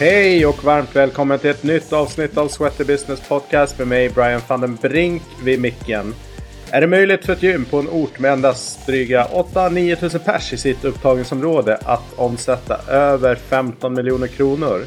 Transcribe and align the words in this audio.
Hej 0.00 0.46
och 0.46 0.64
varmt 0.64 0.96
välkommen 0.96 1.38
till 1.38 1.50
ett 1.50 1.62
nytt 1.62 1.92
avsnitt 1.92 2.36
av 2.36 2.48
Sweater 2.48 2.84
Business 2.84 3.28
Podcast 3.28 3.78
med 3.78 3.88
mig 3.88 4.08
Brian 4.08 4.40
van 4.48 4.60
den 4.60 4.74
Brink 4.74 5.22
vid 5.44 5.60
micken. 5.60 6.14
Är 6.70 6.80
det 6.80 6.86
möjligt 6.86 7.24
för 7.24 7.32
ett 7.32 7.42
gym 7.42 7.64
på 7.64 7.78
en 7.78 7.88
ort 7.88 8.18
med 8.18 8.32
endast 8.32 8.86
dryga 8.86 9.26
8-9 9.26 9.96
tusen 9.96 10.20
pers 10.20 10.52
i 10.52 10.56
sitt 10.56 10.84
upptagningsområde 10.84 11.76
att 11.76 12.14
omsätta 12.16 12.76
över 12.88 13.34
15 13.34 13.94
miljoner 13.94 14.26
kronor? 14.26 14.84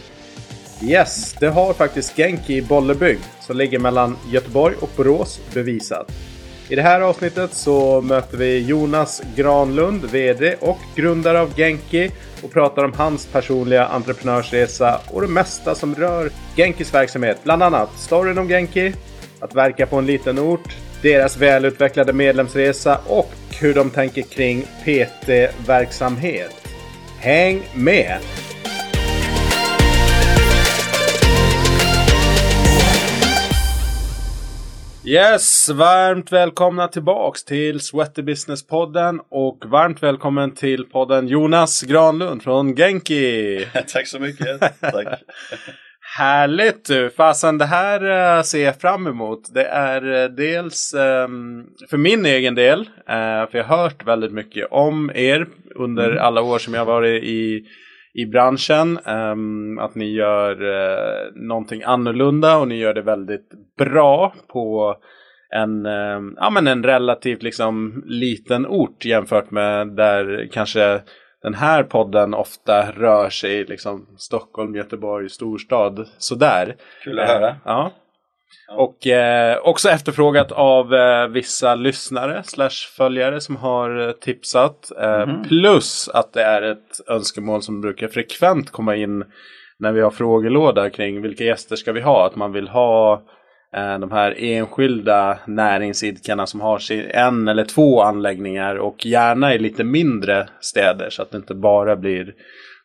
Yes, 0.82 1.36
det 1.40 1.48
har 1.48 1.74
faktiskt 1.74 2.18
Genki 2.18 2.58
i 2.58 2.62
Bollebygd 2.62 3.22
som 3.42 3.58
ligger 3.58 3.80
mellan 3.80 4.18
Göteborg 4.32 4.76
och 4.80 4.90
Borås 4.96 5.40
bevisat. 5.54 6.12
I 6.70 6.76
det 6.76 6.82
här 6.82 7.02
avsnittet 7.02 7.54
så 7.54 8.02
möter 8.02 8.38
vi 8.38 8.60
Jonas 8.60 9.22
Granlund, 9.36 10.06
VD 10.06 10.56
och 10.60 10.80
grundare 10.96 11.42
av 11.42 11.56
Genki 11.56 12.12
och 12.44 12.52
pratar 12.52 12.84
om 12.84 12.94
hans 12.94 13.26
personliga 13.26 13.86
entreprenörsresa 13.86 15.00
och 15.08 15.22
det 15.22 15.28
mesta 15.28 15.76
som 15.76 15.96
rör 15.96 16.30
Genkis 16.56 16.94
verksamhet. 16.94 17.40
Bland 17.44 17.64
annat 17.64 17.90
storyn 17.98 18.38
om 18.38 18.48
Genki, 18.48 18.94
att 19.40 19.56
verka 19.56 19.86
på 19.86 19.98
en 19.98 20.06
liten 20.06 20.40
ort, 20.40 20.76
deras 21.02 21.38
välutvecklade 21.38 22.14
medlemsresa 22.14 23.00
och 23.08 23.32
hur 23.62 23.74
de 23.74 23.90
tänker 23.90 24.22
kring 24.22 24.62
PT-verksamhet. 24.62 26.68
Häng 27.20 27.64
med! 27.74 28.20
Yes, 35.10 35.70
varmt 35.70 36.32
välkomna 36.32 36.88
tillbaks 36.88 37.44
till 37.44 37.80
Sweaty 37.80 38.22
Business-podden 38.22 39.20
och 39.30 39.64
varmt 39.66 40.04
välkommen 40.04 40.52
till 40.52 40.84
podden 40.84 41.28
Jonas 41.28 41.82
Granlund 41.82 42.44
från 42.44 42.76
Genki. 42.76 43.66
Tack 43.88 44.08
så 44.08 44.20
mycket. 44.20 44.60
Tack. 44.82 45.08
Härligt 46.18 46.86
du! 46.86 47.10
Fasen 47.10 47.58
det 47.58 47.66
här 47.66 48.04
uh, 48.38 48.44
ser 48.44 48.64
jag 48.66 48.82
fram 48.82 49.08
emot. 49.08 49.54
Det 49.54 49.66
är 49.66 50.06
uh, 50.06 50.36
dels 50.36 50.94
um, 50.94 51.66
för 51.90 51.98
min 51.98 52.26
egen 52.26 52.56
del, 52.56 52.80
uh, 52.80 52.86
för 53.52 53.58
jag 53.58 53.64
har 53.64 53.78
hört 53.78 54.08
väldigt 54.08 54.34
mycket 54.34 54.68
om 54.72 55.12
er 55.16 55.48
under 55.76 56.12
mm. 56.12 56.24
alla 56.24 56.42
år 56.42 56.60
som 56.60 56.74
jag 56.74 56.86
varit 56.86 57.24
i 57.24 57.64
i 58.14 58.26
branschen. 58.26 59.00
Um, 59.06 59.80
att 59.80 59.96
ni 59.96 60.12
gör 60.14 60.64
uh, 60.64 61.36
någonting 61.36 61.84
annorlunda 61.84 62.58
och 62.58 62.68
ni 62.68 62.78
gör 62.78 62.94
det 62.94 63.02
väldigt 63.02 63.50
bra 63.78 64.34
på 64.48 64.96
en, 65.56 65.86
uh, 65.86 66.22
ja, 66.36 66.50
men 66.50 66.68
en 66.68 66.84
relativt 66.84 67.44
liksom, 67.44 68.04
liten 68.06 68.66
ort 68.66 69.06
jämfört 69.06 69.52
med 69.52 69.88
där 69.88 70.50
kanske 70.52 71.02
den 71.42 71.54
här 71.54 71.84
podden 71.84 72.34
ofta 72.34 72.92
rör 72.92 73.30
sig 73.30 73.66
liksom 73.66 74.08
Stockholm, 74.18 74.76
Göteborg, 74.76 75.30
storstad 75.30 76.08
sådär. 76.18 76.76
Kul 77.04 77.20
att 77.20 77.28
höra. 77.28 77.50
Uh, 77.50 77.56
ja. 77.66 77.92
Och 78.70 79.08
eh, 79.08 79.58
också 79.64 79.90
efterfrågat 79.90 80.52
av 80.52 80.94
eh, 80.94 81.28
vissa 81.28 81.76
lyssnare 81.76 82.44
slash 82.44 82.96
följare 82.98 83.42
som 83.42 83.56
har 83.56 84.08
eh, 84.08 84.12
tipsat. 84.12 84.92
Mm. 84.98 85.44
Plus 85.44 86.10
att 86.14 86.34
det 86.34 86.44
är 86.44 86.62
ett 86.62 87.02
önskemål 87.08 87.62
som 87.62 87.82
brukar 87.82 88.08
frekvent 88.08 88.72
komma 88.72 88.96
in 88.96 89.24
när 89.80 89.92
vi 89.92 90.02
har 90.02 90.12
frågelåda 90.12 90.90
kring 90.90 91.22
vilka 91.22 91.44
gäster 91.44 91.76
ska 91.76 91.92
vi 91.92 92.02
ha. 92.02 92.26
Att 92.26 92.36
man 92.36 92.52
vill 92.52 92.68
ha 92.68 93.14
eh, 93.14 93.20
de 94.00 94.12
här 94.12 94.36
enskilda 94.38 95.40
näringsidkarna 95.46 96.48
som 96.48 96.62
har 96.62 96.92
en 96.92 97.48
eller 97.48 97.66
två 97.66 98.02
anläggningar 98.02 98.76
och 98.76 99.06
gärna 99.06 99.54
i 99.54 99.60
lite 99.60 99.84
mindre 99.84 100.48
städer 100.60 101.10
så 101.10 101.22
att 101.22 101.32
det 101.32 101.38
inte 101.38 101.56
bara 101.56 101.96
blir 101.96 102.34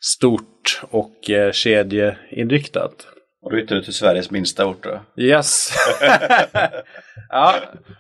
stort 0.01 0.83
och 0.91 1.31
eh, 1.31 1.53
kedjeinriktat. 1.53 3.07
Och 3.43 3.51
då 3.51 3.57
hittar 3.57 3.77
du 3.77 3.83
till 3.83 3.93
Sveriges 3.93 4.31
minsta 4.31 4.67
ort 4.67 4.83
då? 4.83 5.23
Yes! 5.23 5.73
ja, 7.29 7.55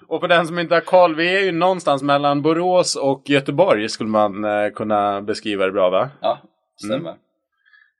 och 0.09 0.21
för 0.21 0.29
den 0.29 0.47
som 0.47 0.59
inte 0.59 0.75
har 0.75 0.81
koll, 0.81 1.15
vi 1.15 1.37
är 1.37 1.41
ju 1.41 1.53
någonstans 1.53 2.03
mellan 2.03 2.43
Borås 2.43 2.97
och 2.97 3.23
Göteborg 3.27 3.89
skulle 3.89 4.11
man 4.11 4.45
eh, 4.45 4.71
kunna 4.75 5.23
beskriva 5.23 5.67
det 5.67 5.73
bra 5.73 5.91
va? 5.91 6.11
Ja, 6.21 6.39
stämmer. 6.85 6.97
Mm. 6.97 7.15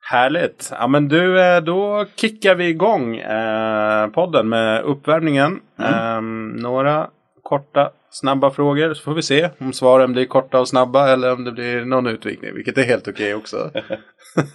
Härligt! 0.05 0.73
Ja 0.79 0.87
men 0.87 1.09
du, 1.09 1.41
eh, 1.41 1.61
då 1.61 2.07
kickar 2.17 2.55
vi 2.55 2.69
igång 2.69 3.17
eh, 3.17 4.07
podden 4.09 4.49
med 4.49 4.83
uppvärmningen. 4.83 5.61
Mm. 5.79 5.93
Eh, 5.93 6.63
några 6.63 7.09
korta, 7.43 7.91
snabba 8.11 8.51
frågor 8.51 8.95
så 8.95 9.03
får 9.03 9.15
vi 9.15 9.23
se 9.23 9.51
om 9.59 9.73
svaren 9.73 10.13
blir 10.13 10.27
korta 10.27 10.61
och 10.61 10.69
snabba 10.69 11.13
eller 11.13 11.33
om 11.33 11.45
det 11.45 11.53
blir 11.53 11.85
någon 11.85 12.07
utvikning, 12.07 12.55
vilket 12.55 12.79
är 12.79 12.83
helt 12.83 13.09
okej 13.09 13.35
okay 13.35 13.35
också. 13.35 13.71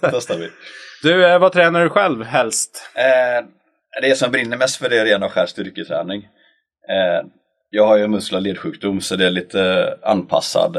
Testar 0.00 0.38
vi. 0.38 0.50
Du, 1.02 1.26
eh, 1.26 1.38
vad 1.38 1.52
tränar 1.52 1.82
du 1.82 1.88
själv 1.88 2.24
helst? 2.24 2.90
Eh, 2.94 3.46
det 4.02 4.14
som 4.14 4.32
brinner 4.32 4.56
mest 4.56 4.76
för 4.76 4.88
det 4.88 4.98
är 4.98 5.04
ren 5.04 5.22
och 5.22 5.32
skär 5.32 5.46
styrketräning. 5.46 6.22
Eh, 6.88 7.28
jag 7.70 7.86
har 7.86 7.96
ju 7.96 8.08
muskel 8.08 8.36
och 8.36 8.42
ledsjukdom 8.42 9.00
så 9.00 9.16
det 9.16 9.26
är 9.26 9.30
lite 9.30 9.94
anpassad, 10.02 10.76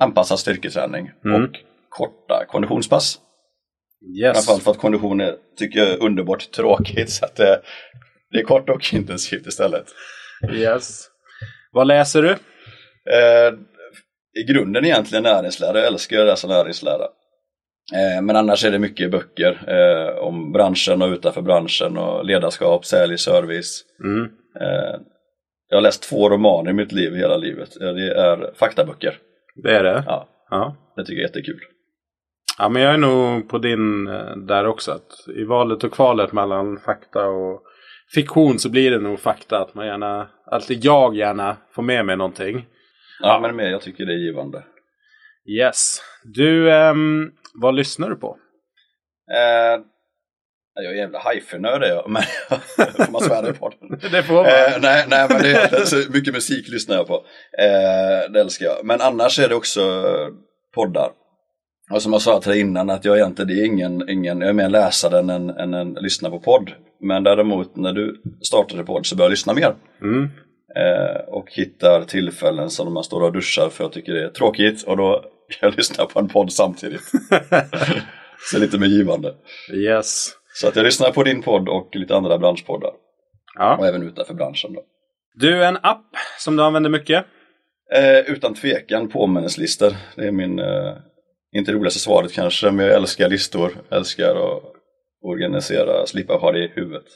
anpassad 0.00 0.38
styrketräning 0.38 1.10
mm. 1.24 1.42
och 1.42 1.50
korta 1.88 2.44
konditionspass. 2.48 3.18
Yes. 4.06 4.36
Framförallt 4.36 4.62
för 4.62 4.70
att 4.70 4.78
kondition 4.78 5.20
är, 5.20 5.34
tycker 5.58 5.78
jag 5.78 5.88
är 5.88 6.02
underbart 6.02 6.50
tråkigt 6.50 7.10
så 7.10 7.24
att 7.24 7.36
det, 7.36 7.60
det 8.30 8.38
är 8.38 8.44
kort 8.44 8.68
och 8.68 8.94
intensivt 8.94 9.46
istället. 9.46 9.86
Yes. 10.52 11.08
Vad 11.72 11.86
läser 11.86 12.22
du? 12.22 12.30
Eh, 13.10 13.54
I 14.40 14.42
grunden 14.52 14.84
egentligen 14.84 15.22
näringslära, 15.22 15.78
jag 15.78 15.86
älskar 15.86 16.20
att 16.20 16.26
läsa 16.26 16.48
näringslära. 16.48 17.04
Eh, 17.94 18.22
men 18.22 18.36
annars 18.36 18.64
är 18.64 18.70
det 18.70 18.78
mycket 18.78 19.10
böcker 19.10 19.64
eh, 19.66 20.18
om 20.18 20.52
branschen 20.52 21.02
och 21.02 21.08
utanför 21.08 21.42
branschen 21.42 21.98
och 21.98 22.24
ledarskap, 22.24 22.84
sälj, 22.84 23.18
service. 23.18 23.84
Mm. 24.04 24.24
Eh, 24.60 25.00
jag 25.68 25.76
har 25.76 25.82
läst 25.82 26.02
två 26.02 26.28
romaner 26.28 26.70
i 26.70 26.74
mitt 26.74 26.92
liv 26.92 27.14
hela 27.14 27.36
livet. 27.36 27.70
Det 27.80 28.14
är 28.14 28.54
faktaböcker. 28.54 29.18
Det 29.62 29.76
är 29.76 29.84
det? 29.84 30.02
Ja. 30.06 30.28
ja. 30.50 30.76
Det 30.96 31.04
tycker 31.04 31.22
jag 31.22 31.30
är 31.30 31.36
jättekul. 31.36 31.60
Ja 32.58 32.68
men 32.68 32.82
jag 32.82 32.94
är 32.94 32.98
nog 32.98 33.48
på 33.48 33.58
din 33.58 34.04
där 34.46 34.66
också. 34.66 34.92
Att 34.92 35.36
I 35.36 35.44
valet 35.44 35.84
och 35.84 35.92
kvalet 35.92 36.32
mellan 36.32 36.78
fakta 36.78 37.26
och 37.26 37.62
fiktion 38.14 38.58
så 38.58 38.70
blir 38.70 38.90
det 38.90 38.98
nog 38.98 39.20
fakta. 39.20 39.58
Att 39.58 39.74
man 39.74 39.86
gärna, 39.86 40.28
alltid 40.46 40.84
jag 40.84 41.16
gärna 41.16 41.56
får 41.72 41.82
med 41.82 42.06
mig 42.06 42.16
någonting. 42.16 42.66
Ja, 43.20 43.52
men 43.54 43.70
jag 43.70 43.80
tycker 43.80 44.06
det 44.06 44.12
är 44.12 44.26
givande. 44.26 44.64
Yes. 45.48 46.00
Du, 46.24 46.70
um, 46.72 47.32
vad 47.54 47.74
lyssnar 47.74 48.10
du 48.10 48.16
på? 48.16 48.36
Eh, 49.30 49.80
jag 50.74 50.92
är 50.92 50.96
jävla 50.96 51.18
hifi-nörd 51.18 51.82
är 51.82 51.88
jag, 51.88 52.10
men 52.10 52.22
får 52.78 53.12
man 53.12 53.20
svära 53.20 53.52
på 53.52 53.68
det? 53.68 54.08
det 54.12 54.22
får 54.22 54.34
man. 54.34 54.46
Eh, 54.46 54.80
nej, 54.80 55.06
nej, 55.08 55.26
men 55.30 55.42
det 55.42 55.52
är 55.52 55.74
alltså, 55.74 55.96
mycket 56.12 56.34
musik 56.34 56.68
lyssnar 56.68 56.96
jag 56.96 57.06
på. 57.06 57.14
Eh, 57.58 58.32
det 58.32 58.40
älskar 58.40 58.66
jag. 58.66 58.84
Men 58.84 59.00
annars 59.00 59.38
är 59.38 59.48
det 59.48 59.54
också 59.54 59.80
poddar. 60.74 61.10
Och 61.90 62.02
som 62.02 62.12
jag 62.12 62.22
sa 62.22 62.40
till 62.40 62.50
dig 62.50 62.60
innan, 62.60 62.90
att 62.90 63.04
jag 63.04 63.16
egentligen 63.16 63.48
det 63.48 63.62
är 63.62 63.66
ingen, 63.66 64.10
ingen, 64.10 64.40
jag 64.40 64.48
är 64.48 64.54
mer 64.54 64.68
läsare 64.68 65.18
än 65.18 65.30
en, 65.30 65.50
än 65.50 65.74
en 65.74 65.92
lyssnare 65.92 66.32
på 66.32 66.40
podd. 66.40 66.72
Men 67.00 67.22
däremot 67.22 67.76
när 67.76 67.92
du 67.92 68.22
startade 68.42 68.84
podd 68.84 69.06
så 69.06 69.16
började 69.16 69.26
jag 69.26 69.30
lyssna 69.30 69.54
mer. 69.54 69.74
Mm. 70.02 70.30
Eh, 70.76 71.20
och 71.28 71.48
hittar 71.50 72.04
tillfällen 72.04 72.70
som 72.70 72.94
man 72.94 73.04
står 73.04 73.22
och 73.22 73.32
duschar 73.32 73.68
för 73.68 73.84
jag 73.84 73.92
tycker 73.92 74.12
det 74.12 74.24
är 74.24 74.28
tråkigt 74.28 74.82
och 74.82 74.96
då 74.96 75.24
kan 75.48 75.68
jag 75.68 75.76
lyssna 75.76 76.04
på 76.04 76.20
en 76.20 76.28
podd 76.28 76.52
samtidigt. 76.52 77.12
så 78.52 78.58
lite 78.58 78.78
mer 78.78 78.86
givande. 78.86 79.34
Yes. 79.74 80.30
Så 80.54 80.68
att 80.68 80.76
jag 80.76 80.84
lyssnar 80.84 81.10
på 81.10 81.22
din 81.22 81.42
podd 81.42 81.68
och 81.68 81.96
lite 81.96 82.16
andra 82.16 82.38
branschpoddar. 82.38 82.90
Ja. 83.58 83.76
Och 83.76 83.86
även 83.86 84.02
utanför 84.02 84.34
branschen 84.34 84.72
då. 84.72 84.82
Du, 85.34 85.64
en 85.64 85.76
app 85.76 86.06
som 86.38 86.56
du 86.56 86.62
använder 86.62 86.90
mycket? 86.90 87.24
Eh, 87.94 88.32
utan 88.32 88.54
tvekan 88.54 89.08
påminnelselistor. 89.08 89.92
Det 90.16 90.26
är 90.26 90.32
min, 90.32 90.58
eh, 90.58 90.94
inte 91.56 91.72
roligaste 91.72 92.00
svaret 92.00 92.32
kanske, 92.32 92.70
men 92.70 92.86
jag 92.86 92.94
älskar 92.94 93.28
listor. 93.28 93.70
Älskar 93.90 94.30
att 94.30 94.62
organisera, 95.22 96.06
slippa 96.06 96.34
ha 96.34 96.52
det 96.52 96.64
i 96.64 96.72
huvudet. 96.74 97.06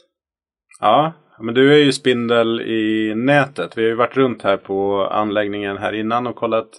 Ja, 0.79 1.13
men 1.39 1.53
du 1.53 1.73
är 1.73 1.77
ju 1.77 1.91
spindel 1.91 2.61
i 2.61 3.13
nätet. 3.15 3.77
Vi 3.77 3.81
har 3.81 3.89
ju 3.89 3.95
varit 3.95 4.17
runt 4.17 4.41
här 4.41 4.57
på 4.57 5.07
anläggningen 5.11 5.77
här 5.77 5.93
innan 5.93 6.27
och 6.27 6.35
kollat 6.35 6.69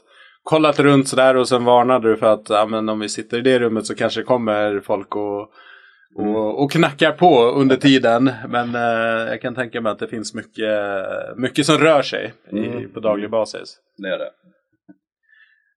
kollat 0.44 0.80
runt 0.80 1.08
sådär 1.08 1.36
och 1.36 1.48
sen 1.48 1.64
varnade 1.64 2.08
du 2.08 2.16
för 2.16 2.26
att 2.26 2.50
ja, 2.50 2.66
men 2.66 2.88
om 2.88 3.00
vi 3.00 3.08
sitter 3.08 3.38
i 3.38 3.40
det 3.40 3.58
rummet 3.58 3.86
så 3.86 3.94
kanske 3.94 4.22
kommer 4.22 4.80
folk 4.80 5.16
och, 5.16 5.40
och, 6.14 6.22
mm. 6.22 6.36
och 6.36 6.72
knackar 6.72 7.12
på 7.12 7.44
under 7.44 7.76
tiden. 7.76 8.30
Men 8.48 8.74
eh, 8.74 9.30
jag 9.30 9.40
kan 9.40 9.54
tänka 9.54 9.80
mig 9.80 9.92
att 9.92 9.98
det 9.98 10.08
finns 10.08 10.34
mycket, 10.34 10.70
mycket 11.36 11.66
som 11.66 11.78
rör 11.78 12.02
sig 12.02 12.32
i, 12.52 12.58
mm. 12.58 12.92
på 12.92 13.00
daglig 13.00 13.30
basis. 13.30 13.76
Det 13.96 14.08
är 14.08 14.18
det. 14.18 14.30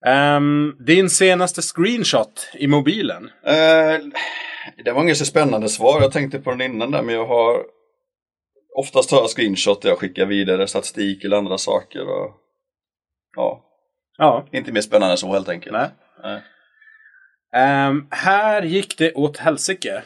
Um, 0.05 0.77
din 0.85 1.09
senaste 1.09 1.61
screenshot 1.61 2.49
i 2.53 2.67
mobilen? 2.67 3.23
Uh, 3.23 4.09
det 4.85 4.91
var 4.91 5.01
inget 5.01 5.17
så 5.17 5.25
spännande 5.25 5.69
svar. 5.69 6.01
Jag 6.01 6.11
tänkte 6.11 6.39
på 6.39 6.51
den 6.51 6.61
innan 6.61 6.91
där 6.91 7.01
men 7.01 7.15
jag 7.15 7.25
har 7.25 7.77
Oftast 8.79 9.09
tar 9.09 9.17
jag 9.17 9.29
screenshot 9.29 9.81
där 9.81 9.89
jag 9.89 9.97
skickar 9.97 10.25
vidare 10.25 10.67
statistik 10.67 11.23
eller 11.23 11.37
andra 11.37 11.57
saker. 11.57 12.01
Och, 12.01 12.31
ja, 13.35 13.67
Ja. 14.17 14.45
Inte 14.51 14.71
mer 14.71 14.81
spännande 14.81 15.17
så 15.17 15.33
helt 15.33 15.49
enkelt. 15.49 15.73
Nej. 15.73 15.89
Nej. 16.23 16.41
Um, 17.87 18.07
här 18.11 18.61
gick 18.61 18.97
det 18.97 19.13
åt 19.13 19.37
helsike. 19.37 20.03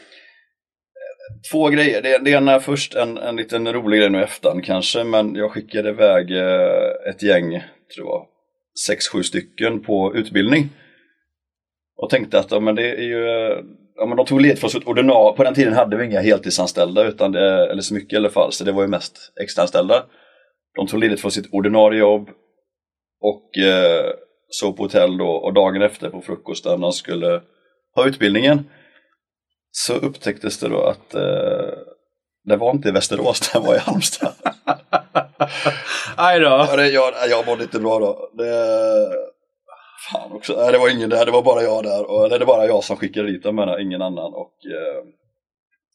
två 1.52 1.68
grejer. 1.68 2.02
Det, 2.02 2.18
det 2.18 2.30
ena 2.30 2.52
är 2.52 2.58
först 2.58 2.94
en, 2.94 3.18
en 3.18 3.36
liten 3.36 3.72
rolig 3.72 4.00
grej 4.00 4.10
nu 4.10 4.18
i 4.18 4.22
efterhand 4.22 4.64
kanske, 4.64 5.04
men 5.04 5.34
jag 5.34 5.50
skickade 5.50 5.88
iväg 5.88 6.30
eh, 6.30 7.10
ett 7.10 7.22
gäng, 7.22 7.50
tror 7.94 8.08
jag, 8.08 8.26
sex, 8.86 9.08
sju 9.08 9.22
stycken 9.22 9.80
på 9.80 10.14
utbildning. 10.14 10.68
Och 11.96 12.10
tänkte 12.10 12.38
att 12.38 12.50
ja, 12.50 12.60
men 12.60 12.74
det 12.74 12.90
är 12.90 13.02
ju, 13.02 13.26
ja, 13.96 14.06
men 14.06 14.16
de 14.16 14.26
tog 14.26 14.40
ledigt 14.40 14.60
från 14.60 14.70
sitt 14.70 14.86
ordinarie, 14.86 15.36
på 15.36 15.44
den 15.44 15.54
tiden 15.54 15.72
hade 15.72 15.96
vi 15.96 16.04
inga 16.04 16.20
heltidsanställda, 16.20 17.04
utan 17.04 17.32
det, 17.32 17.70
eller 17.70 17.82
så 17.82 17.94
mycket 17.94 18.12
i 18.12 18.16
alla 18.16 18.30
fall, 18.30 18.52
så 18.52 18.64
det 18.64 18.72
var 18.72 18.82
ju 18.82 18.88
mest 18.88 19.32
extraanställda. 19.42 20.04
De 20.76 20.86
tog 20.86 21.00
ledigt 21.00 21.20
från 21.20 21.30
sitt 21.30 21.52
ordinarie 21.52 22.00
jobb 22.00 22.28
och 23.20 23.58
eh, 23.58 24.12
sov 24.48 24.72
på 24.72 24.82
hotell 24.82 25.18
då 25.18 25.28
och 25.28 25.52
dagen 25.52 25.82
efter 25.82 26.10
på 26.10 26.20
frukosten 26.20 26.72
när 26.72 26.86
de 26.86 26.92
skulle 26.92 27.42
ha 27.94 28.06
utbildningen 28.06 28.64
så 29.70 29.94
upptäcktes 29.94 30.58
det 30.58 30.68
då 30.68 30.82
att 30.82 31.14
eh, 31.14 31.78
det 32.44 32.56
var 32.56 32.70
inte 32.70 32.88
i 32.88 32.92
Västerås, 32.92 33.40
det 33.52 33.58
var 33.58 33.74
i 33.74 33.78
Halmstad. 33.78 34.32
Aj 36.16 36.40
då. 36.40 36.46
Ja, 36.46 36.76
det, 36.76 36.88
jag, 36.88 37.12
jag 37.30 37.46
mådde 37.46 37.62
inte 37.62 37.80
bra 37.80 37.98
då. 37.98 38.30
Det, 38.32 38.52
fan 40.10 40.32
också, 40.32 40.54
nej, 40.56 40.72
det 40.72 40.78
var 40.78 40.88
ingen 40.88 41.10
där, 41.10 41.26
det 41.26 41.32
var 41.32 41.42
bara 41.42 41.62
jag 41.62 41.84
där. 41.84 42.10
Och, 42.10 42.28
det 42.28 42.36
är 42.36 42.44
bara 42.44 42.66
jag 42.66 42.84
som 42.84 42.96
skickade 42.96 43.32
dit 43.32 43.42
dem, 43.42 43.76
ingen 43.80 44.02
annan. 44.02 44.34
Och, 44.34 44.52
eh, 44.66 45.04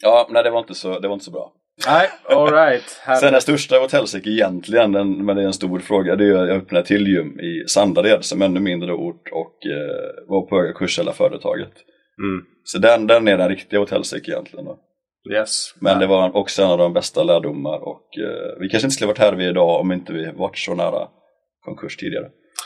ja, 0.01 0.27
nej 0.29 0.43
det 0.43 0.49
var 0.49 0.59
inte 0.59 0.75
så, 0.75 0.99
det 0.99 1.07
var 1.07 1.13
inte 1.13 1.25
så 1.25 1.31
bra. 1.31 1.53
Nej, 1.87 2.09
alright. 2.29 3.01
Sen 3.19 3.33
det 3.33 3.41
största 3.41 3.79
hotellsäck 3.79 4.27
egentligen, 4.27 4.91
den, 4.91 5.25
men 5.25 5.35
det 5.35 5.41
är 5.41 5.45
en 5.45 5.53
stor 5.53 5.79
fråga, 5.79 6.15
det 6.15 6.25
är 6.25 6.33
att 6.33 6.47
jag 6.47 6.57
öppnade 6.57 6.85
till 6.85 7.07
gym 7.07 7.39
i 7.39 7.63
Sandared 7.67 8.25
som 8.25 8.41
ännu 8.41 8.59
mindre 8.59 8.93
ort 8.93 9.29
och 9.31 9.65
eh, 9.65 10.27
var 10.27 10.41
på 10.41 10.55
höga 10.55 10.73
kurs 10.73 10.99
hela 10.99 11.13
företaget. 11.13 11.73
Mm. 12.19 12.45
Så 12.63 12.77
den, 12.77 13.07
den 13.07 13.27
är 13.27 13.37
den 13.37 13.49
riktiga 13.49 13.79
hotellsäck 13.79 14.27
egentligen. 14.27 14.65
Då. 14.65 14.79
Yes. 15.33 15.73
Men 15.81 15.99
det 15.99 16.07
var 16.07 16.35
också 16.35 16.63
en 16.63 16.71
av 16.71 16.77
de 16.77 16.93
bästa 16.93 17.23
lärdomar 17.23 17.87
och 17.87 18.17
eh, 18.17 18.59
vi 18.59 18.69
kanske 18.69 18.85
inte 18.85 18.95
skulle 18.95 19.07
varit 19.07 19.17
här 19.17 19.33
vi 19.33 19.45
är 19.45 19.49
idag 19.49 19.79
om 19.79 19.91
inte 19.91 20.13
vi 20.13 20.31
varit 20.31 20.57
så 20.57 20.75
nära 20.75 21.07
konkurs 21.65 21.97
tidigare. 21.97 22.25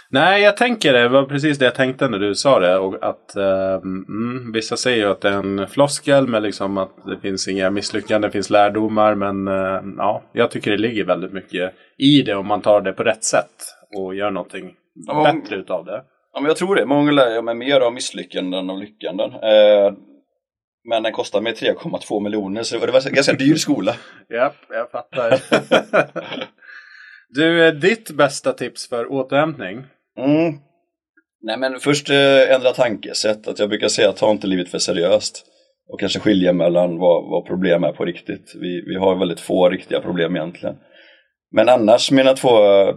Nej, 0.09 0.42
jag 0.42 0.57
tänker 0.57 0.94
det. 0.94 1.00
Det 1.00 1.09
var 1.09 1.24
precis 1.24 1.57
det 1.57 1.65
jag 1.65 1.75
tänkte 1.75 2.07
när 2.07 2.19
du 2.19 2.36
sa 2.36 2.59
det. 2.59 2.77
Och 2.77 3.03
att, 3.03 3.36
eh, 3.36 3.74
mm, 3.74 4.51
vissa 4.53 4.77
säger 4.77 4.98
ju 4.98 5.12
att 5.12 5.21
det 5.21 5.30
är 5.30 5.33
en 5.33 5.68
floskel 5.68 6.27
med 6.27 6.44
liksom 6.44 6.77
att 6.77 6.95
det 7.06 7.18
finns 7.21 7.48
inga 7.48 7.69
misslyckanden, 7.69 8.30
det 8.30 8.31
finns 8.31 8.50
lärdomar. 8.50 9.15
Men 9.15 9.48
eh, 9.48 9.81
ja, 9.98 10.24
jag 10.33 10.51
tycker 10.51 10.71
det 10.71 10.77
ligger 10.77 11.06
väldigt 11.06 11.33
mycket 11.33 11.74
i 11.98 12.21
det 12.21 12.36
om 12.36 12.48
man 12.48 12.62
tar 12.62 12.81
det 12.81 12.94
på 12.94 13.03
rätt 13.03 13.24
sätt 13.24 13.56
och 13.98 14.15
gör 14.15 14.31
någonting 14.31 14.74
Ja, 15.07 15.33
bättre 15.33 15.56
utav 15.56 15.86
det. 15.86 16.03
Ja, 16.33 16.39
men 16.39 16.48
jag 16.48 16.57
tror 16.57 16.75
det. 16.75 16.86
Många 16.86 17.12
lär 17.12 17.42
mig 17.42 17.56
mer 17.56 17.81
av 17.81 17.94
misslyckanden 17.94 18.59
än 18.59 18.69
av 18.69 18.80
lyckanden. 18.80 19.31
Eh, 19.31 19.94
men 20.83 21.03
den 21.03 21.11
kostade 21.11 21.43
mig 21.43 21.53
3,2 21.53 22.23
miljoner 22.23 22.63
så 22.63 22.85
det 22.85 22.91
var 22.91 23.07
en 23.07 23.13
ganska 23.13 23.33
dyr 23.33 23.55
skola. 23.55 23.95
Japp, 24.29 24.55
jag 24.69 24.91
fattar. 24.91 25.39
du, 27.29 27.67
eh, 27.67 27.73
ditt 27.73 28.11
bästa 28.11 28.53
tips 28.53 28.89
för 28.89 29.11
återhämtning? 29.11 29.83
Mm. 30.17 30.53
Nej 31.41 31.57
men 31.57 31.79
först 31.79 32.09
eh, 32.09 32.55
ändra 32.55 32.71
tankesätt. 32.71 33.47
Att 33.47 33.59
jag 33.59 33.69
brukar 33.69 33.87
säga 33.87 34.11
ta 34.11 34.31
inte 34.31 34.47
livet 34.47 34.69
för 34.69 34.79
seriöst. 34.79 35.45
Och 35.89 35.99
kanske 35.99 36.19
skilja 36.19 36.53
mellan 36.53 36.97
vad, 36.97 37.29
vad 37.29 37.45
problem 37.45 37.83
är 37.83 37.91
på 37.91 38.05
riktigt. 38.05 38.55
Vi, 38.55 38.83
vi 38.87 38.95
har 38.95 39.15
väldigt 39.15 39.39
få 39.39 39.69
riktiga 39.69 40.01
problem 40.01 40.35
egentligen. 40.35 40.75
Men 41.51 41.69
annars 41.69 42.11
mina 42.11 42.33
två 42.33 42.49
eh, 42.49 42.95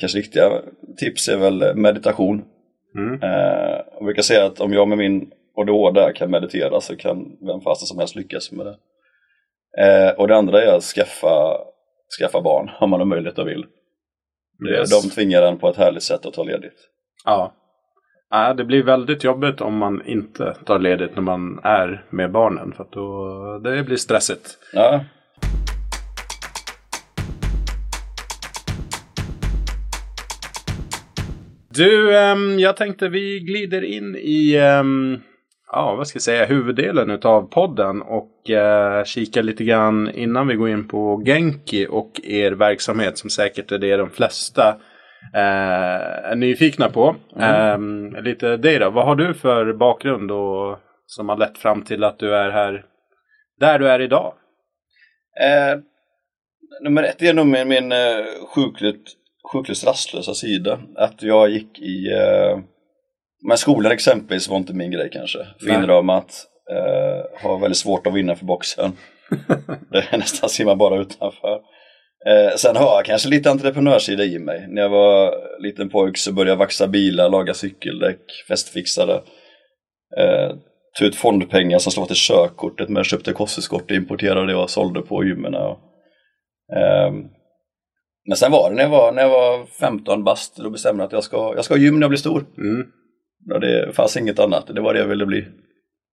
kanske 0.00 0.18
riktiga 0.18 0.62
tips 0.98 1.28
är 1.28 1.36
väl 1.36 1.76
meditation. 1.76 2.44
Mm. 2.96 3.22
Eh, 3.22 3.80
jag 3.94 4.04
brukar 4.04 4.22
säga 4.22 4.44
att 4.44 4.60
om 4.60 4.72
jag 4.72 4.88
med 4.88 4.98
min 4.98 5.30
ADHD 5.60 6.12
kan 6.12 6.30
meditera 6.30 6.80
så 6.80 6.96
kan 6.96 7.36
vem 7.46 7.60
fasen 7.60 7.86
som 7.86 7.98
helst 7.98 8.16
lyckas 8.16 8.52
med 8.52 8.66
det. 8.66 8.76
Eh, 9.82 10.10
och 10.10 10.28
det 10.28 10.36
andra 10.36 10.62
är 10.62 10.76
att 10.76 10.82
skaffa, 10.82 11.58
skaffa 12.20 12.40
barn 12.40 12.70
om 12.80 12.90
man 12.90 13.00
har 13.00 13.06
möjlighet 13.06 13.38
och 13.38 13.48
vill. 13.48 13.66
Yes. 14.70 15.02
De 15.02 15.10
tvingar 15.10 15.42
en 15.42 15.58
på 15.58 15.68
ett 15.68 15.76
härligt 15.76 16.02
sätt 16.02 16.26
att 16.26 16.34
ta 16.34 16.42
ledigt. 16.42 16.88
Ja. 17.24 17.54
ja. 18.30 18.54
Det 18.54 18.64
blir 18.64 18.82
väldigt 18.82 19.24
jobbigt 19.24 19.60
om 19.60 19.76
man 19.76 20.06
inte 20.06 20.54
tar 20.66 20.78
ledigt 20.78 21.14
när 21.14 21.22
man 21.22 21.60
är 21.62 22.04
med 22.10 22.32
barnen. 22.32 22.72
För 22.72 22.86
då, 22.90 23.58
det 23.58 23.82
blir 23.82 23.96
stressigt. 23.96 24.58
Ja, 24.72 25.00
Du, 31.78 32.16
ehm, 32.16 32.58
jag 32.58 32.76
tänkte 32.76 33.08
vi 33.08 33.40
glider 33.40 33.84
in 33.84 34.16
i, 34.16 34.56
ehm, 34.56 35.20
ja 35.72 35.94
vad 35.94 36.08
ska 36.08 36.16
jag 36.16 36.22
säga, 36.22 36.44
huvuddelen 36.44 37.10
utav 37.10 37.42
podden 37.50 38.02
och 38.02 38.32
uh, 38.50 39.04
kikar 39.04 39.42
lite 39.42 39.64
grann 39.64 40.10
innan 40.10 40.46
vi 40.46 40.54
går 40.54 40.68
in 40.68 40.88
på 40.88 41.22
Genki 41.24 41.86
och 41.90 42.20
er 42.24 42.52
verksamhet 42.52 43.18
som 43.18 43.30
säkert 43.30 43.72
är 43.72 43.78
det 43.78 43.96
de 43.96 44.10
flesta 44.10 44.76
eh, 45.34 46.30
är 46.30 46.36
nyfikna 46.36 46.88
på. 46.88 47.16
Ehm, 47.40 48.16
lite 48.16 48.56
dig 48.56 48.78
då, 48.78 48.90
vad 48.90 49.04
har 49.04 49.16
du 49.16 49.34
för 49.34 49.72
bakgrund 49.72 50.30
och, 50.30 50.78
som 51.06 51.28
har 51.28 51.36
lett 51.36 51.58
fram 51.58 51.82
till 51.82 52.04
att 52.04 52.18
du 52.18 52.34
är 52.34 52.50
här, 52.50 52.84
där 53.60 53.78
du 53.78 53.88
är 53.88 54.00
idag? 54.00 54.34
Eh, 55.40 55.78
nummer 56.82 57.02
ett 57.02 57.22
är 57.22 57.34
nog 57.34 57.46
min, 57.46 57.68
min 57.68 57.92
eh, 57.92 58.24
sjukligt, 58.54 59.12
sjukligt 59.52 59.86
rastlösa 59.86 60.34
sida. 60.34 60.78
Att 60.96 61.22
jag 61.22 61.50
gick 61.50 61.78
i... 61.78 62.12
Eh, 62.12 62.58
men 63.46 63.58
skolan 63.58 63.92
exempelvis 63.92 64.48
var 64.48 64.56
inte 64.56 64.74
min 64.74 64.90
grej 64.90 65.10
kanske. 65.12 65.38
Finramat. 65.60 66.46
Eh, 66.70 67.42
har 67.42 67.58
väldigt 67.58 67.78
svårt 67.78 68.06
att 68.06 68.14
vinna 68.14 68.34
för 68.34 68.44
boxen. 68.44 68.92
det 69.90 70.04
är 70.10 70.18
nästan 70.18 70.48
simmar 70.48 70.76
bara 70.76 71.00
utanför. 71.00 71.60
Eh, 72.26 72.56
sen 72.56 72.76
har 72.76 72.96
jag 72.96 73.04
kanske 73.04 73.28
lite 73.28 73.50
entreprenörssida 73.50 74.24
i 74.24 74.38
mig. 74.38 74.66
När 74.68 74.82
jag 74.82 74.88
var 74.88 75.34
liten 75.62 75.88
pojk 75.88 76.18
så 76.18 76.32
började 76.32 76.50
jag 76.50 76.56
vaxa 76.56 76.86
bilar, 76.86 77.28
laga 77.28 77.54
cykeldäck, 77.54 78.20
festfixade. 78.48 79.14
Eh, 80.18 80.56
tog 80.98 81.08
ut 81.08 81.16
fondpengar 81.16 81.78
som 81.78 81.92
slog 81.92 82.06
till 82.06 82.16
körkortet 82.16 82.88
men 82.88 83.04
köpte 83.04 83.32
korseskort 83.32 83.90
importerade 83.90 84.54
och 84.54 84.70
sålde 84.70 85.00
på 85.00 85.24
gymmen. 85.24 85.54
Och, 85.54 85.78
ehm, 86.76 87.14
men 88.28 88.36
sen 88.36 88.52
var 88.52 88.70
det 88.70 88.76
när 88.76 88.82
jag 88.82 88.90
var, 88.90 89.12
när 89.12 89.22
jag 89.22 89.28
var 89.28 89.66
15 89.66 90.24
bast, 90.24 90.56
då 90.56 90.70
bestämde 90.70 91.02
jag 91.02 91.06
att 91.06 91.12
jag 91.12 91.24
ska, 91.24 91.52
jag 91.56 91.64
ska 91.64 91.74
ha 91.74 91.78
gym 91.78 91.94
när 91.94 92.00
jag 92.00 92.10
blir 92.10 92.18
stor. 92.18 92.44
Mm. 92.58 92.86
Och 93.52 93.60
det 93.60 93.92
fanns 93.96 94.16
inget 94.16 94.38
annat, 94.38 94.66
det 94.74 94.80
var 94.80 94.94
det 94.94 95.00
jag 95.00 95.06
ville 95.06 95.26
bli. 95.26 95.46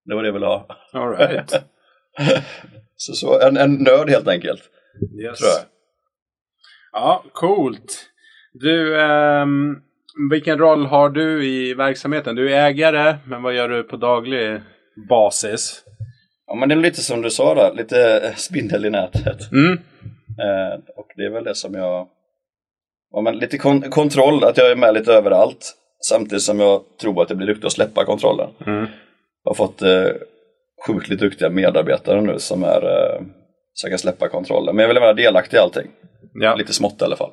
Det 0.06 0.16
var 0.16 0.22
det 0.22 0.28
jag 0.28 0.34
ville 0.34 0.46
ha. 0.46 0.68
All 0.94 1.16
right. 1.18 1.54
Så, 2.98 3.14
så 3.14 3.40
en, 3.48 3.58
en 3.58 3.74
nörd 3.74 4.10
helt 4.10 4.28
enkelt, 4.28 4.62
Yes. 5.24 5.40
tror 5.40 5.50
jag. 5.50 5.66
Ja, 6.92 7.24
coolt. 7.34 8.06
Du, 8.54 9.02
ehm, 9.02 9.76
vilken 10.32 10.58
roll 10.58 10.86
har 10.86 11.10
du 11.10 11.46
i 11.46 11.74
verksamheten? 11.74 12.36
Du 12.36 12.54
är 12.54 12.66
ägare, 12.68 13.16
men 13.28 13.44
vad 13.44 13.54
gör 13.56 13.70
du 13.70 13.84
på 13.84 13.98
daglig 13.98 14.62
basis? 15.10 15.84
Ja 16.48 16.56
men 16.56 16.70
det 16.70 16.76
är 16.76 16.80
lite 16.80 17.02
som 17.02 17.22
du 17.22 17.30
sa 17.30 17.56
där, 17.56 17.74
lite 17.74 18.34
spindel 18.38 18.86
i 18.86 18.90
nätet. 18.90 19.52
Mm. 19.52 19.74
Eh, 20.40 20.80
och 20.96 21.08
det 21.16 21.26
är 21.26 21.30
väl 21.30 21.44
det 21.44 21.56
som 21.56 21.74
jag... 21.74 22.08
Ja, 23.12 23.22
men 23.22 23.38
lite 23.38 23.58
kon- 23.58 23.90
kontroll, 23.90 24.44
att 24.44 24.58
jag 24.58 24.72
är 24.72 24.76
med 24.76 24.94
lite 24.94 25.14
överallt. 25.14 25.74
Samtidigt 26.10 26.44
som 26.44 26.60
jag 26.60 26.84
tror 27.02 27.22
att 27.22 27.30
jag 27.30 27.38
blir 27.38 27.48
duktig 27.48 27.66
att 27.66 27.74
släppa 27.74 28.06
kontrollen. 28.06 28.50
Mm. 28.66 28.86
Jag 29.44 29.50
har 29.50 29.56
fått 29.56 29.82
eh, 29.82 30.08
sjukligt 30.88 31.20
duktiga 31.20 31.50
medarbetare 31.50 32.22
nu 32.22 32.40
som 32.40 32.64
är 32.64 32.84
eh, 32.84 33.22
så 33.74 33.86
jag 33.86 33.92
kan 33.92 34.00
släppa 34.00 34.28
kontrollen. 34.28 34.76
Men 34.76 34.84
jag 34.84 34.88
vill 34.88 35.00
vara 35.00 35.14
delaktig 35.14 35.58
i 35.58 35.60
allting. 35.60 35.92
Ja, 36.34 36.56
Lite 36.56 36.74
smått 36.74 37.02
i 37.02 37.06
alla 37.06 37.16
fall. 37.16 37.32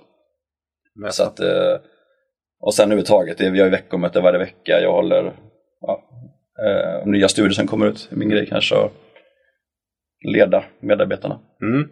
Så 1.10 1.22
att, 1.22 1.40
eh, 1.40 1.76
och 2.60 2.74
sen 2.74 2.84
överhuvudtaget, 2.84 3.40
vi 3.40 3.58
har 3.58 3.66
ju 3.66 3.70
veckomöte 3.70 4.20
varje 4.20 4.38
vecka. 4.38 4.80
Jag 4.80 4.92
håller 4.92 5.32
ja, 5.80 6.02
eh, 6.66 7.06
nya 7.06 7.28
studier 7.28 7.52
som 7.52 7.66
kommer 7.66 7.86
ut. 7.86 8.08
Min 8.10 8.28
grej 8.28 8.46
kanske 8.46 8.76
att 8.76 8.92
leda 10.24 10.64
medarbetarna. 10.80 11.40
Mm. 11.62 11.88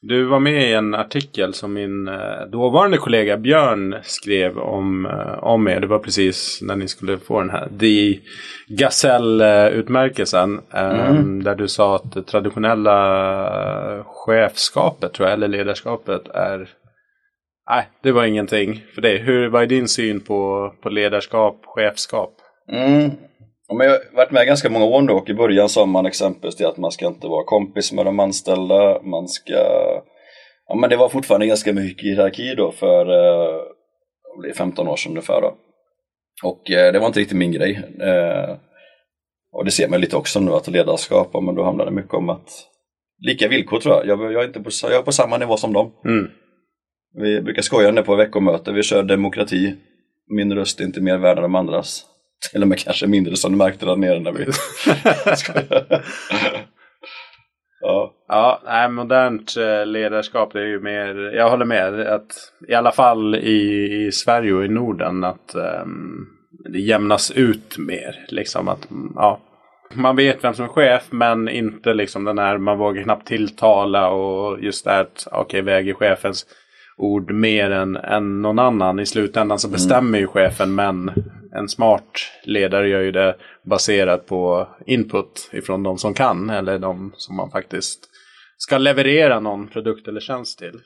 Du 0.00 0.24
var 0.24 0.40
med 0.40 0.70
i 0.70 0.72
en 0.72 0.94
artikel 0.94 1.54
som 1.54 1.72
min 1.72 2.08
eh, 2.08 2.40
dåvarande 2.52 2.98
kollega 2.98 3.36
Björn 3.36 3.96
skrev 4.02 4.58
om, 4.58 5.06
eh, 5.06 5.44
om 5.44 5.68
er. 5.68 5.80
Det 5.80 5.86
var 5.86 5.98
precis 5.98 6.58
när 6.62 6.76
ni 6.76 6.88
skulle 6.88 7.18
få 7.18 7.40
den 7.40 7.50
här 7.50 7.68
The 7.80 8.20
Gasell-utmärkelsen. 8.68 10.60
Eh, 10.74 11.08
Mm. 11.10 11.42
Där 11.42 11.54
du 11.54 11.68
sa 11.68 11.96
att 11.96 12.12
det 12.12 12.22
traditionella 12.22 14.04
chefskapet, 14.06 15.12
tror 15.12 15.28
jag, 15.28 15.34
eller 15.34 15.48
ledarskapet 15.48 16.28
är... 16.28 16.68
Nej, 17.70 17.88
det 18.02 18.12
var 18.12 18.24
ingenting 18.24 18.84
för 18.94 19.02
dig. 19.02 19.18
Hur, 19.18 19.48
vad 19.48 19.62
är 19.62 19.66
din 19.66 19.88
syn 19.88 20.20
på, 20.20 20.72
på 20.82 20.88
ledarskap, 20.88 21.60
chefskap? 21.64 22.34
Mm. 22.72 23.10
Men 23.76 23.86
jag 23.86 23.92
har 23.92 24.16
varit 24.16 24.30
med 24.30 24.46
ganska 24.46 24.70
många 24.70 24.84
år 24.84 25.02
nu 25.02 25.12
och 25.12 25.30
i 25.30 25.34
början 25.34 25.68
sa 25.68 25.86
man 25.86 26.06
exempelvis 26.06 26.60
att 26.60 26.76
man 26.76 26.90
ska 26.90 27.06
inte 27.06 27.26
vara 27.26 27.44
kompis 27.44 27.92
med 27.92 28.04
de 28.06 28.20
anställda, 28.20 29.02
man 29.02 29.28
ska... 29.28 29.54
Ja 30.68 30.74
men 30.74 30.90
det 30.90 30.96
var 30.96 31.08
fortfarande 31.08 31.46
ganska 31.46 31.72
mycket 31.72 32.04
hierarki 32.04 32.54
då 32.54 32.72
för 32.72 33.00
eh, 33.00 33.62
det 34.36 34.40
blir 34.40 34.52
15 34.54 34.88
år 34.88 34.96
sedan 34.96 35.12
ungefär 35.12 35.40
då. 35.40 35.54
Och 36.42 36.70
eh, 36.70 36.92
det 36.92 36.98
var 36.98 37.06
inte 37.06 37.20
riktigt 37.20 37.38
min 37.38 37.52
grej. 37.52 37.82
Eh, 38.00 38.56
Och 39.52 39.64
det 39.64 39.70
ser 39.70 39.88
man 39.88 40.00
lite 40.00 40.16
också 40.16 40.40
nu 40.40 40.52
att 40.52 40.68
ledarskap, 40.68 41.42
men 41.42 41.54
då 41.54 41.64
handlar 41.64 41.84
det 41.84 41.90
mycket 41.90 42.14
om 42.14 42.28
att 42.28 42.50
lika 43.26 43.48
villkor 43.48 43.80
tror 43.80 43.94
jag. 43.94 44.06
Jag, 44.06 44.32
jag, 44.32 44.42
är, 44.42 44.46
inte 44.46 44.60
på, 44.60 44.70
jag 44.82 44.92
är 44.92 45.02
på 45.02 45.12
samma 45.12 45.38
nivå 45.38 45.56
som 45.56 45.72
dem. 45.72 45.92
Mm. 46.04 46.30
Vi 47.14 47.40
brukar 47.42 47.62
skoja 47.62 47.90
nu 47.90 48.02
på 48.02 48.16
veckomöte, 48.16 48.72
vi 48.72 48.82
kör 48.82 49.02
demokrati. 49.02 49.74
Min 50.36 50.52
röst 50.52 50.80
är 50.80 50.84
inte 50.84 51.00
mer 51.00 51.18
värd 51.18 51.36
än 51.36 51.42
de 51.42 51.54
andras. 51.54 52.04
Till 52.52 52.62
och 52.62 52.68
med 52.68 52.78
kanske 52.78 53.06
mindre 53.06 53.36
som 53.36 53.52
du 53.52 53.58
märkte 53.58 53.86
där 53.86 53.96
nere 53.96 54.20
när 54.20 54.32
vi 54.32 54.44
ja. 57.80 58.14
ja, 58.28 58.62
nej, 58.64 58.88
modernt 58.88 59.56
eh, 59.56 59.86
ledarskap 59.86 60.52
det 60.52 60.60
är 60.60 60.66
ju 60.66 60.80
mer, 60.80 61.36
jag 61.36 61.50
håller 61.50 61.64
med, 61.64 62.00
att 62.00 62.52
i 62.68 62.74
alla 62.74 62.92
fall 62.92 63.34
i, 63.34 64.06
i 64.06 64.12
Sverige 64.12 64.52
och 64.52 64.64
i 64.64 64.68
Norden 64.68 65.24
att 65.24 65.54
um, 65.82 66.26
det 66.72 66.78
jämnas 66.78 67.30
ut 67.30 67.78
mer. 67.78 68.24
Liksom 68.28 68.68
att, 68.68 68.88
ja, 69.14 69.40
man 69.94 70.16
vet 70.16 70.44
vem 70.44 70.54
som 70.54 70.64
är 70.64 70.68
chef 70.68 71.02
men 71.10 71.48
inte 71.48 71.94
liksom 71.94 72.24
den 72.24 72.38
här, 72.38 72.58
man 72.58 72.78
vågar 72.78 73.02
knappt 73.02 73.28
tilltala 73.28 74.08
och 74.08 74.60
just 74.60 74.84
det 74.84 74.90
här 74.90 75.00
att 75.00 75.28
okej 75.30 75.40
okay, 75.40 75.60
väger 75.62 75.94
chefens 75.94 76.46
ord 76.96 77.30
mer 77.30 77.70
än, 77.70 77.96
än 77.96 78.42
någon 78.42 78.58
annan. 78.58 79.00
I 79.00 79.06
slutändan 79.06 79.58
så 79.58 79.68
mm. 79.68 79.72
bestämmer 79.72 80.08
mm. 80.08 80.20
ju 80.20 80.26
chefen 80.26 80.74
men 80.74 81.10
en 81.58 81.68
smart 81.68 82.32
ledare 82.44 82.88
gör 82.88 83.00
ju 83.00 83.12
det 83.12 83.36
baserat 83.64 84.26
på 84.26 84.68
input 84.86 85.50
ifrån 85.52 85.82
de 85.82 85.98
som 85.98 86.14
kan 86.14 86.50
eller 86.50 86.78
de 86.78 87.12
som 87.16 87.36
man 87.36 87.50
faktiskt 87.50 88.00
ska 88.56 88.78
leverera 88.78 89.40
någon 89.40 89.68
produkt 89.68 90.08
eller 90.08 90.20
tjänst 90.20 90.58
till. 90.58 90.80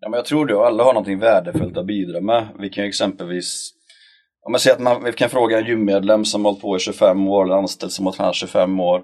Ja, 0.00 0.08
men 0.08 0.18
jag 0.18 0.24
tror 0.24 0.46
det 0.46 0.54
och 0.54 0.66
alla 0.66 0.84
har 0.84 0.92
någonting 0.92 1.18
värdefullt 1.18 1.76
att 1.76 1.86
bidra 1.86 2.20
med. 2.20 2.48
Vi 2.58 2.70
kan 2.70 2.84
exempelvis 2.84 3.74
om 4.48 4.52
man 4.52 4.58
säger 4.58 4.76
att 4.76 4.82
man, 4.82 5.04
vi 5.04 5.12
kan 5.12 5.30
fråga 5.30 5.58
en 5.58 5.66
gymmedlem 5.66 6.24
som 6.24 6.44
har 6.44 6.52
hållit 6.52 6.62
på 6.62 6.76
i 6.76 6.78
25 6.78 7.28
år 7.28 7.44
eller 7.44 7.54
anställd 7.54 7.92
som 7.92 8.06
har 8.06 8.12
tränat 8.12 8.34
25 8.34 8.80
år. 8.80 9.02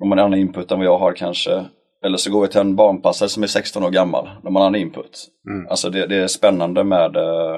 De 0.00 0.10
har 0.10 0.18
en 0.18 0.24
annan 0.24 0.38
input 0.38 0.70
än 0.70 0.78
vad 0.78 0.86
jag 0.86 0.98
har 0.98 1.12
kanske. 1.12 1.64
Eller 2.04 2.16
så 2.16 2.30
går 2.30 2.42
vi 2.42 2.48
till 2.48 2.60
en 2.60 2.76
barnpassare 2.76 3.28
som 3.28 3.42
är 3.42 3.46
16 3.46 3.84
år 3.84 3.90
gammal. 3.90 4.30
De 4.42 4.56
har 4.56 4.62
en 4.62 4.66
annan 4.66 4.80
input. 4.80 5.28
Mm. 5.48 5.68
Alltså 5.70 5.90
det, 5.90 6.06
det, 6.06 6.16
är 6.16 6.26
spännande 6.26 6.84
med, 6.84 7.16
eh, 7.16 7.56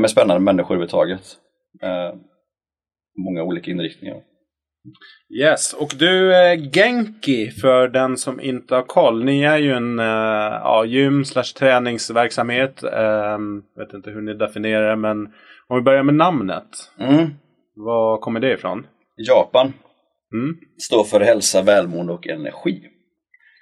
med 0.00 0.10
spännande 0.10 0.40
människor 0.42 0.74
överhuvudtaget. 0.74 1.36
Eh, 1.82 2.14
många 3.18 3.42
olika 3.42 3.70
inriktningar. 3.70 4.22
Yes, 5.40 5.72
och 5.72 5.92
du 5.98 6.32
Genki 6.72 7.50
för 7.50 7.88
den 7.88 8.16
som 8.16 8.40
inte 8.40 8.74
har 8.74 8.82
koll. 8.82 9.24
Ni 9.24 9.42
är 9.42 9.58
ju 9.58 9.72
en 9.72 9.98
eh, 9.98 10.04
ja, 10.62 10.84
gym 10.84 11.24
slash 11.24 11.54
träningsverksamhet. 11.58 12.82
Eh, 12.82 13.38
vet 13.76 13.92
inte 13.94 14.10
hur 14.10 14.20
ni 14.20 14.34
definierar 14.34 14.90
det 14.90 14.96
men 14.96 15.26
om 15.68 15.76
vi 15.76 15.82
börjar 15.82 16.02
med 16.02 16.14
namnet. 16.14 16.68
Mm. 16.98 17.30
Var 17.74 18.18
kommer 18.18 18.40
det 18.40 18.52
ifrån? 18.52 18.86
Japan. 19.16 19.72
Mm. 20.32 20.56
Står 20.78 21.04
för 21.04 21.20
hälsa, 21.20 21.62
välmående 21.62 22.12
och 22.12 22.28
energi. 22.28 22.82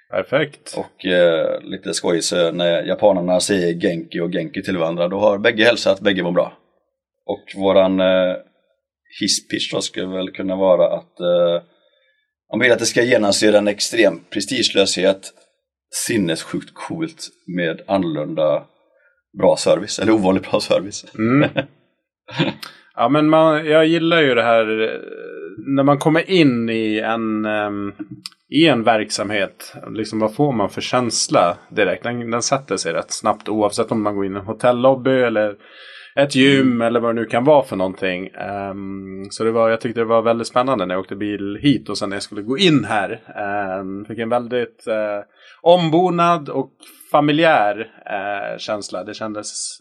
Perfekt. 0.09 0.77
Och 0.77 1.05
eh, 1.05 1.61
lite 1.61 1.93
skojigt 1.93 2.25
så 2.25 2.51
när 2.51 2.83
japanerna 2.83 3.39
säger 3.39 3.73
Genki 3.73 4.19
och 4.19 4.31
Genki 4.31 4.63
till 4.63 4.77
varandra 4.77 5.07
då 5.07 5.19
har 5.19 5.37
bägge 5.37 5.63
hälsat, 5.63 5.99
bägge 6.01 6.23
mår 6.23 6.31
bra. 6.31 6.53
Och 7.25 7.61
våran 7.61 7.99
eh, 7.99 8.35
hisspitch 9.19 9.71
då 9.71 9.81
skulle 9.81 10.07
väl 10.07 10.31
kunna 10.31 10.55
vara 10.55 10.97
att 10.97 11.19
eh, 11.19 11.67
man 12.51 12.59
vill 12.59 12.71
att 12.71 12.79
det 12.79 12.85
ska 12.85 13.03
genomsyra 13.03 13.57
en 13.57 13.67
extrem 13.67 14.19
prestigelöshet, 14.29 15.33
sinnessjukt 16.07 16.73
coolt 16.73 17.27
med 17.47 17.81
annorlunda 17.87 18.63
bra 19.37 19.57
service, 19.57 19.99
eller 19.99 20.13
ovanligt 20.13 20.51
bra 20.51 20.59
service. 20.59 21.05
Mm. 21.17 21.49
ja 22.95 23.09
men 23.09 23.29
man, 23.29 23.65
jag 23.65 23.85
gillar 23.85 24.21
ju 24.21 24.35
det 24.35 24.43
här 24.43 24.65
när 25.57 25.83
man 25.83 25.97
kommer 25.97 26.29
in 26.29 26.69
i 26.69 26.99
en, 26.99 27.45
um, 27.45 27.93
i 28.49 28.67
en 28.67 28.83
verksamhet. 28.83 29.73
Liksom 29.89 30.19
vad 30.19 30.35
får 30.35 30.51
man 30.51 30.69
för 30.69 30.81
känsla 30.81 31.57
direkt? 31.69 32.03
Den, 32.03 32.31
den 32.31 32.41
sätter 32.41 32.77
sig 32.77 32.93
rätt 32.93 33.11
snabbt 33.11 33.49
oavsett 33.49 33.91
om 33.91 34.03
man 34.03 34.15
går 34.15 34.25
in 34.25 34.35
i 34.35 34.39
en 34.39 34.45
hotellobby 34.45 35.11
eller 35.11 35.55
ett 36.19 36.35
gym 36.35 36.67
mm. 36.67 36.81
eller 36.81 36.99
vad 36.99 37.15
det 37.15 37.21
nu 37.21 37.27
kan 37.27 37.43
vara 37.43 37.63
för 37.63 37.75
någonting. 37.75 38.29
Um, 38.71 39.27
så 39.29 39.43
det 39.43 39.51
var, 39.51 39.69
jag 39.69 39.81
tyckte 39.81 40.01
det 40.01 40.05
var 40.05 40.21
väldigt 40.21 40.47
spännande 40.47 40.85
när 40.85 40.95
jag 40.95 41.01
åkte 41.01 41.15
bil 41.15 41.59
hit 41.61 41.89
och 41.89 41.97
sen 41.97 42.09
när 42.09 42.15
jag 42.15 42.23
skulle 42.23 42.41
gå 42.41 42.57
in 42.57 42.85
här. 42.85 43.21
Um, 43.79 44.05
fick 44.05 44.19
en 44.19 44.29
väldigt 44.29 44.85
uh, 44.87 45.23
ombonad 45.61 46.49
och 46.49 46.71
familjär 47.11 47.79
uh, 47.79 48.57
känsla. 48.57 49.03
Det 49.03 49.13
kändes 49.13 49.79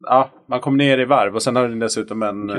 ja, 0.00 0.30
man 0.48 0.60
kom 0.60 0.76
ner 0.76 0.98
i 0.98 1.04
varv 1.04 1.34
och 1.34 1.42
sen 1.42 1.56
har 1.56 1.68
den 1.68 1.78
dessutom 1.78 2.22
en, 2.22 2.50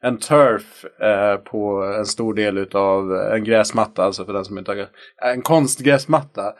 en 0.00 0.18
turf 0.18 0.84
eh, 1.00 1.36
på 1.36 1.94
en 1.98 2.06
stor 2.06 2.34
del 2.34 2.68
av 2.72 3.12
en 3.14 3.44
gräsmatta, 3.44 4.04
alltså 4.04 4.24
för 4.24 4.32
den 4.32 4.44
som 4.44 4.58
inte 4.58 4.70
har 4.70 4.86
en 5.32 5.42
konstgräsmatta 5.42 6.52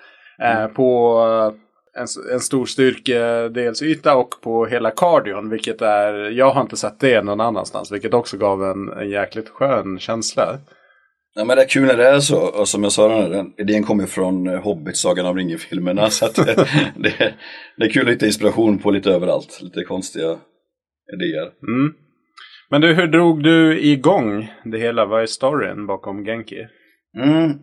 eh, 0.43 0.61
mm. 0.61 0.75
på 0.75 1.19
en, 1.99 2.07
en 2.33 2.41
stor 2.41 2.67
styrkedelsyta 2.67 4.17
och 4.17 4.35
på 4.43 4.67
hela 4.67 4.91
kardion, 4.91 5.51
vilket 5.51 5.83
är, 5.83 6.31
jag 6.31 6.51
har 6.51 6.63
inte 6.63 6.77
sett 6.77 7.01
det 7.01 7.23
någon 7.23 7.41
annanstans, 7.41 7.93
vilket 7.93 8.15
också 8.15 8.37
gav 8.37 8.65
en, 8.65 8.89
en 8.89 9.11
jäkligt 9.11 9.49
skön 9.49 9.99
känsla. 9.99 10.59
Ja, 11.35 11.45
men 11.45 11.57
det 11.57 11.63
är 11.63 11.69
kul 11.69 11.87
när 11.87 11.97
det 11.97 12.09
är 12.09 12.21
så, 12.21 12.61
och 12.61 12.69
som 12.69 12.83
jag 12.83 12.93
sa, 12.93 13.29
den 13.29 13.53
idén 13.59 13.83
kommer 13.83 14.07
från 14.07 14.47
eh, 14.47 14.61
Hobbit, 14.61 14.97
Sagan 14.97 15.27
om 15.27 15.37
ringen-filmerna. 15.37 16.11
Så 16.11 16.27
att 16.27 16.35
det, 16.35 16.55
det, 16.97 17.35
det, 17.77 17.85
är 17.85 17.91
kul 17.91 18.09
hitta 18.09 18.27
inspiration 18.27 18.79
på 18.79 18.91
lite 18.91 19.11
överallt, 19.11 19.61
lite 19.63 19.85
konstiga 19.85 20.39
idéer. 21.15 21.51
Mm. 21.69 21.95
Men 22.71 22.81
du, 22.81 22.95
hur 22.95 23.07
drog 23.07 23.43
du 23.43 23.81
igång 23.81 24.53
det 24.65 24.79
hela? 24.79 25.05
Vad 25.05 25.23
är 25.23 25.27
storyn 25.27 25.87
bakom 25.87 26.25
Genki? 26.25 26.67
Mm. 27.23 27.59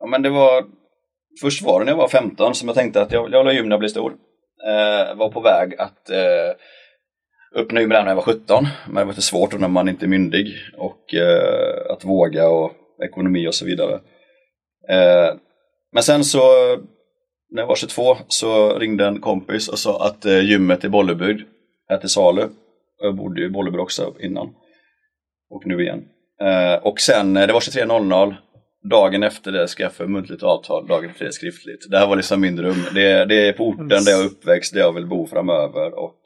Ja, 0.00 0.06
men 0.06 0.22
det 0.22 0.30
var, 0.30 0.64
först 1.40 1.62
var 1.62 1.78
det 1.78 1.84
när 1.84 1.92
jag 1.92 1.96
var 1.96 2.08
15 2.08 2.54
som 2.54 2.68
jag 2.68 2.76
tänkte 2.76 3.02
att 3.02 3.12
jag, 3.12 3.32
jag 3.32 3.38
vill 3.38 3.46
ha 3.46 3.52
gym 3.52 3.68
när 3.68 3.72
jag 3.72 3.80
blir 3.80 3.88
stor. 3.88 4.12
Eh, 4.66 5.16
var 5.16 5.30
på 5.30 5.40
väg 5.40 5.74
att 5.78 6.10
eh, 6.10 6.56
öppna 7.56 7.80
gym 7.80 7.88
när 7.88 8.06
jag 8.06 8.14
var 8.14 8.22
17, 8.22 8.66
men 8.86 8.94
det 8.94 9.04
var 9.04 9.12
lite 9.12 9.22
svårt 9.22 9.58
när 9.58 9.68
man 9.68 9.88
inte 9.88 10.06
är 10.06 10.08
myndig 10.08 10.54
och 10.76 11.14
eh, 11.14 11.92
att 11.92 12.04
våga 12.04 12.48
och 12.48 12.72
ekonomi 13.04 13.48
och 13.48 13.54
så 13.54 13.64
vidare. 13.64 13.94
Eh, 14.88 15.34
men 15.92 16.02
sen 16.02 16.24
så, 16.24 16.40
när 17.50 17.62
jag 17.62 17.66
var 17.66 17.76
22, 17.76 18.16
så 18.28 18.78
ringde 18.78 19.06
en 19.06 19.20
kompis 19.20 19.68
och 19.68 19.78
sa 19.78 20.06
att 20.06 20.24
eh, 20.24 20.40
gymmet 20.40 20.84
i 20.84 20.88
Bollebygd 20.88 21.42
är 21.88 21.96
till 21.96 22.08
salu. 22.08 22.48
Jag 23.02 23.14
bodde 23.14 23.40
ju 23.40 23.46
i 23.46 23.50
Bollebygd 23.50 23.80
också 23.80 24.14
innan. 24.20 24.54
Och 25.50 25.66
nu 25.66 25.82
igen. 25.82 26.04
Eh, 26.40 26.74
och 26.86 27.00
sen, 27.00 27.36
eh, 27.36 27.46
det 27.46 27.52
var 27.52 27.60
23.00. 27.60 28.34
Dagen 28.90 29.22
efter 29.22 29.52
det 29.52 29.90
för 29.90 30.06
muntligt 30.06 30.42
avtal, 30.42 30.86
dagen 30.86 31.10
efter 31.10 31.24
det 31.24 31.32
skriftligt. 31.32 31.90
Det 31.90 31.98
här 31.98 32.06
var 32.06 32.16
liksom 32.16 32.40
min 32.40 32.56
dröm. 32.56 32.76
Det, 32.94 33.24
det 33.24 33.48
är 33.48 33.52
på 33.52 33.68
orten 33.68 33.88
där 33.88 34.10
jag 34.10 34.20
är 34.20 34.26
uppväxt, 34.26 34.74
där 34.74 34.80
jag 34.80 34.92
vill 34.92 35.06
bo 35.06 35.26
framöver 35.26 35.98
och 35.98 36.20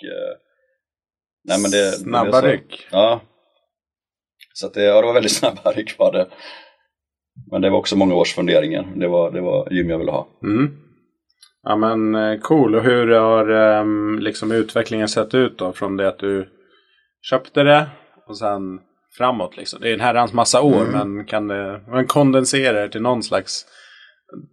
nej, 1.45 1.61
men 1.63 1.71
det, 1.71 1.93
Snabba 1.93 2.41
ryck. 2.41 2.89
Ja. 2.91 3.21
Så 4.55 4.67
att 4.67 4.75
det, 4.75 4.83
ja, 4.83 5.01
det 5.01 5.07
var 5.07 5.15
väldigt 5.15 5.33
snabba 5.37 5.73
ryck 5.73 5.99
var 5.99 6.13
det. 6.13 6.27
Men 7.51 7.63
det 7.63 7.71
var 7.71 7.79
också 7.79 7.97
många 7.97 8.15
års 8.15 8.35
funderingar. 8.35 8.93
Det 8.97 9.09
var, 9.09 9.31
det 9.31 9.41
var 9.41 9.69
gym 9.71 9.91
jag 9.91 9.99
ville 9.99 10.11
ha. 10.11 10.29
Mm. 10.43 10.77
Ja 11.63 11.77
men 11.77 12.15
eh, 12.15 12.41
cool. 12.41 12.75
Och 12.75 12.83
hur 12.83 13.09
har 13.09 13.51
um, 13.51 14.19
liksom 14.19 14.53
utvecklingen 14.53 15.09
sett 15.09 15.35
ut 15.35 15.59
då? 15.59 15.73
Från 15.73 15.97
det 15.97 16.09
att 16.09 16.19
du 16.19 16.49
köpte 17.23 17.63
det 17.63 17.87
och 18.27 18.39
sen 18.39 18.81
framåt 19.19 19.57
liksom. 19.57 19.81
Det 19.81 19.89
är 19.89 19.95
en 19.95 20.01
herrans 20.01 20.33
massa 20.33 20.61
år 20.61 20.83
mm. 20.83 21.15
men 21.15 21.25
kan 21.27 21.49
det 21.49 21.81
man 21.89 22.07
kondensera 22.07 22.81
det 22.81 22.89
till 22.89 23.03
någon 23.03 23.23
slags 23.23 23.67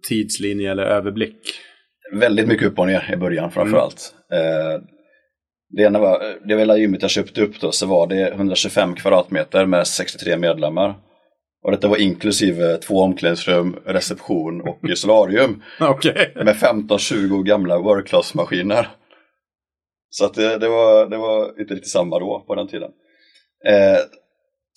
tidslinje 0.10 0.72
eller 0.72 0.84
överblick? 0.84 1.40
Väldigt 2.14 2.48
mycket 2.48 2.68
upp 2.68 2.80
och 2.80 2.88
ner 2.88 3.14
i 3.14 3.18
början 3.18 3.52
framförallt. 3.52 4.14
Mm. 4.32 4.74
Eh, 4.74 4.82
det 5.70 5.84
ena 5.84 6.00
var, 6.00 6.48
det 6.48 6.66
var 6.66 6.78
gymmet 6.78 7.02
jag 7.02 7.12
köpte 7.12 7.42
upp 7.42 7.60
då, 7.60 7.72
så 7.72 7.86
var 7.86 8.08
det 8.08 8.28
125 8.28 8.96
kvadratmeter 8.96 9.66
med 9.66 9.88
63 9.88 10.38
medlemmar. 10.38 10.96
Och 11.64 11.72
detta 11.72 11.88
var 11.88 11.98
inklusive 11.98 12.78
två 12.78 13.02
omklädningsrum, 13.02 13.80
reception 13.86 14.62
och 14.62 14.80
solarium. 14.98 15.64
okay. 15.80 16.28
Med 16.36 16.56
15-20 16.56 17.44
gamla 17.44 17.78
workclass-maskiner. 17.78 18.88
Så 20.10 20.26
att 20.26 20.34
det, 20.34 20.58
det, 20.58 20.70
var, 20.70 21.10
det 21.10 21.18
var 21.18 21.60
inte 21.60 21.74
riktigt 21.74 21.92
samma 21.92 22.20
då 22.20 22.44
på 22.48 22.56
den 22.56 22.68
tiden. 22.68 22.92
Eh, 23.68 23.98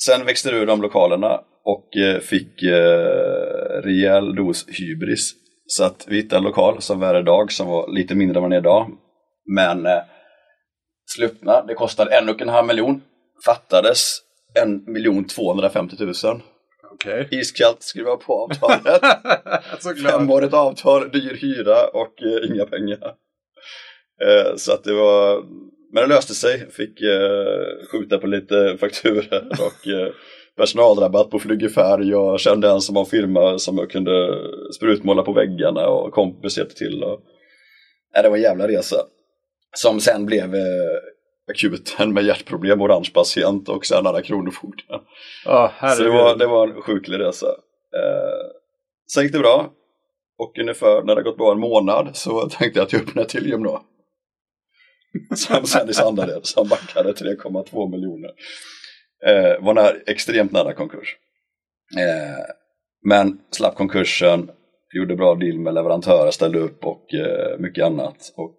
sen 0.07 0.27
växte 0.27 0.51
det 0.51 0.57
ur 0.57 0.67
de 0.67 0.83
lokalerna 0.83 1.41
och 1.65 1.97
eh, 1.97 2.21
fick 2.21 2.63
eh, 2.63 3.83
rejäl 3.83 4.35
dos 4.35 4.67
hybris. 4.69 5.33
Så 5.67 5.85
att 5.85 6.07
vi 6.09 6.17
hittade 6.17 6.39
en 6.39 6.45
lokal 6.45 6.83
som 6.83 7.01
var 7.01 7.21
idag 7.21 7.53
som 7.53 7.69
var 7.69 7.93
lite 7.93 8.15
mindre 8.15 8.39
än 8.39 8.43
vad 8.43 8.51
den 8.51 8.57
är 8.57 8.61
idag. 8.61 8.91
Men 9.57 9.87
eh, 9.87 10.03
slutna, 11.17 11.63
det 11.63 11.75
kostade 11.75 12.19
en 12.19 12.29
och 12.29 12.43
en 12.43 12.49
halv 12.49 12.67
miljon. 12.67 13.03
Fattades 13.45 14.19
en 14.55 14.93
miljon 14.93 15.25
250 15.25 15.97
000. 15.99 16.15
Okay. 16.95 17.27
Iskallt 17.31 17.83
skriva 17.83 18.17
på 18.17 18.35
avtalet. 18.45 19.03
Femårigt 20.07 20.55
avtal, 20.55 21.11
dyr 21.11 21.37
hyra 21.41 21.87
och 21.87 22.23
eh, 22.23 22.51
inga 22.51 22.65
pengar. 22.65 23.15
Eh, 24.27 24.57
så 24.57 24.73
att 24.73 24.85
det 24.85 24.93
var, 24.93 25.45
men 25.93 26.03
det 26.03 26.15
löste 26.15 26.35
sig. 26.35 26.71
Fick 26.71 27.03
eh, 27.03 27.87
skjuta 27.93 28.19
på 28.19 28.27
lite 28.27 28.77
fakturer 28.81 29.49
och 29.51 29.89
eh, 29.89 30.13
personalrabatt 30.57 31.31
på 31.31 31.39
Flygefärg. 31.39 32.09
Jag 32.09 32.41
kände 32.41 32.71
en 32.71 32.81
som 32.81 32.97
har 32.97 33.05
firma 33.05 33.59
som 33.59 33.79
jag 33.79 33.91
kunde 33.91 34.39
sprutmåla 34.75 35.23
på 35.23 35.33
väggarna 35.33 35.89
och 35.89 36.13
kompis 36.13 36.59
hjälpte 36.59 36.75
till. 36.75 37.05
Och, 37.05 37.21
nej, 38.15 38.23
det 38.23 38.29
var 38.29 38.37
en 38.37 38.43
jävla 38.43 38.69
resa. 38.69 38.97
Som 39.77 40.01
sen 40.01 40.27
blev 40.27 40.55
eh, 40.55 41.01
akuten 41.51 42.13
med 42.13 42.25
hjärtproblem, 42.25 42.83
orange 42.83 43.11
patient 43.15 43.69
och 43.69 43.87
sen 43.87 44.07
alla 44.07 44.23
kronofogden. 44.23 45.01
Oh, 45.47 45.95
så 45.97 46.03
det 46.03 46.11
var, 46.11 46.37
det 46.37 46.47
var 46.47 46.69
en 46.69 46.83
sjuklig 46.83 47.19
resa. 47.19 47.47
Eh, 47.97 48.47
sen 49.13 49.23
gick 49.23 49.33
det 49.33 49.39
bra. 49.39 49.73
Och 50.39 50.59
ungefär 50.59 51.03
när 51.03 51.17
det 51.17 51.23
gått 51.23 51.37
bra 51.37 51.53
en 51.53 51.61
månad 51.61 52.11
så 52.17 52.49
tänkte 52.49 52.79
jag 52.79 52.87
att 52.87 52.93
jag 52.93 53.03
öppnar 53.03 53.25
till 53.25 53.47
gym 53.47 53.63
då. 53.63 53.83
Som 55.37 55.67
sen 55.67 55.91
i 55.91 55.95
Sandared, 55.95 56.47
som 56.47 56.69
backade 56.69 57.13
3,2 57.13 57.91
miljoner. 57.91 58.31
Eh, 59.27 59.65
var 59.65 59.75
när, 59.75 60.03
extremt 60.07 60.53
nära 60.53 60.73
konkurs. 60.73 61.17
Eh, 61.99 62.45
men 63.09 63.39
slapp 63.51 63.75
konkursen, 63.75 64.51
gjorde 64.95 65.17
bra 65.17 65.35
deal 65.35 65.59
med 65.59 65.75
leverantörer, 65.75 66.31
ställde 66.31 66.59
upp 66.59 66.85
och 66.85 67.15
eh, 67.15 67.59
mycket 67.59 67.85
annat. 67.85 68.33
Och 68.37 68.57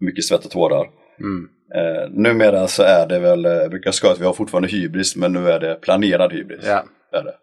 mycket 0.00 0.24
svett 0.24 0.44
och 0.44 0.50
tårar. 0.50 0.90
Mm. 1.20 1.48
Eh, 1.74 2.10
numera 2.10 2.68
så 2.68 2.82
är 2.82 3.06
det 3.06 3.18
väl, 3.18 3.44
eh, 3.44 3.52
jag 3.52 3.70
brukar 3.70 3.90
skoja 3.90 4.12
att 4.12 4.20
vi 4.20 4.24
har 4.24 4.32
fortfarande 4.32 4.68
hybris, 4.68 5.16
men 5.16 5.32
nu 5.32 5.48
är 5.48 5.60
det 5.60 5.74
planerad 5.74 6.32
hybris. 6.32 6.64
Ja. 6.64 6.84
Är 7.12 7.24
det. 7.24 7.34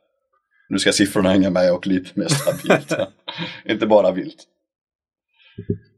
Nu 0.69 0.79
ska 0.79 0.91
siffrorna 0.91 1.29
hänga 1.29 1.49
med 1.49 1.73
och 1.73 1.87
lite 1.87 2.19
mer 2.19 2.27
stabilt. 2.27 2.93
Inte 3.65 3.87
bara 3.87 4.11
vilt. 4.11 4.43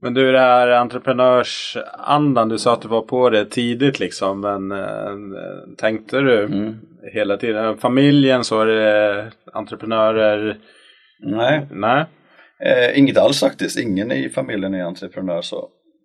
Men 0.04 0.14
du, 0.14 0.32
det 0.32 0.40
här 0.40 0.68
entreprenörsandan, 0.68 2.50
du 2.50 2.58
sa 2.58 2.74
att 2.74 2.82
du 2.82 2.88
var 2.88 3.02
på 3.02 3.30
det 3.30 3.46
tidigt 3.46 4.00
liksom. 4.00 4.42
Men 4.42 4.72
äh, 4.72 5.76
tänkte 5.78 6.20
du 6.20 6.44
mm. 6.44 6.76
hela 7.14 7.38
tiden? 7.38 7.78
Familjen, 7.78 8.44
så 8.44 8.62
är 8.62 8.66
det 8.66 9.32
entreprenörer? 9.54 10.60
Nej. 11.20 11.68
Nej. 11.72 12.06
Eh, 12.66 13.00
inget 13.00 13.18
alls 13.18 13.40
faktiskt. 13.40 13.80
Ingen 13.80 14.12
i 14.12 14.30
familjen 14.30 14.74
är 14.74 14.84
entreprenör 14.84 15.42
så. 15.42 15.58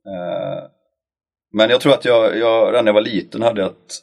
Eh, 0.06 0.64
men 1.52 1.70
jag 1.70 1.80
tror 1.80 1.92
att 1.92 2.04
jag, 2.04 2.38
jag 2.38 2.68
redan 2.68 2.84
när 2.84 2.88
jag 2.88 2.94
var 2.94 3.00
liten 3.00 3.42
hade 3.42 3.64
ett 3.64 3.94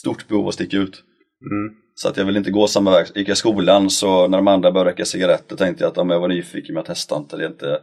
stort 0.00 0.28
behov 0.28 0.48
att 0.48 0.54
sticka 0.54 0.76
ut. 0.76 1.02
Mm. 1.50 1.74
Så 1.94 2.08
att 2.08 2.16
jag 2.16 2.24
ville 2.24 2.38
inte 2.38 2.50
gå 2.50 2.66
samma 2.66 2.90
väg. 2.90 3.06
Gick 3.14 3.28
jag 3.28 3.36
skolan 3.36 3.90
så 3.90 4.28
när 4.28 4.38
de 4.38 4.48
andra 4.48 4.72
började 4.72 4.90
röka 4.90 5.04
cigaretter 5.04 5.56
tänkte 5.56 5.84
jag 5.84 5.90
att 5.90 5.98
om 5.98 6.10
jag 6.10 6.20
var 6.20 6.28
nyfiken 6.28 6.74
med 6.74 6.80
att 6.80 6.86
testa 6.86 7.16
inte, 7.16 7.36
det 7.36 7.44
är 7.44 7.48
inte 7.48 7.80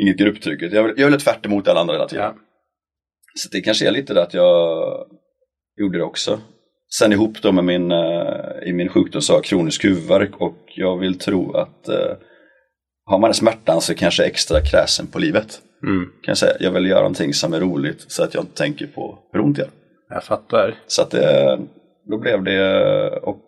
inget 0.00 0.16
grupptryck. 0.16 0.62
Jag, 0.62 0.98
jag 0.98 1.06
ville 1.06 1.18
tvärt 1.18 1.46
emot 1.46 1.68
alla 1.68 1.80
andra 1.80 1.94
hela 1.94 2.08
tiden. 2.08 2.24
Ja. 2.24 2.34
Så 3.34 3.48
det 3.52 3.60
kanske 3.60 3.86
är 3.86 3.90
lite 3.90 4.14
det 4.14 4.22
att 4.22 4.34
jag 4.34 5.06
gjorde 5.80 5.98
det 5.98 6.04
också. 6.04 6.40
Sen 6.98 7.12
ihop 7.12 7.42
då 7.42 7.52
med 7.52 7.64
min, 7.64 7.92
uh, 7.92 8.62
i 8.62 8.72
min 8.72 8.88
sjukdom 8.88 9.22
så 9.22 9.32
har 9.32 9.38
jag 9.38 9.44
kronisk 9.44 9.84
huvudvärk 9.84 10.40
och 10.40 10.58
jag 10.66 10.98
vill 10.98 11.18
tro 11.18 11.56
att 11.56 11.88
uh, 11.88 12.16
har 13.04 13.18
man 13.18 13.34
smärtan 13.34 13.80
så 13.80 13.94
kanske 13.94 14.24
extra 14.24 14.60
kräsen 14.60 15.06
på 15.06 15.18
livet. 15.18 15.60
Mm. 15.86 16.04
Kan 16.04 16.12
jag, 16.22 16.38
säga. 16.38 16.56
jag 16.60 16.70
vill 16.70 16.86
göra 16.86 17.00
någonting 17.00 17.34
som 17.34 17.52
är 17.52 17.60
roligt 17.60 18.04
så 18.08 18.24
att 18.24 18.34
jag 18.34 18.42
inte 18.42 18.56
tänker 18.56 18.86
på 18.86 19.18
hur 19.32 19.40
ont 19.40 19.56
det 19.56 19.62
gör. 19.62 19.70
Jag 20.08 20.24
fattar. 20.24 20.74
Så 20.86 21.02
att 21.02 21.10
det, 21.10 21.58
då 22.10 22.18
blev 22.18 22.42
det 22.42 23.10
och 23.10 23.46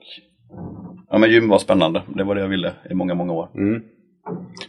ja 1.10 1.18
men 1.18 1.30
gym 1.30 1.48
var 1.48 1.58
spännande. 1.58 2.02
Det 2.16 2.24
var 2.24 2.34
det 2.34 2.40
jag 2.40 2.48
ville 2.48 2.72
i 2.90 2.94
många, 2.94 3.14
många 3.14 3.32
år. 3.32 3.48
Mm. 3.54 3.82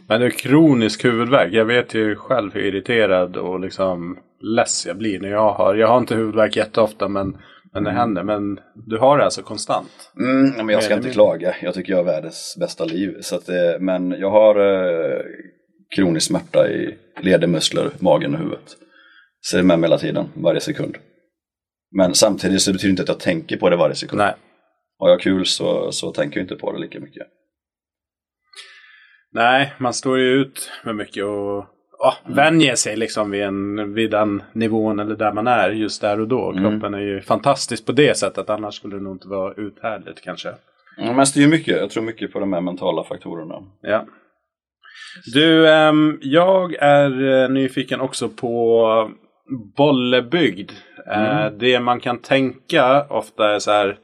Men 0.06 0.20
det 0.20 0.26
är 0.26 0.30
kronisk 0.30 1.04
huvudvärk. 1.04 1.52
Jag 1.52 1.64
vet 1.64 1.94
ju 1.94 2.16
själv 2.16 2.54
hur 2.54 2.62
irriterad 2.62 3.36
och 3.36 3.60
liksom 3.60 4.18
less 4.40 4.86
jag 4.86 4.96
blir 4.96 5.20
när 5.20 5.28
jag 5.28 5.52
har. 5.52 5.74
Jag 5.74 5.88
har 5.88 5.98
inte 5.98 6.14
huvudvärk 6.14 6.56
jätteofta 6.56 7.08
men, 7.08 7.36
men 7.72 7.84
det 7.84 7.90
mm. 7.90 8.00
händer. 8.00 8.22
Men 8.22 8.60
du 8.74 8.98
har 8.98 9.18
det 9.18 9.24
alltså 9.24 9.42
konstant? 9.42 10.12
Mm, 10.18 10.66
men 10.66 10.68
jag 10.68 10.82
ska 10.82 10.94
inte 10.94 11.10
klaga. 11.10 11.54
Jag 11.62 11.74
tycker 11.74 11.92
jag 11.92 11.98
har 11.98 12.04
världens 12.04 12.56
bästa 12.60 12.84
liv. 12.84 13.16
Så 13.20 13.36
att, 13.36 13.48
men 13.80 14.10
jag 14.10 14.30
har 14.30 14.56
eh, 14.56 15.20
kronisk 15.96 16.26
smärta 16.26 16.68
i 16.70 16.98
leder, 17.20 17.46
muskler, 17.46 17.90
magen 17.98 18.34
och 18.34 18.40
huvudet. 18.40 18.76
Är 19.54 19.62
med 19.62 19.78
mig 19.78 19.88
hela 19.88 19.98
tiden, 19.98 20.24
varje 20.34 20.60
sekund. 20.60 20.96
Men 21.90 22.14
samtidigt 22.14 22.62
så 22.62 22.72
betyder 22.72 22.88
det 22.88 22.90
inte 22.90 23.02
att 23.02 23.08
jag 23.08 23.20
tänker 23.20 23.56
på 23.56 23.70
det 23.70 23.76
varje 23.76 23.94
sekund. 23.94 24.18
Nej. 24.18 24.34
Har 24.98 25.10
jag 25.10 25.20
kul 25.20 25.46
så, 25.46 25.92
så 25.92 26.12
tänker 26.12 26.40
jag 26.40 26.44
inte 26.44 26.56
på 26.56 26.72
det 26.72 26.78
lika 26.78 27.00
mycket. 27.00 27.26
Nej, 29.32 29.74
man 29.78 29.94
står 29.94 30.18
ju 30.18 30.24
ut 30.24 30.70
med 30.84 30.96
mycket 30.96 31.24
och 31.24 31.66
ja, 31.98 32.14
vänjer 32.26 32.74
sig 32.74 32.96
liksom 32.96 33.30
vid, 33.30 33.42
en, 33.42 33.94
vid 33.94 34.10
den 34.10 34.42
nivån 34.52 35.00
eller 35.00 35.16
där 35.16 35.32
man 35.32 35.46
är 35.46 35.70
just 35.70 36.00
där 36.00 36.20
och 36.20 36.28
då. 36.28 36.50
Mm. 36.50 36.62
Kroppen 36.62 36.94
är 36.94 37.00
ju 37.00 37.20
fantastisk 37.20 37.86
på 37.86 37.92
det 37.92 38.16
sättet, 38.16 38.50
annars 38.50 38.74
skulle 38.74 38.96
det 38.96 39.02
nog 39.02 39.14
inte 39.14 39.28
vara 39.28 39.54
uthärdligt 39.54 40.20
kanske. 40.20 40.48
Ja, 40.96 41.12
men 41.12 41.24
ju 41.24 41.48
mycket, 41.48 41.76
jag 41.76 41.90
tror 41.90 42.02
mycket 42.02 42.32
på 42.32 42.40
de 42.40 42.52
här 42.52 42.60
mentala 42.60 43.04
faktorerna. 43.04 43.54
Ja. 43.80 44.04
Du, 45.34 45.68
ähm, 45.68 46.18
jag 46.22 46.74
är 46.74 47.42
äh, 47.42 47.48
nyfiken 47.48 48.00
också 48.00 48.28
på 48.28 49.10
Bollebygd. 49.76 50.70
Eh, 51.06 51.46
mm. 51.46 51.58
Det 51.58 51.80
man 51.80 52.00
kan 52.00 52.18
tänka 52.18 53.06
ofta 53.10 53.54
är 53.54 53.58
så 53.58 53.70
här, 53.70 53.98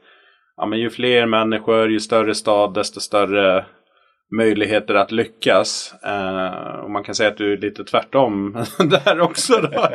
ja 0.57 0.65
men 0.65 0.79
ju 0.79 0.89
fler 0.89 1.25
människor, 1.25 1.91
ju 1.91 1.99
större 1.99 2.35
stad, 2.35 2.73
desto 2.73 2.99
större 2.99 3.65
möjligheter 4.37 4.95
att 4.95 5.11
lyckas. 5.11 5.93
Uh, 6.05 6.79
och 6.83 6.91
man 6.91 7.03
kan 7.03 7.15
säga 7.15 7.29
att 7.29 7.37
du 7.37 7.53
är 7.53 7.57
lite 7.57 7.83
tvärtom 7.83 8.53
där 8.77 9.21
också. 9.21 9.53
Då. 9.53 9.89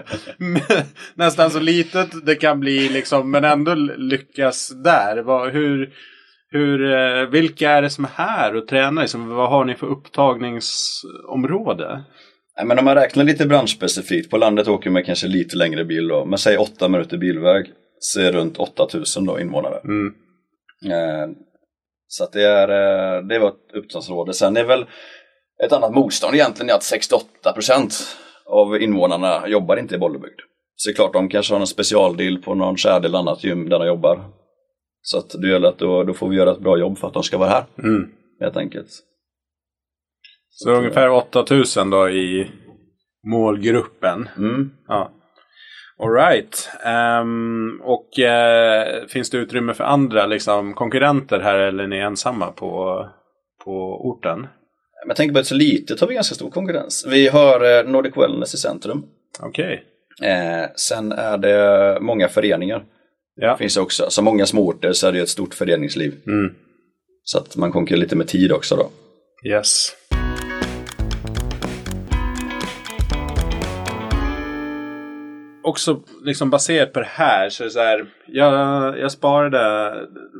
Nästan 1.15 1.51
så 1.51 1.61
litet 1.61 2.27
det 2.27 2.35
kan 2.35 2.61
bli 2.61 2.89
liksom, 2.89 3.31
men 3.31 3.45
ändå 3.45 3.75
lyckas 3.75 4.73
där. 4.85 5.23
Vad, 5.23 5.53
hur, 5.53 5.93
hur, 6.51 6.83
uh, 6.83 7.31
vilka 7.31 7.71
är 7.71 7.83
det 7.83 7.91
som 7.91 8.05
är 8.05 8.11
här 8.15 8.57
och 8.57 8.69
tränar? 8.69 9.03
Liksom, 9.03 9.29
vad 9.29 9.51
har 9.51 9.65
ni 9.65 9.75
för 9.75 9.87
upptagningsområde? 9.87 12.05
men 12.65 12.79
om 12.79 12.85
man 12.85 12.95
räknar 12.95 13.25
lite 13.25 13.47
branschspecifikt, 13.47 14.31
på 14.31 14.37
landet 14.37 14.69
åker 14.69 14.91
man 14.91 15.05
kanske 15.05 15.27
lite 15.27 15.57
längre 15.57 15.85
bil 15.85 16.09
då, 16.09 16.25
men 16.25 16.39
säg 16.39 16.57
åtta 16.57 16.89
minuter 16.89 17.17
bilväg, 17.17 17.73
så 18.01 18.21
är 18.21 18.25
det 18.25 18.39
runt 18.39 18.57
8000 18.57 19.27
då 19.27 19.41
invånare. 19.41 19.81
Mm. 19.85 20.15
Uh, 20.87 21.37
så 22.09 22.25
att 22.25 22.33
det 22.33 22.43
är, 22.43 22.69
eh, 22.69 23.23
det 23.23 23.39
var 23.39 23.49
ett 23.49 23.75
upptagsområde. 23.75 24.35
Sen 24.35 24.57
är 24.57 24.65
väl 24.65 24.87
ett 25.65 25.73
annat 25.73 25.95
motstånd 25.95 26.35
egentligen 26.35 26.71
är 26.71 26.75
att 26.75 26.83
68% 26.83 28.17
av 28.47 28.83
invånarna 28.83 29.49
jobbar 29.49 29.77
inte 29.77 29.95
i 29.95 29.99
Bollebygd. 29.99 30.41
Så 30.77 30.89
det 30.89 30.93
är 30.93 30.95
klart, 30.95 31.13
de 31.13 31.29
kanske 31.29 31.55
har 31.55 31.61
en 31.61 31.67
specialdeal 31.67 32.39
på 32.39 32.55
någon 32.55 32.77
kärde 32.77 33.09
eller 33.09 33.19
annat 33.19 33.45
gym 33.45 33.69
där 33.69 33.79
de 33.79 33.87
jobbar. 33.87 34.25
Så 35.03 35.19
att 35.19 35.31
det 35.31 35.49
gäller 35.49 35.69
att 35.69 35.79
då, 35.79 36.05
då 36.05 36.15
får 36.15 36.29
vi 36.29 36.37
göra 36.37 36.51
ett 36.51 36.61
bra 36.61 36.79
jobb 36.79 36.99
för 36.99 37.09
att 37.09 37.15
de 37.15 37.23
ska 37.23 37.39
vara 37.39 37.51
här. 37.51 37.65
Mm. 37.79 38.11
Helt 38.41 38.57
enkelt. 38.57 38.89
Så, 40.51 40.65
så 40.65 40.71
ungefär 40.71 41.11
8000 41.11 41.91
då 41.91 42.09
i 42.09 42.51
målgruppen. 43.27 44.29
Mm. 44.37 44.71
Ja. 44.89 45.11
Alright. 45.99 46.69
Um, 47.21 47.81
och 47.85 48.09
uh, 48.19 49.07
finns 49.09 49.31
det 49.31 49.39
utrymme 49.39 49.75
för 49.75 49.85
andra 49.85 50.27
liksom, 50.27 50.75
konkurrenter 50.75 51.41
här 51.41 51.59
eller 51.59 51.85
är 51.85 51.89
ni 51.89 51.99
ensamma 51.99 52.53
på, 52.53 53.05
på 53.65 54.07
orten? 54.09 54.47
Jag 55.07 55.17
tänker 55.17 55.33
på 55.33 55.39
att 55.39 55.47
så 55.47 55.55
litet 55.55 56.01
har 56.01 56.09
vi 56.09 56.15
ganska 56.15 56.35
stor 56.35 56.51
konkurrens. 56.51 57.07
Vi 57.09 57.29
har 57.29 57.65
uh, 57.65 57.91
Nordic 57.91 58.17
Wellness 58.17 58.55
i 58.55 58.57
centrum. 58.57 59.03
Okej. 59.41 59.65
Okay. 59.65 59.85
Eh, 60.31 60.69
sen 60.77 61.13
är 61.13 61.39
det 61.39 61.99
många 62.01 62.29
föreningar. 62.29 62.85
Ja. 63.37 63.57
Finns 63.57 63.75
det 63.75 63.81
också. 63.81 64.11
Så 64.11 64.23
många 64.23 64.47
småorter 64.47 64.93
så 64.93 65.07
är 65.07 65.13
det 65.13 65.21
ett 65.21 65.29
stort 65.29 65.55
föreningsliv. 65.55 66.15
Mm. 66.27 66.55
Så 67.25 67.39
att 67.39 67.57
man 67.57 67.73
konkurrerar 67.73 68.01
lite 68.01 68.17
med 68.17 68.29
tid 68.29 68.53
också 68.53 68.77
då. 68.77 68.91
Yes. 69.49 69.93
Också 75.69 76.03
liksom 76.25 76.51
baserat 76.51 76.93
på 76.93 77.01
det 77.01 77.09
här 77.11 77.49
så 77.49 77.63
är 77.63 77.65
det 77.65 77.71
så 77.71 77.81
här. 77.81 78.07
Jag, 78.27 78.99
jag 78.99 79.13
sparade. 79.13 79.95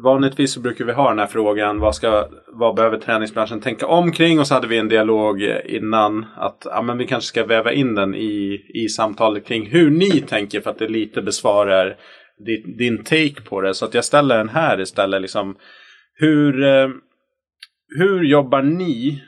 Vanligtvis 0.05 0.53
så 0.53 0.61
brukar 0.61 0.85
vi 0.85 0.93
ha 0.93 1.09
den 1.09 1.19
här 1.19 1.27
frågan. 1.27 1.81
Vad, 1.81 1.95
ska, 1.95 2.29
vad 2.47 2.75
behöver 2.75 2.99
träningsbranschen 2.99 3.61
tänka 3.61 3.87
omkring? 3.87 4.41
Och 4.41 4.47
så 4.47 4.55
hade 4.55 4.67
vi 4.67 4.79
en 4.79 4.89
dialog 4.89 5.43
innan. 5.65 6.27
Att 6.37 6.63
ja, 6.65 6.83
men 6.83 6.99
vi 6.99 7.07
kanske 7.07 7.29
ska 7.29 7.45
väva 7.45 7.73
in 7.73 7.95
den 7.95 8.15
i, 8.15 8.65
i 8.75 8.89
samtalet 8.89 9.47
kring 9.47 9.67
hur 9.67 9.91
ni 9.91 10.11
tänker. 10.11 10.61
För 10.61 10.71
att 10.71 10.79
det 10.79 10.89
lite 10.89 11.23
besvarar 11.23 11.97
din, 12.47 12.77
din 12.77 13.05
take 13.05 13.43
på 13.49 13.61
det. 13.61 13.75
Så 13.75 13.85
att 13.85 13.95
jag 13.95 14.05
ställer 14.05 14.39
den 14.39 14.49
här 14.49 14.81
istället. 14.81 15.23
Liksom, 15.23 15.57
hur, 16.15 16.65
eh, 16.65 16.89
hur 17.99 18.23
jobbar 18.23 18.63
ni 18.63 19.23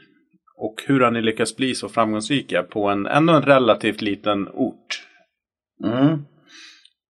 och 0.57 0.75
hur 0.87 1.01
har 1.01 1.11
ni 1.11 1.23
lyckats 1.23 1.57
bli 1.57 1.75
så 1.75 1.89
framgångsrika 1.89 2.63
på 2.63 2.89
en 2.89 3.07
ändå 3.07 3.33
en 3.33 3.43
relativt 3.43 4.03
liten 4.03 4.49
ort? 4.49 5.10
Mm. 5.85 6.25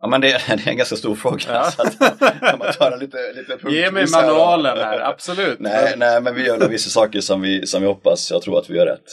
Ja 0.00 0.08
men 0.08 0.20
det, 0.20 0.26
det, 0.46 0.52
är 0.52 0.68
en 0.68 0.76
ganska 0.76 0.96
stor 0.96 1.14
fråga. 1.14 1.38
Ja. 1.48 1.70
Så 1.70 1.82
att, 1.82 1.98
kan 2.40 2.58
man 2.58 2.98
lite, 2.98 3.32
lite 3.32 3.70
Ge 3.70 3.90
mig 3.90 4.06
manualen 4.10 4.78
här, 4.78 4.84
här 4.84 5.00
absolut. 5.00 5.60
nej, 5.60 5.94
nej, 5.96 6.20
men 6.20 6.34
vi 6.34 6.46
gör 6.46 6.68
vissa 6.68 6.90
saker 6.90 7.20
som 7.20 7.40
vi, 7.40 7.66
som 7.66 7.82
vi 7.82 7.88
hoppas, 7.88 8.30
jag 8.30 8.42
tror 8.42 8.58
att 8.58 8.70
vi 8.70 8.76
gör 8.76 8.86
rätt. 8.86 9.06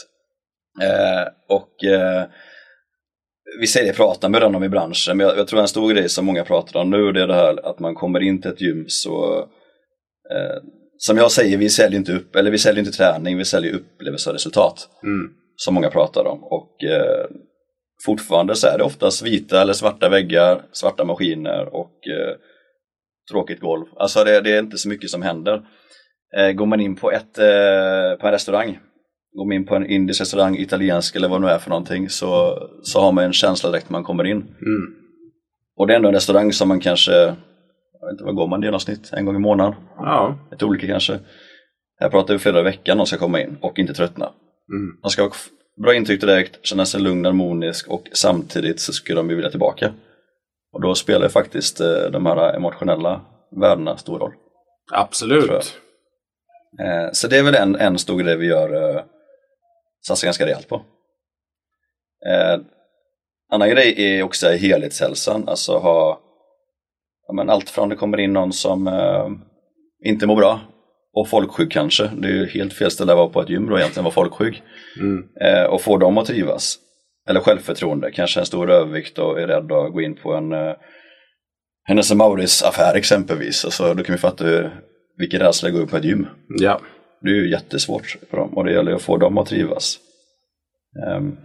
Eh, 0.82 1.28
och 1.48 1.84
eh, 1.84 2.24
vi 3.60 3.66
säger 3.66 3.86
det, 3.86 3.96
prata 3.96 4.28
med 4.28 4.40
dem 4.40 4.64
i 4.64 4.68
branschen, 4.68 5.16
men 5.16 5.26
jag, 5.26 5.38
jag, 5.38 5.48
tror 5.48 5.60
en 5.60 5.68
stor 5.68 5.92
grej 5.92 6.08
som 6.08 6.26
många 6.26 6.44
pratar 6.44 6.80
om 6.80 6.90
nu 6.90 7.12
det 7.12 7.22
är 7.22 7.26
det 7.26 7.34
här 7.34 7.68
att 7.70 7.78
man 7.78 7.94
kommer 7.94 8.20
in 8.20 8.42
till 8.42 8.50
ett 8.50 8.60
gym 8.60 8.84
så 8.88 9.38
eh, 10.30 10.62
som 10.98 11.16
jag 11.16 11.32
säger, 11.32 11.58
vi 11.58 11.68
säljer 11.68 11.98
inte 11.98 12.12
upp, 12.12 12.36
eller 12.36 12.50
vi 12.50 12.58
säljer 12.58 12.84
inte 12.84 12.96
träning, 12.96 13.38
vi 13.38 13.44
säljer 13.44 13.74
upplevelse 13.74 14.30
och 14.30 14.34
resultat. 14.34 14.88
Mm. 15.02 15.30
Som 15.56 15.74
många 15.74 15.90
pratar 15.90 16.26
om. 16.26 16.44
Och 16.44 16.84
eh, 16.84 17.26
fortfarande 18.04 18.56
så 18.56 18.66
är 18.66 18.78
det 18.78 18.84
oftast 18.84 19.22
vita 19.22 19.62
eller 19.62 19.72
svarta 19.72 20.08
väggar, 20.08 20.62
svarta 20.72 21.04
maskiner 21.04 21.74
och 21.74 22.08
eh, 22.08 22.36
tråkigt 23.30 23.60
golv. 23.60 23.86
Alltså 23.96 24.24
det, 24.24 24.40
det, 24.40 24.52
är 24.52 24.58
inte 24.58 24.78
så 24.78 24.88
mycket 24.88 25.10
som 25.10 25.22
händer. 25.22 25.62
Eh, 26.36 26.52
går 26.52 26.66
man 26.66 26.80
in 26.80 26.96
på, 26.96 27.12
ett, 27.12 27.38
eh, 27.38 28.20
på 28.20 28.26
en 28.26 28.32
restaurang, 28.32 28.78
går 29.32 29.46
man 29.46 29.52
in 29.52 29.66
på 29.66 29.74
en 29.74 29.86
indisk 29.86 30.20
restaurang, 30.20 30.56
italiensk 30.56 31.16
eller 31.16 31.28
vad 31.28 31.40
det 31.40 31.46
nu 31.46 31.52
är 31.52 31.58
för 31.58 31.70
någonting 31.70 32.08
så, 32.08 32.58
så 32.82 33.00
har 33.00 33.12
man 33.12 33.24
en 33.24 33.32
känsla 33.32 33.70
direkt 33.70 33.90
när 33.90 33.92
man 33.92 34.04
kommer 34.04 34.24
in. 34.24 34.36
Mm. 34.36 34.94
Och 35.76 35.86
det 35.86 35.92
är 35.92 35.96
ändå 35.96 36.08
en 36.08 36.14
restaurang 36.14 36.52
som 36.52 36.68
man 36.68 36.80
kanske, 36.80 37.12
jag 37.12 38.06
vet 38.06 38.12
inte 38.12 38.24
vad 38.24 38.34
går 38.34 38.48
man 38.48 38.62
i 38.62 38.66
genomsnitt, 38.66 39.10
en 39.12 39.24
gång 39.24 39.36
i 39.36 39.38
månaden? 39.38 39.74
Ja. 39.96 40.38
Lite 40.50 40.64
olika 40.64 40.86
kanske. 40.86 41.18
Här 42.00 42.10
pratar 42.10 42.34
vi 42.34 42.38
flera 42.38 42.62
veckan 42.62 42.96
de 42.96 43.06
ska 43.06 43.16
komma 43.16 43.40
in 43.42 43.58
och 43.60 43.78
inte 43.78 43.94
tröttna. 43.94 44.26
Mm. 44.72 44.98
De 45.02 45.10
ska 45.10 45.30
bra 45.82 45.94
intryck 45.94 46.20
direkt, 46.20 46.66
känna 46.66 46.86
sig 46.86 47.00
lugn 47.00 47.26
och 47.26 47.32
harmonisk 47.32 47.88
och 47.88 48.08
samtidigt 48.12 48.80
så 48.80 48.92
ska 48.92 49.14
de 49.14 49.30
ju 49.30 49.36
vilja 49.36 49.50
tillbaka. 49.50 49.92
Och 50.72 50.80
då 50.80 50.94
spelar 50.94 51.22
ju 51.22 51.28
faktiskt 51.28 51.80
eh, 51.80 52.02
de 52.12 52.26
här 52.26 52.54
emotionella 52.54 53.20
värdena 53.50 53.96
stor 53.96 54.18
roll. 54.18 54.32
Absolut. 54.92 55.78
Eh, 56.80 57.08
så 57.12 57.28
det 57.28 57.38
är 57.38 57.42
väl 57.42 57.54
en, 57.54 57.76
en 57.76 57.98
stor 57.98 58.18
grej 58.22 58.36
vi 58.36 58.46
gör, 58.46 58.96
eh, 58.96 59.02
satsar 60.06 60.26
ganska 60.26 60.46
rejält 60.46 60.68
på. 60.68 60.74
Eh, 62.26 62.60
annan 63.52 63.70
grej 63.70 63.94
är 63.98 64.22
också 64.22 64.48
helhetshälsan, 64.48 65.48
alltså 65.48 65.78
ha 65.78 66.20
ja, 67.26 67.32
men 67.32 67.50
allt 67.50 67.70
från 67.70 67.88
det 67.88 67.96
kommer 67.96 68.20
in 68.20 68.32
någon 68.32 68.52
som 68.52 68.90
inte 70.04 70.26
mår 70.26 70.36
bra 70.36 70.60
och 71.14 71.28
folksjuk 71.28 71.72
kanske, 71.72 72.10
det 72.16 72.28
är 72.28 72.32
ju 72.32 72.46
helt 72.46 72.72
fel 72.72 72.90
ställe 72.90 73.12
att 73.12 73.18
vara 73.18 73.28
på 73.28 73.42
ett 73.42 73.50
gym 73.50 73.66
då 73.66 73.78
egentligen, 73.78 74.04
vara 74.04 74.14
folksjuk. 74.14 74.62
Mm. 75.00 75.24
Eh, 75.40 75.64
och 75.64 75.80
få 75.82 75.96
dem 75.96 76.18
att 76.18 76.26
trivas. 76.26 76.78
Eller 77.28 77.40
självförtroende, 77.40 78.10
kanske 78.10 78.40
en 78.40 78.46
stor 78.46 78.70
övervikt 78.70 79.18
och 79.18 79.40
är 79.40 79.46
rädd 79.46 79.72
att 79.72 79.92
gå 79.92 80.00
in 80.00 80.14
på 80.14 80.34
en 80.34 80.52
eh, 80.52 80.74
Hennes 81.88 82.14
Mauritz 82.14 82.62
affär 82.62 82.94
exempelvis. 82.94 83.64
Alltså, 83.64 83.94
då 83.94 84.02
kan 84.02 84.14
vi 84.14 84.18
fatta 84.18 84.44
vilken 85.18 85.40
rädsla 85.40 85.68
det 85.68 85.72
går 85.72 85.80
upp 85.80 85.90
på 85.90 85.96
ett 85.96 86.04
gym. 86.04 86.26
Ja. 86.48 86.80
Det 87.22 87.30
är 87.30 87.34
ju 87.34 87.50
jättesvårt 87.50 88.16
för 88.30 88.36
dem 88.36 88.56
och 88.56 88.64
det 88.64 88.72
gäller 88.72 88.92
att 88.92 89.02
få 89.02 89.16
dem 89.16 89.38
att 89.38 89.46
trivas. 89.46 89.98
Um, 91.16 91.36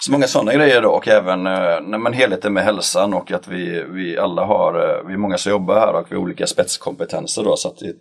så 0.00 0.12
många 0.12 0.26
sådana 0.26 0.54
grejer 0.54 0.82
då 0.82 0.90
och 0.90 1.08
även 1.08 1.46
uh, 1.46 2.12
helheten 2.12 2.52
med 2.52 2.64
hälsan 2.64 3.14
och 3.14 3.32
att 3.32 3.48
vi, 3.48 3.84
vi 3.88 4.18
alla 4.18 4.44
har, 4.44 4.76
uh, 4.76 5.06
vi 5.06 5.12
är 5.12 5.18
många 5.18 5.38
som 5.38 5.52
jobbar 5.52 5.74
här 5.74 5.94
och 5.94 6.06
vi 6.10 6.14
har 6.14 6.22
olika 6.22 6.46
spetskompetenser 6.46 7.44
då 7.44 7.56
så 7.56 7.68
att 7.68 7.82
vi, 7.82 7.94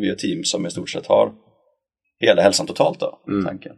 vi 0.00 0.08
är 0.08 0.12
ett 0.12 0.18
team 0.18 0.44
som 0.44 0.66
i 0.66 0.70
stort 0.70 0.90
sett 0.90 1.06
har 1.06 1.32
hela 2.20 2.42
hälsan 2.42 2.66
totalt 2.66 3.00
då, 3.00 3.18
Mm. 3.28 3.44
tanken. 3.44 3.72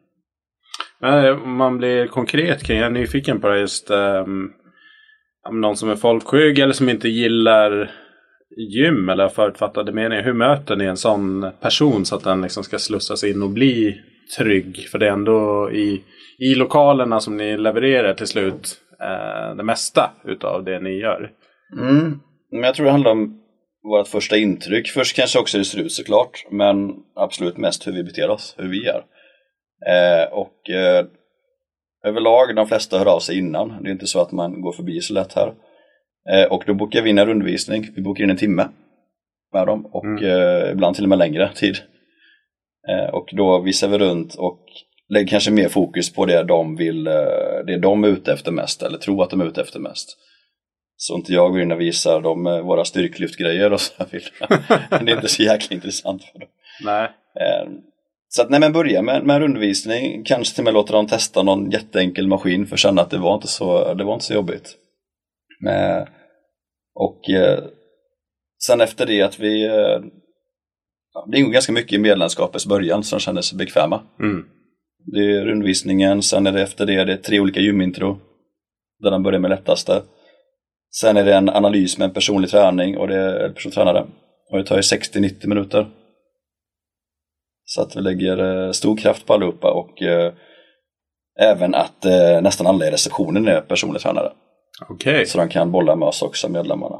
Men 1.00 1.32
om 1.42 1.56
man 1.56 1.78
blir 1.78 2.06
konkret 2.06 2.62
kring, 2.62 2.78
jag 2.78 2.86
är 2.86 2.90
nyfiken 2.90 3.40
på 3.40 3.48
det 3.48 3.58
just 3.60 3.90
um, 3.90 4.52
någon 5.52 5.76
som 5.76 5.90
är 5.90 5.96
folksjuk 5.96 6.58
eller 6.58 6.72
som 6.72 6.88
inte 6.88 7.08
gillar 7.08 7.90
gym 8.56 9.08
eller 9.08 9.28
förutfattade 9.28 9.92
meningar. 9.92 10.22
Hur 10.22 10.32
möter 10.32 10.76
ni 10.76 10.84
en 10.84 10.96
sån 10.96 11.50
person 11.60 12.04
så 12.04 12.16
att 12.16 12.24
den 12.24 12.42
liksom 12.42 12.64
ska 12.64 12.78
slussas 12.78 13.24
in 13.24 13.42
och 13.42 13.50
bli 13.50 14.00
trygg? 14.38 14.88
För 14.90 14.98
det 14.98 15.06
är 15.06 15.12
ändå 15.12 15.70
i, 15.72 16.02
i 16.38 16.54
lokalerna 16.54 17.20
som 17.20 17.36
ni 17.36 17.56
levererar 17.58 18.14
till 18.14 18.26
slut 18.26 18.76
eh, 19.00 19.56
det 19.56 19.64
mesta 19.64 20.10
utav 20.24 20.64
det 20.64 20.80
ni 20.80 20.90
gör. 20.98 21.30
Mm. 21.80 22.20
Men 22.50 22.62
jag 22.62 22.74
tror 22.74 22.86
det 22.86 22.92
handlar 22.92 23.10
om 23.10 23.40
vårt 23.82 24.08
första 24.08 24.36
intryck. 24.36 24.88
Först 24.88 25.16
kanske 25.16 25.38
också 25.38 25.56
hur 25.56 25.64
det 25.64 25.70
ser 25.70 25.80
ut 25.80 25.92
såklart, 25.92 26.46
men 26.50 26.94
absolut 27.14 27.56
mest 27.56 27.86
hur 27.86 27.92
vi 27.92 28.02
beter 28.04 28.30
oss, 28.30 28.54
hur 28.58 28.68
vi 28.68 28.86
är. 28.86 29.02
Eh, 29.86 30.32
och 30.32 30.70
eh, 30.70 31.06
överlag, 32.04 32.56
de 32.56 32.68
flesta 32.68 32.98
hör 32.98 33.14
av 33.14 33.20
sig 33.20 33.38
innan. 33.38 33.82
Det 33.82 33.88
är 33.88 33.92
inte 33.92 34.06
så 34.06 34.20
att 34.20 34.32
man 34.32 34.60
går 34.60 34.72
förbi 34.72 35.00
så 35.00 35.14
lätt 35.14 35.32
här. 35.32 35.54
Eh, 36.32 36.52
och 36.52 36.64
då 36.66 36.74
bokar 36.74 37.02
vi 37.02 37.10
in 37.10 37.18
en 37.18 37.26
rundvisning. 37.26 37.88
Vi 37.96 38.02
bokar 38.02 38.24
in 38.24 38.30
en 38.30 38.36
timme 38.36 38.68
med 39.52 39.66
dem 39.66 39.86
och 39.86 40.04
Mm. 40.04 40.24
eh, 40.24 40.70
ibland 40.72 40.96
till 40.96 41.04
och 41.04 41.08
med 41.08 41.18
längre 41.18 41.50
tid. 41.54 41.76
Eh, 42.88 43.14
och 43.14 43.28
då 43.32 43.58
visar 43.60 43.88
vi 43.88 43.98
runt 43.98 44.34
och 44.34 44.60
lägger 45.08 45.28
kanske 45.28 45.50
mer 45.50 45.68
fokus 45.68 46.12
på 46.12 46.26
det 46.26 46.42
de 46.44 46.76
vill, 46.76 47.06
eh, 47.06 47.12
det 47.66 47.78
de 47.78 48.04
är 48.04 48.08
ute 48.08 48.32
efter 48.32 48.52
mest 48.52 48.82
eller 48.82 48.98
tror 48.98 49.22
att 49.22 49.30
de 49.30 49.40
är 49.40 49.46
ute 49.46 49.60
efter 49.60 49.80
mest. 49.80 50.16
Så 51.00 51.16
inte 51.16 51.32
jag 51.32 51.52
går 51.52 51.60
in 51.60 51.72
och 51.72 51.80
visar 51.80 52.20
dem 52.20 52.46
eh, 52.46 52.60
våra 52.60 52.84
styrklyftgrejer 52.84 53.72
och 53.72 53.80
så 53.80 54.04
vidare. 54.10 54.62
det 55.04 55.12
är 55.12 55.16
inte 55.16 55.28
så 55.28 55.42
jäkla 55.42 55.74
intressant 55.74 56.24
för 56.24 56.38
dem. 56.38 56.48
Nej. 56.84 57.04
Eh, 57.40 57.68
Så 58.28 58.42
att 58.42 58.50
nej, 58.50 58.60
men 58.60 58.72
börja 58.72 59.02
med, 59.02 59.24
med 59.24 59.42
undervisning, 59.42 60.24
kanske 60.24 60.54
till 60.54 60.62
och 60.62 60.64
med 60.64 60.74
låta 60.74 60.92
dem 60.92 61.06
testa 61.06 61.42
någon 61.42 61.70
jätteenkel 61.70 62.26
maskin 62.28 62.66
för 62.66 62.74
att 62.74 62.80
känna 62.80 63.02
att 63.02 63.10
det 63.10 63.18
var 63.18 63.34
inte 63.34 63.48
så, 63.48 63.94
det 63.94 64.04
var 64.04 64.14
inte 64.14 64.26
så 64.26 64.34
jobbigt. 64.34 64.76
Eh, 65.68 66.08
och 66.94 67.30
eh, 67.30 67.64
sen 68.66 68.80
efter 68.80 69.06
det 69.06 69.22
att 69.22 69.38
vi, 69.40 69.66
eh, 69.66 70.00
det 71.30 71.38
ingår 71.38 71.52
ganska 71.52 71.72
mycket 71.72 71.92
i 71.92 71.98
medlemskapets 71.98 72.66
början 72.66 73.02
de 73.10 73.20
känner 73.20 73.42
sig 73.42 73.58
bekväma. 73.58 74.02
Mm. 74.20 74.44
Det 75.12 75.20
är 75.20 75.48
undervisningen, 75.48 76.22
sen 76.22 76.46
är 76.46 76.52
det 76.52 76.62
efter 76.62 76.86
det, 76.86 77.04
det 77.04 77.12
är 77.12 77.16
tre 77.16 77.40
olika 77.40 77.60
gymintro. 77.60 78.18
Där 79.00 79.10
de 79.10 79.22
börjar 79.22 79.40
med 79.40 79.50
lättaste. 79.50 80.02
Sen 80.94 81.16
är 81.16 81.24
det 81.24 81.34
en 81.34 81.48
analys 81.48 81.98
med 81.98 82.04
en 82.04 82.14
personlig 82.14 82.50
träning 82.50 82.98
och 82.98 83.08
det 83.08 83.16
är 83.16 83.48
personlig 83.48 83.74
tränare. 83.74 84.06
Och 84.50 84.58
det 84.58 84.64
tar 84.64 84.76
ju 84.76 84.82
60-90 84.82 85.46
minuter. 85.46 85.90
Så 87.64 87.82
att 87.82 87.96
vi 87.96 88.00
lägger 88.00 88.64
eh, 88.66 88.72
stor 88.72 88.96
kraft 88.96 89.26
på 89.26 89.34
allihopa 89.34 89.70
och 89.70 90.02
eh, 90.02 90.32
även 91.40 91.74
att 91.74 92.04
eh, 92.04 92.40
nästan 92.42 92.66
alla 92.66 92.86
i 92.86 92.90
receptionen 92.90 93.48
är 93.48 93.60
personlig 93.60 94.02
tränare. 94.02 94.32
Okej. 94.88 95.26
Så 95.26 95.38
de 95.38 95.48
kan 95.48 95.72
bolla 95.72 95.96
med 95.96 96.08
oss 96.08 96.22
också, 96.22 96.48
medlemmarna. 96.48 96.98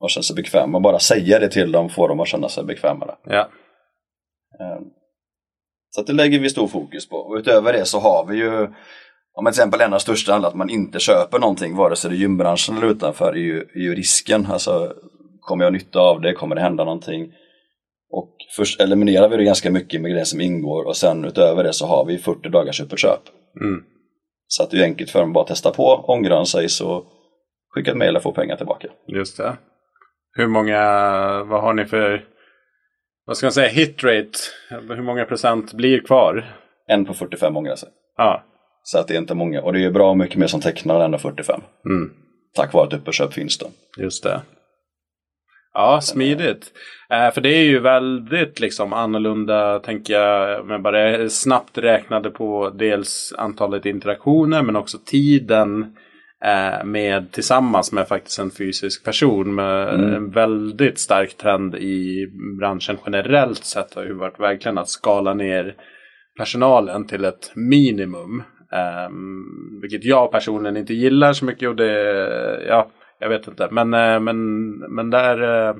Och 0.00 0.10
känna 0.10 0.22
sig 0.22 0.36
bekväma. 0.36 0.80
Bara 0.80 0.98
säga 0.98 1.38
det 1.38 1.48
till 1.48 1.72
dem 1.72 1.88
får 1.90 2.08
dem 2.08 2.20
att 2.20 2.28
känna 2.28 2.48
sig 2.48 2.64
bekvämare. 2.64 3.14
Ja. 3.24 3.48
Eh, 4.60 4.80
Så 5.90 6.00
att 6.00 6.06
det 6.06 6.12
lägger 6.12 6.38
vi 6.38 6.50
stor 6.50 6.68
fokus 6.68 7.08
på. 7.08 7.16
Och 7.16 7.36
utöver 7.36 7.72
det 7.72 7.84
så 7.84 7.98
har 7.98 8.26
vi 8.26 8.36
ju, 8.36 8.68
om 9.36 9.44
till 9.44 9.48
exempel 9.48 9.80
en 9.80 9.92
av 9.92 9.98
största 9.98 10.32
anledningarna 10.32 10.48
att 10.48 10.54
man 10.54 10.70
inte 10.70 10.98
köper 10.98 11.38
någonting, 11.38 11.76
vare 11.76 11.96
sig 11.96 12.10
det 12.10 12.16
är 12.16 12.18
gymbranschen 12.18 12.76
eller 12.76 12.86
utanför, 12.86 13.32
är 13.32 13.36
ju, 13.36 13.60
är 13.60 13.80
ju 13.80 13.94
risken. 13.94 14.46
Alltså, 14.46 14.94
kommer 15.40 15.64
jag 15.64 15.72
nytta 15.72 16.00
av 16.00 16.20
det? 16.20 16.32
Kommer 16.32 16.54
det 16.54 16.62
hända 16.62 16.84
någonting? 16.84 17.32
Och 18.10 18.36
först 18.56 18.80
eliminerar 18.80 19.28
vi 19.28 19.36
det 19.36 19.44
ganska 19.44 19.70
mycket 19.70 20.00
med 20.00 20.10
grejer 20.10 20.24
som 20.24 20.40
ingår 20.40 20.84
och 20.84 20.96
sen 20.96 21.24
utöver 21.24 21.64
det 21.64 21.72
så 21.72 21.86
har 21.86 22.04
vi 22.04 22.18
40 22.18 22.48
dagars 22.48 22.76
köp. 22.76 23.20
Mm. 23.60 23.82
Så 24.46 24.62
att 24.62 24.70
det 24.70 24.78
är 24.78 24.82
enkelt 24.82 25.10
för 25.10 25.20
dem 25.20 25.28
att 25.28 25.34
bara 25.34 25.46
testa 25.46 25.70
på, 25.70 26.04
ångrar 26.08 26.44
sig 26.44 26.68
så 26.68 27.04
skicka 27.74 27.90
ett 27.90 27.96
mejl 27.96 28.16
och 28.16 28.22
få 28.22 28.32
pengar 28.32 28.56
tillbaka. 28.56 28.88
Just 29.06 29.36
det. 29.36 29.56
Hur 30.32 30.46
många, 30.46 30.78
vad 31.44 31.62
har 31.62 31.74
ni 31.74 31.84
för, 31.84 32.24
vad 33.26 33.36
ska 33.36 33.46
man 33.46 33.52
säga, 33.52 33.68
hit 33.68 34.04
rate? 34.04 34.38
Hur 34.70 35.02
många 35.02 35.24
procent 35.24 35.72
blir 35.72 36.00
kvar? 36.00 36.56
En 36.88 37.04
på 37.04 37.14
45 37.14 37.56
ångrar 37.56 37.76
sig. 37.76 37.88
Ja. 38.16 38.44
Så 38.88 38.98
att 38.98 39.08
det 39.08 39.14
är 39.14 39.18
inte 39.18 39.34
många. 39.34 39.62
Och 39.62 39.72
det 39.72 39.84
är 39.84 39.90
bra 39.90 40.14
mycket 40.14 40.36
mer 40.36 40.46
som 40.46 40.60
tecknar 40.60 41.00
än 41.00 41.18
45. 41.18 41.60
Mm. 41.86 42.10
Tack 42.54 42.72
vare 42.72 42.86
att 42.86 42.92
upp 42.92 43.08
och 43.08 43.14
köp 43.14 43.32
finns 43.32 43.58
det. 43.58 43.66
Just 44.02 44.22
det. 44.22 44.42
Ja, 45.74 46.00
smidigt. 46.00 46.72
Eh, 47.10 47.30
för 47.34 47.40
det 47.40 47.48
är 47.48 47.62
ju 47.62 47.78
väldigt 47.78 48.60
liksom 48.60 48.92
annorlunda, 48.92 49.78
tänker 49.78 50.14
jag, 50.14 50.66
men 50.66 50.82
bara 50.82 51.28
snabbt 51.28 51.78
räknade 51.78 52.30
på 52.30 52.70
dels 52.70 53.34
antalet 53.38 53.86
interaktioner 53.86 54.62
men 54.62 54.76
också 54.76 54.98
tiden 55.06 55.96
eh, 56.44 56.84
med 56.84 57.32
tillsammans 57.32 57.92
med 57.92 58.08
faktiskt 58.08 58.38
en 58.38 58.50
fysisk 58.50 59.04
person 59.04 59.54
med 59.54 59.88
Mm. 59.94 60.14
en 60.14 60.30
väldigt 60.30 60.98
stark 60.98 61.36
trend 61.36 61.74
i 61.74 62.26
branschen 62.58 62.98
generellt 63.06 63.64
sett 63.64 63.94
har 63.94 64.04
ju 64.04 64.12
varit 64.12 64.40
verkligen 64.40 64.78
att 64.78 64.88
skala 64.88 65.34
ner 65.34 65.74
personalen 66.38 67.06
till 67.06 67.24
ett 67.24 67.52
minimum. 67.54 68.42
Um, 68.72 69.80
vilket 69.82 70.04
jag 70.04 70.32
personligen 70.32 70.76
inte 70.76 70.94
gillar 70.94 71.32
så 71.32 71.44
mycket 71.44 71.68
och 71.68 71.76
det, 71.76 72.64
ja, 72.68 72.90
jag 73.18 73.28
vet 73.28 73.48
inte. 73.48 73.68
Men, 73.70 73.94
eh, 73.94 74.20
men, 74.20 74.68
men 74.78 75.10
där, 75.10 75.42
eh, 75.42 75.74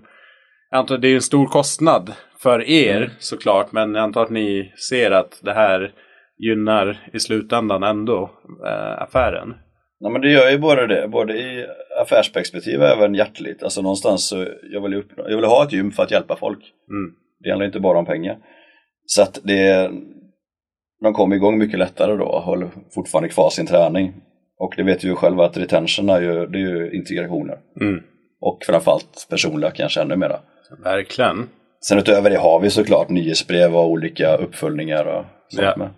jag 0.70 0.78
antar 0.78 0.98
det 0.98 1.08
är 1.08 1.14
en 1.14 1.20
stor 1.22 1.46
kostnad 1.46 2.12
för 2.42 2.68
er 2.68 2.96
Mm. 2.96 3.10
såklart. 3.18 3.72
Men 3.72 3.94
jag 3.94 4.02
antar 4.02 4.22
att 4.22 4.30
ni 4.30 4.72
ser 4.90 5.10
att 5.10 5.40
det 5.42 5.52
här 5.52 5.92
gynnar 6.38 6.98
i 7.12 7.18
slutändan 7.20 7.82
ändå 7.82 8.30
eh, 8.66 9.02
affären. 9.02 9.54
Ja, 9.98 10.08
men 10.10 10.20
det 10.20 10.30
gör 10.30 10.50
ju 10.50 10.58
både 10.58 10.86
det, 10.86 11.08
både 11.08 11.32
i 11.38 11.66
affärsperspektiv 12.02 12.80
och 12.80 12.86
även 12.86 13.14
hjärtligt. 13.14 13.62
Alltså 13.62 13.82
någonstans 13.82 14.28
så 14.28 14.46
jag 14.72 14.80
vill, 14.80 14.94
uppnå, 14.94 15.24
jag 15.28 15.36
vill 15.36 15.44
ha 15.44 15.64
ett 15.64 15.72
gym 15.72 15.90
för 15.92 16.02
att 16.02 16.10
hjälpa 16.10 16.36
folk. 16.36 16.58
Mm. 16.90 17.14
Det 17.40 17.50
handlar 17.50 17.66
inte 17.66 17.80
bara 17.80 17.98
om 17.98 18.06
pengar. 18.06 18.38
Så 19.06 19.22
att 19.22 19.40
det, 19.44 19.90
de 21.02 21.12
kommer 21.14 21.36
igång 21.36 21.58
mycket 21.58 21.78
lättare 21.78 22.16
då 22.16 22.24
och 22.24 22.42
håller 22.42 22.68
fortfarande 22.94 23.28
kvar 23.28 23.50
sin 23.50 23.66
träning. 23.66 24.14
Och 24.58 24.74
det 24.76 24.82
vet 24.82 25.04
vi 25.04 25.08
ju 25.08 25.14
själva 25.14 25.44
att 25.44 25.56
retention 25.56 26.08
är 26.10 26.20
ju, 26.20 26.46
det 26.46 26.58
är 26.58 26.62
ju 26.68 26.90
integrationer. 26.92 27.58
Mm. 27.80 28.02
Och 28.40 28.58
framförallt 28.66 29.26
personliga 29.30 29.70
kanske 29.70 30.00
ännu 30.00 30.16
mera. 30.16 30.40
Verkligen. 30.84 31.48
Sen 31.80 31.98
utöver 31.98 32.30
det 32.30 32.36
har 32.38 32.60
vi 32.60 32.70
såklart 32.70 33.08
nyhetsbrev 33.08 33.76
och 33.76 33.90
olika 33.90 34.36
uppföljningar 34.36 35.04
och 35.04 35.24
sånt 35.48 35.62
Ja. 35.62 35.74
med. 35.76 35.90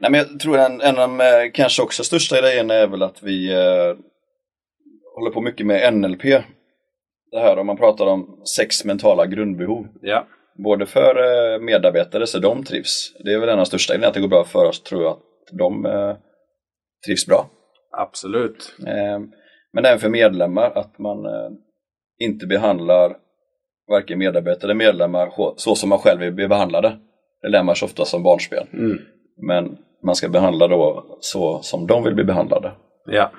Nej 0.00 0.10
men 0.10 0.18
jag 0.20 0.40
tror 0.40 0.58
en, 0.58 0.80
en 0.80 0.98
av 0.98 1.08
de 1.08 1.20
eh, 1.20 1.26
kanske 1.54 1.82
också 1.82 2.04
största 2.04 2.40
grejerna 2.40 2.74
är 2.74 2.86
väl 2.86 3.02
att 3.02 3.22
vi 3.22 3.52
eh, 3.52 3.96
håller 5.14 5.30
på 5.34 5.40
mycket 5.40 5.66
med 5.66 5.94
NLP. 5.94 6.22
Det 7.30 7.38
här 7.40 7.58
om 7.58 7.66
man 7.66 7.76
pratar 7.76 8.06
om 8.06 8.40
sex 8.56 8.84
mentala 8.84 9.26
grundbehov. 9.26 9.86
Ja. 10.02 10.26
Både 10.64 10.86
för 10.86 11.16
eh, 11.54 11.60
medarbetare 11.60 12.26
så 12.26 12.38
de 12.38 12.64
trivs. 12.64 13.12
Det 13.24 13.32
är 13.32 13.38
väl 13.38 13.48
en 13.48 13.52
av 13.52 13.58
de 13.58 13.66
största 13.66 13.92
grejerna 13.92 14.08
att 14.08 14.14
det 14.14 14.20
går 14.20 14.28
bra 14.28 14.44
för 14.44 14.64
oss 14.64 14.82
tror 14.82 15.02
jag 15.02 15.12
att 15.12 15.58
de 15.58 15.86
eh, 15.86 16.16
trivs 17.06 17.26
bra. 17.26 17.50
Absolut. 17.98 18.74
Eh, 18.86 19.18
men 19.72 19.84
även 19.84 19.98
för 19.98 20.08
medlemmar 20.08 20.70
att 20.78 20.98
man 20.98 21.26
eh, 21.26 21.50
inte 22.18 22.46
behandlar 22.46 23.16
varken 23.90 24.18
medarbetare 24.18 24.64
eller 24.64 24.74
medlemmar 24.74 25.32
så- 25.56 25.74
som 25.74 25.88
man 25.88 25.98
själv 25.98 26.20
vill 26.20 26.32
bli 26.32 26.48
behandlade. 26.48 26.98
Det 27.42 27.48
lär 27.48 27.62
man 27.62 27.76
sig 27.76 27.86
ofta 27.86 28.04
som 28.04 28.22
barnspel. 28.22 28.66
Mm. 28.72 28.98
Men 29.46 29.78
man 30.04 30.14
ska 30.14 30.28
behandla 30.28 30.68
då 30.68 31.16
så 31.20 31.62
som 31.62 31.86
de 31.86 32.04
vill 32.04 32.14
bli 32.14 32.24
behandlade, 32.24 32.72
Ja. 33.06 33.30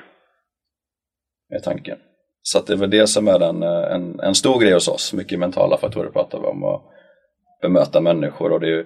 är 1.55 1.60
tanken. 1.60 1.97
Så 2.41 2.60
det 2.67 2.73
är 2.73 2.77
väl 2.77 2.89
det 2.89 3.08
som 3.08 3.27
är 3.27 3.39
en, 3.39 3.63
en, 3.63 4.19
en 4.19 4.36
stor 4.36 4.60
grej 4.60 4.73
hos 4.73 4.88
oss, 4.88 5.13
mycket 5.13 5.39
mentala 5.39 5.77
faktorer 5.77 6.10
pratar 6.10 6.39
vi 6.39 6.45
om. 6.47 6.63
Och 6.63 6.82
bemöta 7.62 8.02
människor 8.02 8.52
och 8.52 8.60
det 8.60 8.67
är 8.67 8.72
ju 8.72 8.86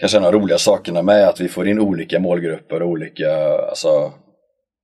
kanske 0.00 0.18
en 0.18 0.24
av 0.24 0.32
de 0.32 0.38
roliga 0.38 0.58
sakerna 0.58 1.02
med 1.02 1.28
att 1.28 1.40
vi 1.40 1.48
får 1.48 1.68
in 1.68 1.80
olika 1.80 2.20
målgrupper 2.20 2.82
och 2.82 2.88
olika, 2.88 3.32
alltså 3.68 4.12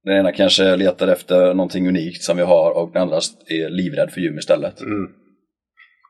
den 0.05 0.16
ena 0.16 0.33
kanske 0.33 0.77
letar 0.77 1.09
efter 1.09 1.55
någonting 1.55 1.88
unikt 1.88 2.23
som 2.23 2.37
vi 2.37 2.42
har 2.42 2.70
och 2.70 2.92
den 2.92 3.03
andra 3.03 3.16
är 3.47 3.70
livrädd 3.70 4.11
för 4.11 4.20
gym 4.20 4.38
istället. 4.38 4.81
Mm. 4.81 5.09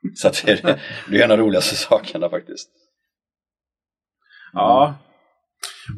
Så 0.15 0.29
det, 0.45 0.51
är, 0.51 0.79
det 1.09 1.19
är 1.19 1.23
en 1.23 1.31
av 1.31 1.37
de 1.37 1.43
roligaste 1.43 1.75
sakerna 1.75 2.29
faktiskt. 2.29 2.69
Ja. 4.53 4.95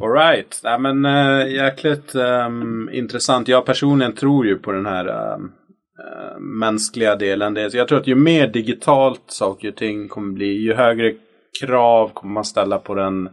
Alright. 0.02 0.62
Men 0.80 1.06
äh, 1.06 1.54
jäkligt 1.54 2.16
ehm, 2.16 2.90
intressant. 2.94 3.48
Jag 3.48 3.66
personligen 3.66 4.14
tror 4.14 4.46
ju 4.46 4.58
på 4.58 4.72
den 4.72 4.86
här 4.86 5.06
ehm, 5.06 5.52
eh, 6.00 6.40
mänskliga 6.40 7.16
delen. 7.16 7.54
Det, 7.54 7.74
jag 7.74 7.88
tror 7.88 8.00
att 8.00 8.08
ju 8.08 8.16
mer 8.16 8.48
digitalt 8.48 9.24
saker 9.28 9.68
och 9.68 9.76
ting 9.76 10.08
kommer 10.08 10.34
bli, 10.34 10.54
ju 10.54 10.74
högre 10.74 11.14
krav 11.62 12.12
kommer 12.14 12.34
man 12.34 12.46
ställa 12.46 12.80
på 12.80 12.96
den, 12.96 13.30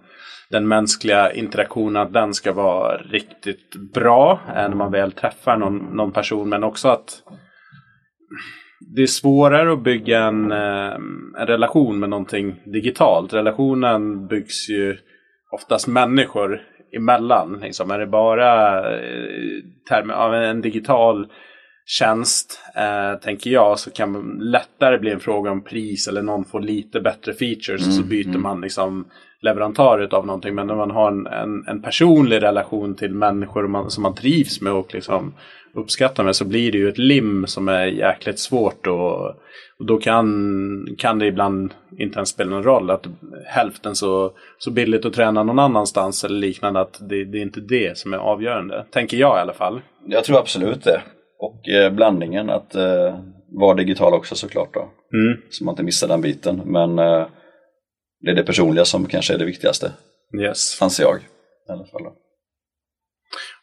den 0.51 0.69
mänskliga 0.69 1.33
interaktionen. 1.33 2.03
Att 2.03 2.13
den 2.13 2.35
ska 2.35 2.53
vara 2.53 2.97
riktigt 2.97 3.93
bra 3.95 4.41
eh, 4.49 4.55
när 4.55 4.77
man 4.77 4.93
väl 4.93 5.13
träffar 5.13 5.57
någon, 5.57 5.77
någon 5.77 6.13
person. 6.13 6.49
Men 6.49 6.65
också 6.65 6.89
att 6.89 7.23
det 8.95 9.03
är 9.03 9.07
svårare 9.07 9.73
att 9.73 9.83
bygga 9.83 10.25
en, 10.25 10.53
eh, 10.53 10.95
en 11.41 11.47
relation 11.47 11.99
med 11.99 12.09
någonting 12.09 12.55
digitalt. 12.65 13.33
Relationen 13.33 14.27
byggs 14.27 14.69
ju 14.71 14.97
oftast 15.53 15.87
människor 15.87 16.61
emellan. 16.97 17.59
Liksom. 17.63 17.91
Är 17.91 17.99
det 17.99 18.07
bara 18.07 18.79
eh, 20.43 20.51
en 20.51 20.61
digital 20.61 21.27
tjänst, 21.87 22.61
eh, 22.77 23.21
tänker 23.21 23.51
jag, 23.51 23.79
så 23.79 23.91
kan 23.91 24.13
man 24.13 24.39
lättare 24.41 24.99
bli 24.99 25.11
en 25.11 25.21
fråga 25.21 25.51
om 25.51 25.65
pris 25.65 26.09
eller 26.09 26.23
någon 26.23 26.45
får 26.45 26.61
lite 26.61 27.01
bättre 27.01 27.35
features 27.35 27.87
och 27.87 27.93
så 27.93 28.03
byter 28.03 28.39
man 28.39 28.61
liksom 28.61 29.05
leverantör 29.41 30.15
av 30.15 30.27
någonting. 30.27 30.55
Men 30.55 30.67
när 30.67 30.75
man 30.75 30.91
har 30.91 31.09
en, 31.09 31.27
en, 31.27 31.69
en 31.69 31.83
personlig 31.83 32.43
relation 32.43 32.95
till 32.95 33.15
människor 33.15 33.67
man, 33.69 33.91
som 33.91 34.03
man 34.03 34.15
trivs 34.15 34.61
med 34.61 34.73
och 34.73 34.95
liksom 34.95 35.35
uppskattar 35.75 36.25
med 36.25 36.37
så 36.37 36.45
blir 36.45 36.73
det 36.73 36.79
ju 36.79 36.89
ett 36.89 36.99
lim 36.99 37.47
som 37.47 37.69
är 37.69 37.87
jäkligt 37.87 38.39
svårt 38.39 38.87
och, 38.87 39.27
och 39.79 39.87
då 39.87 39.99
kan, 39.99 40.87
kan 40.99 41.19
det 41.19 41.27
ibland 41.27 41.75
inte 41.99 42.17
ens 42.17 42.29
spela 42.29 42.51
någon 42.51 42.63
roll 42.63 42.91
att 42.91 43.07
hälften 43.47 43.95
så, 43.95 44.33
så 44.59 44.71
billigt 44.71 45.05
att 45.05 45.13
träna 45.13 45.43
någon 45.43 45.59
annanstans 45.59 46.25
eller 46.25 46.39
liknande 46.39 46.81
att 46.81 46.99
det, 47.09 47.25
det 47.25 47.39
är 47.39 47.43
inte 47.43 47.61
det 47.61 47.99
som 47.99 48.13
är 48.13 48.19
avgörande. 48.19 48.85
Tänker 48.91 49.17
jag 49.17 49.39
i 49.39 49.41
alla 49.41 49.53
fall. 49.53 49.81
Jag 50.07 50.25
tror 50.25 50.39
absolut 50.39 50.85
det. 50.85 51.01
Och 51.45 51.69
eh, 51.69 51.93
blandningen 51.93 52.51
att 52.51 52.75
eh, 52.75 53.19
vara 53.61 53.75
digital 53.75 54.15
också 54.15 54.35
såklart 54.35 54.75
då. 54.75 54.81
Mm. 55.13 55.41
Så 55.51 55.65
man 55.65 55.73
inte 55.73 55.83
missar 55.83 56.09
den 56.09 56.21
biten. 56.21 56.63
Men 56.65 56.99
eh, 56.99 57.27
det 58.21 58.31
är 58.31 58.35
det 58.35 58.43
personliga 58.43 58.85
som 58.85 59.07
kanske 59.07 59.35
är 59.35 59.39
det 59.39 59.45
viktigaste, 59.45 59.93
Yes. 60.43 60.83
anser 60.83 61.05
jag. 61.05 61.17
I 61.69 61.73
alla 61.73 61.85
fall. 61.85 62.03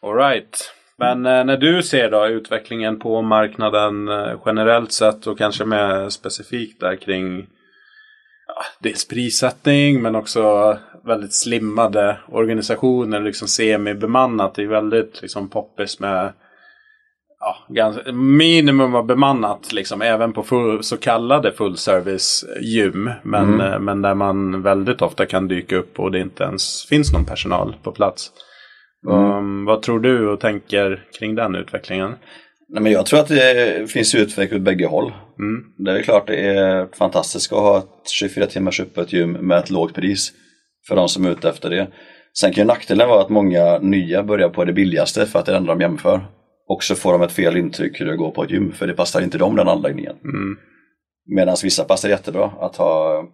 Alright. 0.02 0.72
Men 0.98 1.22
när 1.22 1.56
du 1.56 1.82
ser 1.82 2.10
då 2.10 2.26
utvecklingen 2.26 2.98
på 2.98 3.22
marknaden 3.22 4.08
generellt 4.46 4.92
sett 4.92 5.26
och 5.26 5.38
kanske 5.38 5.64
med 5.64 6.12
specifikt 6.12 6.80
där 6.80 6.96
kring 6.96 7.46
ja, 8.46 8.62
dels 8.80 9.08
prissättning 9.08 10.02
men 10.02 10.14
också 10.16 10.78
väldigt 11.04 11.34
slimmade 11.34 12.18
organisationer, 12.28 13.20
liksom 13.20 13.48
semi-bemannat. 13.48 14.54
Det 14.54 14.62
är 14.62 14.66
väldigt 14.66 15.22
liksom 15.22 15.48
poppis 15.50 16.00
med 16.00 16.32
ja, 17.68 17.94
minimum 18.12 18.94
av 18.94 19.06
bemannat 19.06 19.72
liksom, 19.72 20.02
även 20.02 20.32
på 20.32 20.42
full, 20.42 20.82
så 20.82 20.96
kallade 20.96 21.52
full 21.52 21.76
service 21.76 22.44
gym. 22.60 23.10
Men, 23.22 23.54
Mm. 23.54 23.72
eh, 23.72 23.78
men 23.78 24.02
där 24.02 24.14
man 24.14 24.62
väldigt 24.62 25.02
ofta 25.02 25.26
kan 25.26 25.48
dyka 25.48 25.76
upp 25.76 26.00
och 26.00 26.12
det 26.12 26.18
inte 26.20 26.44
ens 26.44 26.86
finns 26.88 27.12
någon 27.12 27.24
personal 27.24 27.76
på 27.82 27.92
plats. 27.92 28.30
Um, 29.06 29.64
vad 29.64 29.82
tror 29.82 30.00
du 30.00 30.28
och 30.28 30.40
tänker 30.40 31.04
kring 31.18 31.34
den 31.34 31.54
utvecklingen? 31.54 32.14
Nej, 32.68 32.82
men 32.82 32.92
jag 32.92 33.06
tror 33.06 33.20
att 33.20 33.28
det 33.28 33.90
finns 33.90 34.14
utveckling 34.14 34.60
åt 34.60 34.64
bägge 34.64 34.86
håll. 34.86 35.12
Mm. 35.38 35.64
Det 35.84 35.98
är 35.98 36.02
klart 36.02 36.26
det 36.26 36.36
är 36.48 36.88
fantastiskt 36.98 37.52
att 37.52 37.58
ha 37.58 37.78
ett 37.78 38.10
24 38.10 38.46
timmars 38.46 38.80
öppet 38.80 39.12
gym 39.12 39.32
med 39.32 39.58
ett 39.58 39.70
lågt 39.70 39.94
pris 39.94 40.32
för 40.88 40.96
de 40.96 41.08
som 41.08 41.26
är 41.26 41.30
ute 41.30 41.48
efter 41.48 41.70
det. 41.70 41.86
Sen 42.40 42.52
kan 42.52 42.62
ju 42.62 42.66
nackdelen 42.68 43.08
vara 43.08 43.20
att 43.20 43.28
många 43.28 43.78
nya 43.78 44.22
börjar 44.22 44.48
på 44.48 44.64
det 44.64 44.72
billigaste 44.72 45.26
för 45.26 45.38
att 45.38 45.46
det 45.46 45.52
är 45.52 45.54
det 45.54 45.58
enda 45.58 45.74
de 45.74 45.80
jämför. 45.80 46.20
Och 46.72 46.84
så 46.84 46.94
får 46.94 47.12
de 47.12 47.22
ett 47.22 47.32
fel 47.32 47.56
intryck 47.56 48.00
hur 48.00 48.06
det 48.06 48.16
går 48.16 48.30
på 48.30 48.44
ett 48.44 48.50
gym 48.50 48.72
för 48.72 48.86
det 48.86 48.94
passar 48.94 49.20
inte 49.20 49.38
dem 49.38 49.56
den 49.56 49.68
anläggningen. 49.68 50.16
Mm. 50.24 50.56
Medan 51.36 51.56
vissa 51.62 51.84
passar 51.84 52.08
jättebra 52.08 52.52
att 52.60 52.76
ha 52.76 53.24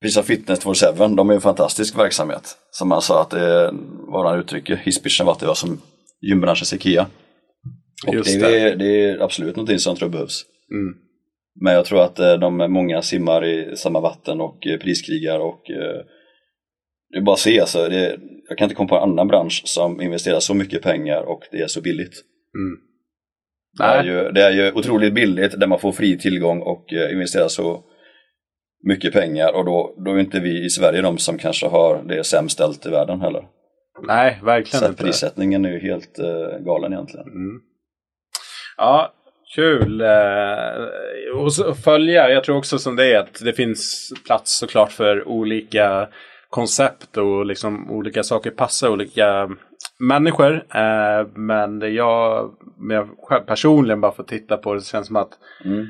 Vissa 0.00 0.22
Fitness 0.22 0.64
24-7, 0.66 1.16
de 1.16 1.30
är 1.30 1.34
en 1.34 1.40
fantastisk 1.40 1.98
verksamhet. 1.98 2.56
Som 2.70 2.88
man 2.88 3.02
sa 3.02 3.22
att 3.22 3.30
det 3.30 3.70
var 4.08 4.30
han 4.30 4.38
uttrycker, 4.38 4.76
hisspitchen 4.76 5.26
var 5.26 5.32
att 5.32 5.40
det 5.40 5.46
var 5.46 5.54
som 5.54 5.80
gymbranschens 6.20 6.72
IKEA. 6.72 7.06
Och 8.06 8.14
Just 8.14 8.40
det, 8.40 8.60
Är, 8.60 8.76
det 8.76 9.04
är 9.04 9.22
absolut 9.22 9.56
någonting 9.56 9.78
som 9.78 9.90
jag 9.90 9.98
tror 9.98 10.08
behövs. 10.08 10.44
Mm. 10.70 10.94
Men 11.60 11.74
jag 11.74 11.84
tror 11.84 12.02
att 12.02 12.18
eh, 12.18 12.34
de 12.34 12.72
många 12.72 13.02
simmar 13.02 13.44
i 13.44 13.76
samma 13.76 14.00
vatten 14.00 14.40
och 14.40 14.66
eh, 14.66 14.78
priskrigar 14.78 15.38
och 15.38 15.70
eh, 15.70 16.00
det 17.12 17.18
är 17.18 17.22
bara 17.22 17.34
att 17.34 17.38
se 17.38 17.60
alltså, 17.60 17.88
det, 17.88 18.18
jag 18.48 18.58
kan 18.58 18.64
inte 18.64 18.74
komma 18.74 18.88
på 18.88 18.96
en 18.96 19.02
annan 19.02 19.28
bransch 19.28 19.62
som 19.64 20.00
investerar 20.00 20.40
så 20.40 20.54
mycket 20.54 20.82
pengar 20.82 21.22
och 21.22 21.42
det 21.50 21.58
är 21.62 21.66
så 21.66 21.80
billigt. 21.80 22.14
Mm. 22.54 22.78
Det 23.78 23.84
är, 23.84 24.04
ju, 24.04 24.32
det 24.32 24.42
är 24.42 24.50
ju 24.50 24.72
otroligt 24.72 25.14
billigt 25.14 25.60
där 25.60 25.66
man 25.66 25.78
får 25.78 25.92
fri 25.92 26.18
tillgång 26.18 26.62
och 26.62 26.92
eh, 26.92 27.12
investerar 27.12 27.48
så 27.48 27.84
mycket 28.84 29.12
pengar 29.12 29.52
och 29.52 29.64
då, 29.64 29.94
då 30.04 30.14
är 30.14 30.18
inte 30.18 30.40
vi 30.40 30.64
i 30.64 30.70
Sverige 30.70 31.02
de 31.02 31.18
som 31.18 31.38
kanske 31.38 31.66
har 31.66 32.02
det 32.02 32.24
sämst 32.24 32.54
ställt 32.54 32.86
i 32.86 32.90
världen 32.90 33.20
heller. 33.20 33.44
Nej, 34.06 34.40
verkligen 34.42 34.80
Så 34.80 34.88
inte. 34.88 35.02
prissättningen 35.04 35.64
är 35.64 35.70
ju 35.70 35.80
helt 35.80 36.18
eh, 36.18 36.58
galen 36.58 36.92
egentligen. 36.92 37.26
Mm. 37.26 37.60
Ja, 38.76 39.12
kul. 39.54 40.00
Eh, 40.00 41.40
och 41.42 41.52
så 41.52 41.74
följa. 41.74 42.30
Jag 42.30 42.44
tror 42.44 42.56
också 42.56 42.78
som 42.78 42.96
det 42.96 43.14
är 43.14 43.18
att 43.18 43.40
det 43.44 43.52
finns 43.52 44.12
plats 44.26 44.58
såklart 44.58 44.92
för 44.92 45.28
olika 45.28 46.08
koncept 46.52 47.16
och 47.16 47.46
liksom 47.46 47.90
olika 47.90 48.22
saker 48.22 48.50
passar 48.50 48.88
olika 48.88 49.50
människor. 49.98 50.52
Eh, 50.74 51.26
men 51.34 51.78
det 51.78 51.88
jag, 51.88 52.50
men 52.78 52.96
jag 52.96 53.08
själv 53.22 53.42
personligen 53.44 54.00
bara 54.00 54.12
får 54.12 54.24
titta 54.24 54.56
på 54.56 54.74
det 54.74 54.80
så 54.80 54.90
känns 54.90 55.06
som 55.06 55.16
att 55.16 55.30
Mm. 55.64 55.86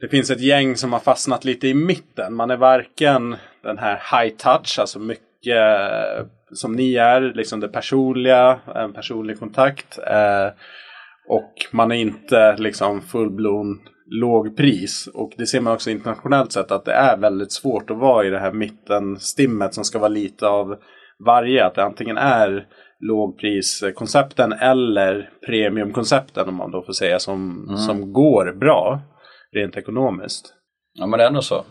det 0.00 0.08
finns 0.08 0.30
ett 0.30 0.40
gäng 0.40 0.76
som 0.76 0.92
har 0.92 1.00
fastnat 1.00 1.44
lite 1.44 1.68
i 1.68 1.74
mitten. 1.74 2.34
Man 2.34 2.50
är 2.50 2.56
varken 2.56 3.36
den 3.62 3.78
här 3.78 3.94
high 3.94 4.36
touch, 4.36 4.78
alltså 4.78 4.98
mycket 4.98 5.56
eh, 5.56 6.26
som 6.52 6.72
ni 6.72 6.94
är, 6.94 7.20
liksom 7.20 7.60
det 7.60 7.68
personliga, 7.68 8.58
en 8.74 8.92
personlig 8.92 9.38
kontakt. 9.38 9.98
Eh, 9.98 10.48
och 11.28 11.52
man 11.72 11.92
är 11.92 11.96
inte 11.96 12.56
liksom 12.56 13.02
fullblom 14.04 14.20
lågpris. 14.20 15.08
Och 15.14 15.32
det 15.36 15.46
ser 15.46 15.60
man 15.60 15.72
också 15.72 15.90
internationellt 15.90 16.52
sett 16.52 16.70
att 16.70 16.84
det 16.84 16.92
är 16.92 17.16
väldigt 17.16 17.52
svårt 17.52 17.90
att 17.90 17.98
vara 17.98 18.26
i 18.26 18.30
det 18.30 18.38
här 18.38 18.52
mittenstimmet 18.52 19.74
som 19.74 19.84
ska 19.84 19.98
vara 19.98 20.08
lite 20.08 20.48
av 20.48 20.76
varje. 21.26 21.64
Att 21.64 21.74
det 21.74 21.84
antingen 21.84 22.16
är 22.16 22.66
lågpriskoncepten 23.00 24.52
eller 24.52 25.30
premiumkoncepten 25.46 26.48
om 26.48 26.54
man 26.54 26.70
då 26.70 26.82
får 26.82 26.92
säga 26.92 27.18
som, 27.18 27.66
som 27.76 28.12
går 28.12 28.52
bra 28.52 29.00
rent 29.52 29.76
ekonomiskt. 29.76 30.54
Ja 30.94 31.06
men 31.06 31.18
det 31.18 31.24
är 31.24 31.28
ändå 31.28 31.42
så. 31.42 31.64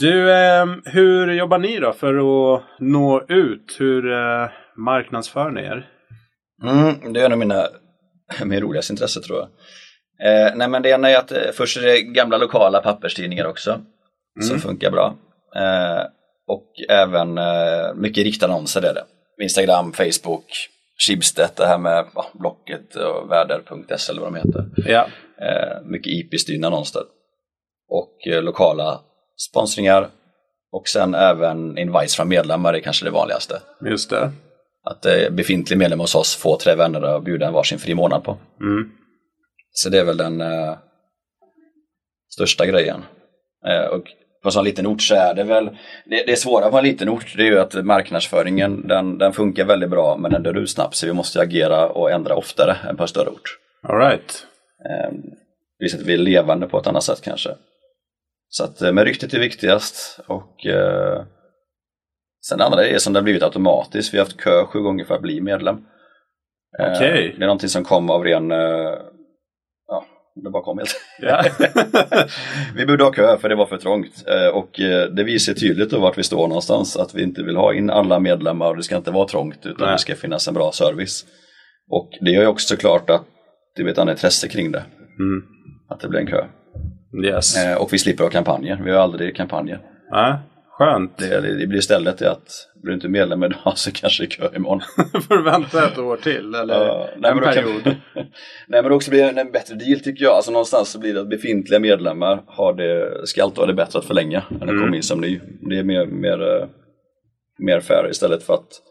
Du, 0.00 0.32
eh, 0.32 0.66
hur 0.84 1.32
jobbar 1.32 1.58
ni 1.58 1.78
då 1.78 1.92
för 1.92 2.14
att 2.14 2.62
nå 2.78 3.24
ut? 3.28 3.76
Hur 3.78 4.12
eh, 4.12 4.48
marknadsför 4.76 5.50
ni 5.50 5.60
er? 5.60 5.97
Mm, 6.62 7.12
det 7.12 7.20
är 7.20 7.26
en 7.26 7.32
av 7.32 7.38
mina 7.38 7.68
min 8.44 8.60
roligaste 8.60 8.92
intresse 8.92 9.20
tror 9.20 9.38
jag. 9.38 9.48
Eh, 10.20 10.56
nej 10.56 10.68
men 10.68 10.82
det 10.82 10.90
ena 10.90 11.10
är 11.10 11.16
att 11.16 11.32
eh, 11.32 11.38
först 11.52 11.76
är 11.76 11.82
det 11.82 12.02
gamla 12.02 12.36
lokala 12.38 12.80
papperstidningar 12.80 13.44
också 13.44 13.70
mm. 13.70 14.48
som 14.48 14.58
funkar 14.58 14.90
bra. 14.90 15.16
Eh, 15.56 16.02
och 16.46 16.66
även 16.88 17.38
eh, 17.38 17.94
mycket 17.94 18.24
riktade 18.24 18.52
annonser 18.52 18.82
är 18.82 18.94
det. 18.94 19.04
Instagram, 19.42 19.92
Facebook, 19.92 20.44
Schibsted, 21.06 21.50
det 21.56 21.66
här 21.66 21.78
med 21.78 22.06
ja, 22.14 22.26
Blocket 22.32 22.94
och 22.94 23.30
Väder.se 23.30 24.12
eller 24.12 24.20
vad 24.22 24.32
de 24.32 24.38
heter. 24.38 24.64
Ja. 24.76 25.06
Eh, 25.40 25.82
mycket 25.84 26.12
IP-styrda 26.12 26.66
annonser. 26.66 27.02
Och 27.90 28.42
lokala 28.42 29.00
sponsringar 29.50 30.08
och 30.72 30.88
sen 30.88 31.14
även 31.14 31.78
invites 31.78 32.16
från 32.16 32.28
medlemmar 32.28 32.74
är 32.74 32.80
kanske 32.80 33.04
det 33.04 33.10
vanligaste. 33.10 33.60
Just 33.90 34.10
det. 34.10 34.32
Att 34.90 35.06
eh, 35.06 35.30
befintlig 35.30 35.78
medlem 35.78 36.00
hos 36.00 36.14
oss 36.14 36.36
får 36.36 36.56
tre 36.56 36.74
vänner 36.74 37.02
att 37.02 37.24
bjuda 37.24 37.46
en 37.46 37.52
varsin 37.52 37.78
fri 37.78 37.94
månad 37.94 38.24
på. 38.24 38.38
Mm. 38.60 38.90
Så 39.70 39.88
det 39.88 39.98
är 39.98 40.04
väl 40.04 40.16
den 40.16 40.40
eh, 40.40 40.74
största 42.28 42.66
grejen. 42.66 43.04
Eh, 43.66 43.86
och 43.86 44.02
på 44.42 44.48
en 44.48 44.52
sån 44.52 44.64
liten 44.64 44.86
ort 44.86 45.02
så 45.02 45.14
är 45.14 45.34
det 45.34 45.44
väl, 45.44 45.70
det, 46.04 46.24
det 46.26 46.36
svåra 46.36 46.70
på 46.70 46.78
en 46.78 46.84
liten 46.84 47.08
ort 47.08 47.34
det 47.36 47.42
är 47.42 47.46
ju 47.46 47.58
att 47.58 47.84
marknadsföringen 47.84 48.88
den, 48.88 49.18
den 49.18 49.32
funkar 49.32 49.64
väldigt 49.64 49.90
bra 49.90 50.16
men 50.16 50.30
den 50.30 50.42
dör 50.42 50.58
ut 50.58 50.70
snabbt 50.70 50.94
så 50.94 51.06
vi 51.06 51.12
måste 51.12 51.40
agera 51.40 51.88
och 51.88 52.10
ändra 52.10 52.34
oftare 52.34 52.76
än 52.88 52.96
på 52.96 53.02
en 53.02 53.08
större 53.08 53.28
ort. 53.28 53.58
All 53.82 53.98
right. 53.98 54.46
Eh, 54.90 55.12
vi 55.78 55.86
att 55.86 56.02
vi 56.02 56.14
är 56.14 56.18
levande 56.18 56.68
på 56.68 56.78
ett 56.78 56.86
annat 56.86 57.04
sätt 57.04 57.20
kanske. 57.20 57.50
Så 58.48 58.64
att, 58.64 58.82
eh, 58.82 58.92
men 58.92 59.04
ryktet 59.04 59.34
är 59.34 59.38
viktigast 59.38 60.20
och 60.26 60.66
eh, 60.66 61.24
sen 62.46 62.60
andra 62.60 62.86
är 62.86 62.92
det 62.92 63.00
som 63.00 63.12
det 63.12 63.18
har 63.18 63.24
blivit 63.24 63.42
automatiskt. 63.42 64.14
Vi 64.14 64.18
har 64.18 64.24
haft 64.24 64.40
kö 64.40 64.64
sju 64.64 64.80
gånger 64.80 65.04
för 65.04 65.14
att 65.14 65.22
bli 65.22 65.40
medlem. 65.40 65.76
Eh, 66.78 66.92
okay. 66.92 67.32
det 67.36 67.42
är 67.42 67.46
någonting 67.46 67.68
som 67.68 67.84
kom 67.84 68.10
av 68.10 68.24
ren 68.24 68.50
eh, 68.50 68.92
det 70.44 70.50
bara 70.50 70.62
kom 70.62 70.78
helt. 70.78 70.96
Ja. 71.20 71.44
vi 72.74 72.86
borde 72.86 73.04
ha 73.04 73.12
kö 73.12 73.38
för 73.38 73.48
det 73.48 73.54
var 73.54 73.66
för 73.66 73.78
trångt 73.78 74.24
eh, 74.26 74.56
och 74.56 74.70
det 75.16 75.24
visar 75.24 75.54
tydligt 75.54 75.92
vart 75.92 76.18
vi 76.18 76.22
står 76.22 76.48
någonstans 76.48 76.96
att 76.96 77.14
vi 77.14 77.22
inte 77.22 77.42
vill 77.42 77.56
ha 77.56 77.74
in 77.74 77.90
alla 77.90 78.18
medlemmar 78.20 78.70
och 78.70 78.76
det 78.76 78.82
ska 78.82 78.96
inte 78.96 79.10
vara 79.10 79.28
trångt 79.28 79.66
utan 79.66 79.86
Nej. 79.86 79.92
det 79.92 79.98
ska 79.98 80.14
finnas 80.14 80.48
en 80.48 80.54
bra 80.54 80.72
service. 80.72 81.24
Och 81.90 82.10
det 82.20 82.30
gör 82.30 82.42
ju 82.42 82.46
också 82.46 82.74
såklart 82.74 83.10
att 83.10 83.22
det 83.76 83.82
blir 83.82 83.92
ett 83.92 83.98
annat 83.98 84.12
intresse 84.12 84.48
kring 84.48 84.72
det. 84.72 84.84
Mm. 85.18 85.42
Att 85.88 86.00
det 86.00 86.08
blir 86.08 86.20
en 86.20 86.26
kö. 86.26 86.44
Yes. 87.24 87.56
Och 87.78 87.92
vi 87.92 87.98
slipper 87.98 88.24
ha 88.24 88.30
kampanjer, 88.30 88.80
vi 88.84 88.90
har 88.90 88.98
aldrig 88.98 89.36
kampanjer. 89.36 89.80
Nej. 90.10 90.34
Skönt. 90.78 91.18
Det, 91.18 91.58
det 91.58 91.66
blir 91.66 91.78
istället 91.78 92.22
att 92.22 92.68
blir 92.74 92.90
du 92.90 92.94
inte 92.94 93.08
medlem 93.08 93.44
idag 93.44 93.72
så 93.74 93.92
kanske 93.92 94.22
det 94.22 94.26
är 94.26 94.30
kö 94.30 94.56
imorgon. 94.56 94.80
får 95.28 95.36
du 95.36 95.42
vänta 95.42 95.88
ett 95.88 95.98
år 95.98 96.16
till 96.16 96.54
eller 96.54 96.74
ja, 96.74 97.08
nej, 97.16 97.30
en 97.30 97.38
period. 97.38 97.84
Kan, 97.84 97.94
nej 98.14 98.82
men 98.82 98.84
det 98.84 98.94
också 98.94 99.10
blir 99.10 99.38
en, 99.38 99.52
bättre 99.52 99.74
deal 99.74 100.00
tycker 100.00 100.24
jag. 100.24 100.34
Alltså 100.34 100.50
någonstans 100.50 100.88
så 100.88 100.98
blir 100.98 101.14
det 101.14 101.20
att 101.20 101.28
befintliga 101.28 101.80
medlemmar 101.80 102.42
har 102.46 102.74
det, 102.74 103.26
ska 103.26 103.42
alltid 103.42 103.58
ha 103.58 103.66
det 103.66 103.74
bättre 103.74 103.98
att 103.98 104.04
förlänga 104.04 104.42
än 104.50 104.56
att 104.56 104.62
mm. 104.62 104.80
komma 104.80 104.96
in 104.96 105.02
som 105.02 105.20
ny. 105.20 105.40
Det 105.60 105.78
är 105.78 105.84
mer, 105.84 106.06
mer, 106.06 106.56
eh, 106.56 106.68
mer 107.58 107.80
fair 107.80 108.10
istället 108.10 108.42
för 108.42 108.54
att 108.54 108.82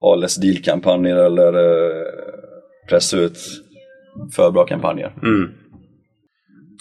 ha 0.00 0.14
less 0.14 0.36
deal-kampanjer 0.36 1.16
eller 1.16 1.56
uh, 1.56 2.04
pressa 2.88 3.16
ut 3.16 3.38
för 4.36 4.50
bra 4.50 4.64
kampanjer. 4.64 5.12
Mm. 5.22 5.61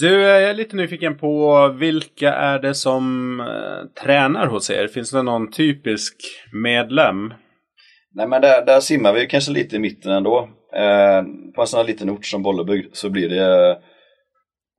Du, 0.02 0.22
jag 0.22 0.44
är 0.44 0.54
lite 0.54 0.76
nyfiken 0.76 1.18
på 1.18 1.68
vilka 1.80 2.34
är 2.34 2.60
det 2.60 2.74
som 2.74 3.40
eh, 3.40 4.04
tränar 4.04 4.48
hos 4.48 4.70
er? 4.70 4.88
Finns 4.88 5.12
det 5.12 5.24
någon 5.24 5.52
typisk 5.52 6.16
medlem? 6.64 7.34
Nej 8.14 8.28
men 8.28 8.42
där, 8.42 8.66
där 8.66 8.80
simmar 8.80 9.14
vi 9.14 9.28
kanske 9.28 9.52
lite 9.52 9.76
i 9.76 9.80
mitten 9.80 10.12
ändå. 10.12 10.50
Eh, 10.76 11.24
på 11.56 11.62
en 11.62 11.68
sån 11.68 11.78
här 11.78 11.88
liten 11.88 12.10
ort 12.10 12.26
som 12.26 12.44
Bollebygd 12.44 12.96
så 12.96 13.10
blir 13.10 13.30
det 13.30 13.78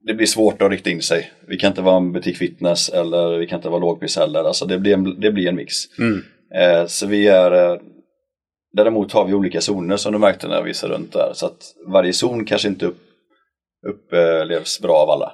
det 0.06 0.14
blir 0.14 0.26
svårt 0.26 0.62
att 0.62 0.70
rikta 0.70 0.90
in 0.90 1.02
sig. 1.02 1.32
Vi 1.48 1.56
kan 1.56 1.68
inte 1.68 1.82
vara 1.82 1.96
en 1.96 2.12
butik 2.12 2.36
fitness 2.36 2.88
eller 2.88 3.38
vi 3.38 3.46
kan 3.46 3.58
inte 3.58 3.68
vara 3.68 3.80
lågpris 3.80 4.16
heller. 4.16 4.44
Alltså 4.44 4.66
det 4.66 4.78
blir 4.78 4.94
en, 4.94 5.20
det 5.20 5.32
blir 5.32 5.48
en 5.48 5.56
mix. 5.56 5.74
Mm. 5.98 6.22
Eh, 6.54 6.86
så 6.86 7.06
vi 7.06 7.28
är 7.28 7.52
eh, 7.52 7.80
Däremot 8.72 9.12
har 9.12 9.24
vi 9.24 9.34
olika 9.34 9.60
zoner 9.60 9.96
som 9.96 10.12
du 10.12 10.18
märkte 10.18 10.48
när 10.48 10.62
vi 10.62 10.68
visade 10.68 10.94
runt 10.94 11.12
där. 11.12 11.30
Så 11.34 11.46
att 11.46 11.74
varje 11.86 12.12
zon 12.12 12.44
kanske 12.44 12.68
inte 12.68 12.86
upp, 12.86 12.98
upplevs 13.88 14.80
bra 14.80 14.96
av 14.96 15.10
alla. 15.10 15.32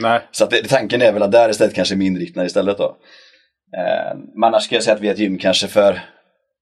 Nej. 0.00 0.20
Så 0.30 0.44
att 0.44 0.50
det, 0.50 0.68
tanken 0.68 1.02
är 1.02 1.12
väl 1.12 1.22
att 1.22 1.32
där 1.32 1.48
istället 1.48 1.74
kanske 1.74 1.94
är 1.94 2.02
inriktade 2.02 2.46
istället 2.46 2.78
då. 2.78 2.96
Eh, 3.76 4.18
men 4.34 4.44
annars 4.44 4.62
ska 4.62 4.74
jag 4.74 4.84
säga 4.84 4.94
att 4.94 5.00
vi 5.00 5.08
är 5.08 5.12
ett 5.12 5.18
gym 5.18 5.38
kanske 5.38 5.66
för 5.66 6.00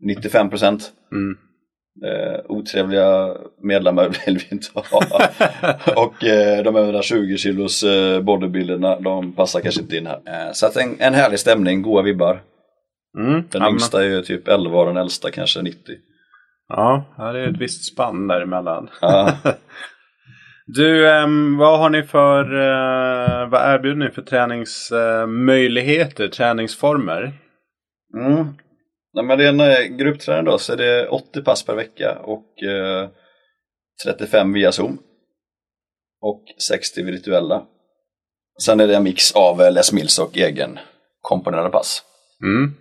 95 0.00 0.50
procent. 0.50 0.92
Mm. 1.12 1.36
Eh, 2.04 2.40
otrevliga 2.48 3.36
medlemmar 3.62 4.08
vill 4.26 4.38
vi 4.38 4.46
inte 4.50 4.66
ha. 4.74 4.80
och 6.04 6.24
eh, 6.24 6.62
de 6.64 6.76
120 6.76 7.36
kilos 7.36 7.82
eh, 7.82 8.20
bodybuilderna, 8.20 9.00
de 9.00 9.32
passar 9.32 9.60
kanske 9.60 9.80
inte 9.80 9.96
in 9.96 10.06
här. 10.06 10.20
Eh, 10.26 10.52
så 10.52 10.66
att 10.66 10.76
en, 10.76 10.96
en 11.00 11.14
härlig 11.14 11.38
stämning, 11.38 11.82
goa 11.82 12.02
vibbar. 12.02 12.42
Mm. 13.18 13.44
Den 13.50 13.62
ja, 13.62 13.70
yngsta 13.70 14.04
är 14.04 14.08
ju 14.08 14.22
typ 14.22 14.48
11 14.48 14.78
och 14.78 14.86
den 14.86 14.96
äldsta 14.96 15.30
kanske 15.30 15.62
90. 15.62 15.80
Ja, 16.68 17.04
det 17.16 17.40
är 17.40 17.48
ett 17.48 17.60
visst 17.60 17.84
spann 17.84 18.28
däremellan. 18.28 18.90
Ja. 19.00 19.32
Du, 20.66 21.06
um, 21.06 21.56
vad 21.56 21.78
har 21.78 21.90
ni 21.90 22.02
för, 22.02 22.54
uh, 22.54 23.48
vad 23.50 23.74
erbjuder 23.74 24.04
ni 24.04 24.10
för 24.10 24.22
träningsmöjligheter, 24.22 26.24
uh, 26.24 26.30
träningsformer? 26.30 27.32
Mm. 28.14 28.46
Men 29.26 29.38
det 29.38 29.44
är 29.44 29.60
en 29.60 29.96
gruppträning 29.96 30.44
då, 30.44 30.58
så 30.58 30.72
är 30.72 30.76
det 30.76 31.08
80 31.08 31.42
pass 31.42 31.62
per 31.62 31.74
vecka 31.74 32.18
och 32.18 32.46
35 34.04 34.52
via 34.52 34.72
Zoom. 34.72 34.98
Och 36.20 36.42
60 36.68 37.02
virtuella. 37.02 37.66
Sen 38.62 38.80
är 38.80 38.86
det 38.86 38.96
en 38.96 39.02
mix 39.02 39.32
av 39.32 39.72
Les 39.72 39.92
Mills 39.92 40.18
och 40.18 40.36
egen 40.36 40.78
komponerade 41.20 41.68
pass. 41.68 42.02
Mm. 42.42 42.74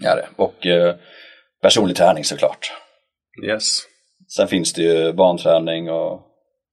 Ja, 0.00 0.14
det. 0.14 0.28
Och 0.36 0.66
personlig 1.62 1.96
träning 1.96 2.24
såklart. 2.24 2.72
Yes. 3.46 3.78
Sen 4.36 4.48
finns 4.48 4.72
det 4.72 4.82
ju 4.82 5.12
barnträning 5.12 5.90
och 5.90 6.31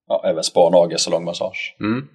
ja, 0.09 0.21
även 0.25 0.43
spa, 0.43 0.69
nagel, 0.69 0.99
salongmassage. 0.99 1.75
Mm. 1.79 2.07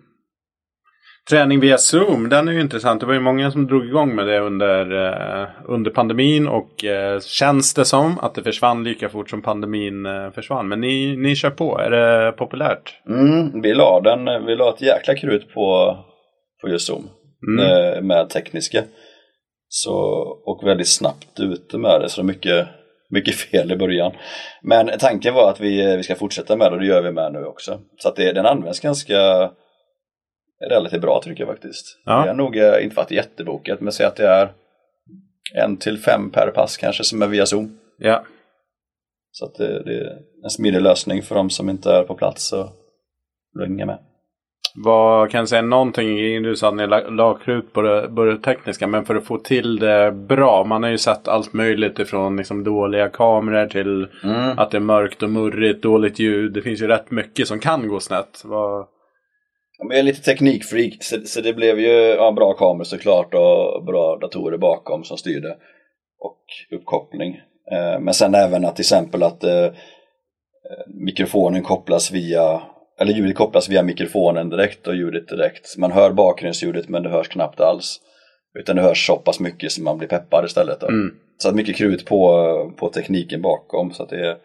Träning 1.31 1.61
via 1.61 1.79
Zoom, 1.79 2.29
den 2.29 2.49
är 2.49 2.53
ju 2.53 2.61
intressant. 2.61 3.01
Det 3.01 3.07
var 3.07 3.15
ju 3.15 3.21
många 3.21 3.51
som 3.51 3.67
drog 3.67 3.87
igång 3.87 4.15
med 4.15 4.27
det 4.27 4.39
under, 4.39 5.07
eh, 5.07 5.49
under 5.65 5.91
pandemin 5.91 6.49
och 6.49 6.85
eh, 6.85 7.21
känns 7.21 7.75
det 7.75 7.85
som 7.85 8.19
att 8.19 8.35
det 8.35 8.43
försvann 8.43 8.85
lika 8.85 9.09
fort 9.09 9.31
som 9.31 9.43
pandemin 9.43 10.07
eh, 10.07 10.31
försvann. 10.31 10.69
Men 10.69 10.81
ni, 10.81 11.17
ni 11.17 11.37
kör 11.37 11.51
på, 11.51 11.79
är 11.79 11.91
det 11.91 12.33
populärt? 12.33 12.95
Mm, 13.09 13.61
vi, 13.63 13.75
la 13.75 14.01
den, 14.01 14.47
vi 14.47 14.57
la 14.57 14.75
ett 14.75 14.83
jäkla 14.83 15.15
krut 15.15 15.55
på, 15.55 15.97
på 16.61 16.69
just 16.69 16.87
Zoom 16.87 17.09
mm. 17.49 17.67
Eh, 17.67 18.03
med 18.03 18.31
tekniska. 18.31 18.83
Så, 19.69 19.95
och 20.45 20.69
väldigt 20.69 20.89
snabbt 20.89 21.41
ute 21.41 21.79
med 21.79 22.01
det, 22.01 22.09
så 22.09 22.21
det 22.21 22.25
är 22.25 22.27
mycket 22.27 22.69
mycket 23.15 23.35
fel 23.35 23.73
i 23.73 23.77
början. 23.77 24.13
Men 24.63 24.91
tanken 24.99 25.35
var 25.35 25.51
att 25.51 25.61
vi, 25.61 25.97
vi 25.97 26.03
ska 26.03 26.15
fortsätta 26.15 26.57
med 26.57 26.73
det 26.73 26.75
och 26.75 26.81
det 26.81 26.87
gör 26.87 27.03
vi 27.03 27.13
med 27.13 27.33
nu 27.33 27.45
också. 27.45 27.81
Så 27.99 28.09
att 28.09 28.17
det, 28.17 28.33
den 28.33 28.47
används 28.47 28.81
ganska 28.81 29.51
relativt 30.71 31.01
bra 31.01 31.21
tycker 31.23 31.45
jag 31.45 31.55
faktiskt. 31.55 31.99
Ja. 32.05 32.25
Det 32.25 32.31
är 32.31 32.35
nog 32.35 32.57
eh, 32.57 32.85
inte 32.85 32.97
varit 32.97 33.11
jättebokat 33.11 33.81
men 33.81 33.93
säg 33.93 34.07
att 34.07 34.17
det 34.17 34.29
är 34.29 34.53
en 35.55 35.77
till 35.77 35.99
fem 35.99 36.31
per 36.31 36.51
pass 36.51 36.77
kanske 36.77 37.05
som 37.05 37.23
är 37.23 37.27
via 37.27 37.47
Zoom. 37.47 37.79
Ja. 37.99 38.25
Så 39.31 39.45
att 39.45 39.55
det, 39.55 39.83
det 39.83 39.95
är 39.95 40.19
en 40.45 40.51
smidig 40.51 40.83
lösning 40.83 41.23
för 41.23 41.35
de 41.35 41.51
som 41.51 41.71
inte 41.71 41.93
är 41.93 42.03
på 42.03 42.15
plats 42.15 42.53
och 42.53 42.69
hänga 43.61 43.87
med. 43.87 43.99
Vad 44.77 45.31
kan 45.31 45.39
jag 45.39 45.49
säga 45.49 45.63
någonting? 45.63 46.43
Du 46.43 46.57
sa 46.57 46.69
att 46.69 46.75
ni 46.75 46.87
la 46.87 47.39
krut 47.45 47.73
på 47.73 47.83
det, 47.83 48.09
på 48.09 48.25
det 48.25 48.39
tekniska. 48.39 48.87
Men 48.87 49.05
för 49.05 49.15
att 49.15 49.25
få 49.25 49.39
till 49.39 49.79
det 49.79 50.13
bra. 50.13 50.65
Man 50.65 50.83
har 50.83 50.91
ju 50.91 50.99
sett 50.99 51.29
allt 51.29 51.53
möjligt 51.53 51.99
ifrån 51.99 52.37
liksom 52.37 52.65
dåliga 52.65 53.09
kameror 53.09 53.67
till 53.67 54.09
mm. 54.25 54.59
att 54.59 54.71
det 54.71 54.77
är 54.77 54.81
mörkt 54.81 55.23
och 55.23 55.31
murrigt, 55.31 55.83
dåligt 55.83 56.19
ljud. 56.19 56.53
Det 56.53 56.63
finns 56.63 56.83
ju 56.83 56.87
rätt 56.87 57.11
mycket 57.11 57.49
som 57.49 57.59
kan 57.59 57.89
gå 57.89 58.01
snett. 58.01 58.43
Vad... 58.45 58.87
Jag 59.79 59.99
är 59.99 60.03
lite 60.03 60.23
teknikfreak 60.23 60.97
så, 61.01 61.17
så 61.25 61.41
det 61.41 61.53
blev 61.53 61.81
ju 61.81 61.93
ja, 61.93 62.33
bra 62.33 62.53
kameror 62.53 62.85
såklart 62.85 63.35
och 63.35 63.85
bra 63.85 64.19
datorer 64.21 64.59
bakom 64.59 65.05
som 65.05 65.17
styrde. 65.17 65.57
Och 66.19 66.41
uppkoppling. 66.79 67.35
Eh, 67.73 68.01
men 68.01 68.15
sen 68.15 68.35
även 68.35 68.65
att 68.65 68.77
till 68.77 68.83
exempel 68.83 69.23
att 69.23 69.45
eh, 69.45 69.73
mikrofonen 70.87 71.63
kopplas 71.63 72.13
via 72.13 72.63
eller 73.01 73.13
ljudet 73.13 73.37
kopplas 73.37 73.69
via 73.69 73.83
mikrofonen 73.83 74.51
direkt 74.51 74.87
och 74.87 74.97
ljudet 74.97 75.29
direkt. 75.29 75.77
Man 75.79 75.93
hör 75.93 76.13
bakgrundsljudet 76.13 76.89
men 76.89 77.03
det 77.03 77.09
hörs 77.09 77.29
knappt 77.29 77.61
alls. 77.61 78.01
Utan 78.59 78.77
det 78.77 78.83
hörs 78.83 79.07
så 79.07 79.17
pass 79.17 79.41
mycket 79.41 79.73
så 79.73 79.83
man 79.83 79.99
blir 79.99 80.09
peppad 80.09 80.45
istället. 80.45 80.83
Mm. 80.83 81.15
Så 81.39 81.49
att 81.49 81.55
mycket 81.55 81.77
krut 81.77 82.07
på, 82.07 82.75
på 82.77 82.89
tekniken 82.89 83.43
bakom 83.43 83.91
så 83.91 84.03
att 84.03 84.09
det 84.09 84.39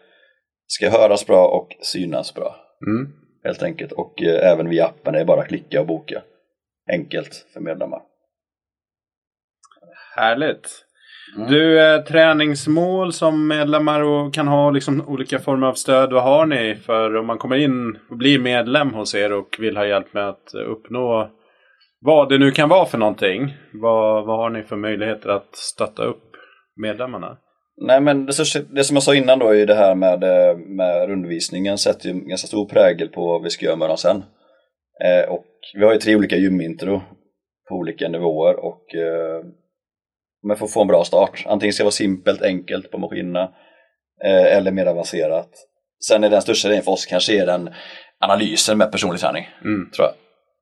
ska 0.66 0.90
höras 0.90 1.26
bra 1.26 1.48
och 1.48 1.68
synas 1.80 2.34
bra. 2.34 2.56
Mm. 2.86 3.12
Helt 3.44 3.62
enkelt. 3.62 3.92
Och 3.92 4.22
eh, 4.22 4.52
även 4.52 4.68
via 4.68 4.86
appen, 4.86 5.12
det 5.12 5.20
är 5.20 5.24
bara 5.24 5.40
att 5.40 5.48
klicka 5.48 5.80
och 5.80 5.86
boka. 5.86 6.22
Enkelt 6.92 7.46
för 7.52 7.60
medlemmar. 7.60 8.02
Härligt. 10.16 10.84
Mm. 11.36 11.50
Du, 11.50 11.80
eh, 11.80 12.02
träningsmål 12.02 13.12
som 13.12 13.48
medlemmar 13.48 14.00
och 14.00 14.34
kan 14.34 14.48
ha 14.48 14.70
liksom 14.70 15.08
olika 15.08 15.38
former 15.38 15.66
av 15.66 15.74
stöd. 15.74 16.12
Vad 16.12 16.22
har 16.22 16.46
ni 16.46 16.74
för 16.86 17.16
om 17.16 17.26
man 17.26 17.38
kommer 17.38 17.56
in 17.56 17.98
och 18.10 18.16
blir 18.16 18.38
medlem 18.38 18.94
hos 18.94 19.14
er 19.14 19.32
och 19.32 19.56
vill 19.58 19.76
ha 19.76 19.86
hjälp 19.86 20.14
med 20.14 20.28
att 20.28 20.54
uppnå 20.54 21.30
vad 22.00 22.28
det 22.28 22.38
nu 22.38 22.50
kan 22.50 22.68
vara 22.68 22.86
för 22.86 22.98
någonting. 22.98 23.56
Vad, 23.72 24.26
vad 24.26 24.38
har 24.38 24.50
ni 24.50 24.62
för 24.62 24.76
möjligheter 24.76 25.28
att 25.28 25.56
stötta 25.56 26.04
upp 26.04 26.22
medlemmarna? 26.76 27.38
Nej 27.76 28.00
men 28.00 28.26
det, 28.26 28.32
det, 28.70 28.84
som 28.84 28.96
jag 28.96 29.02
sa 29.02 29.14
innan 29.14 29.38
då 29.38 29.54
är 29.54 29.66
det 29.66 29.74
här 29.74 29.94
med, 29.94 30.24
eh, 30.24 30.56
med 30.56 31.08
rundvisningen 31.08 31.78
sätter 31.78 32.08
ju 32.08 32.20
ganska 32.20 32.46
stor 32.46 32.68
prägel 32.68 33.08
på 33.08 33.26
vad 33.26 33.42
vi 33.42 33.50
ska 33.50 33.66
göra 33.66 33.76
med 33.76 33.88
dem 33.88 33.96
sen. 33.96 34.16
Eh, 35.04 35.30
och 35.30 35.46
vi 35.74 35.84
har 35.84 35.92
ju 35.92 35.98
tre 35.98 36.16
olika 36.16 36.36
gymintro 36.36 37.02
på 37.68 37.74
olika 37.74 38.08
nivåer 38.08 38.64
och 38.64 38.94
eh, 38.94 39.44
men 40.42 40.56
för 40.56 40.64
att 40.64 40.72
få 40.72 40.80
en 40.80 40.86
bra 40.86 41.04
start. 41.04 41.44
Antingen 41.46 41.72
ska 41.72 41.82
det 41.82 41.86
vara 41.86 41.92
simpelt, 41.92 42.42
enkelt 42.42 42.90
på 42.90 42.98
maskinerna 42.98 43.52
eh, 44.24 44.56
eller 44.56 44.72
mer 44.72 44.86
avancerat. 44.86 45.50
Sen 46.06 46.24
är 46.24 46.30
den 46.30 46.42
största 46.42 46.68
grejen 46.68 46.84
för 46.84 46.92
oss 46.92 47.06
kanske 47.06 47.42
är 47.42 47.46
den 47.46 47.70
analysen 48.20 48.78
med 48.78 48.92
personlig 48.92 49.20
träning. 49.20 49.48
Mm. 49.64 49.90
Tror 49.90 50.06
jag. 50.06 50.14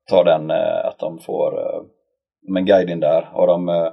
Ta 0.09 0.23
den 0.23 0.49
eh, 0.49 0.85
att 0.85 0.99
de 0.99 1.19
får 1.19 1.59
eh, 1.59 2.57
en 2.57 2.65
guide 2.65 3.01
där. 3.01 3.21
Har 3.21 3.47
de, 3.47 3.69
eh, 3.69 3.91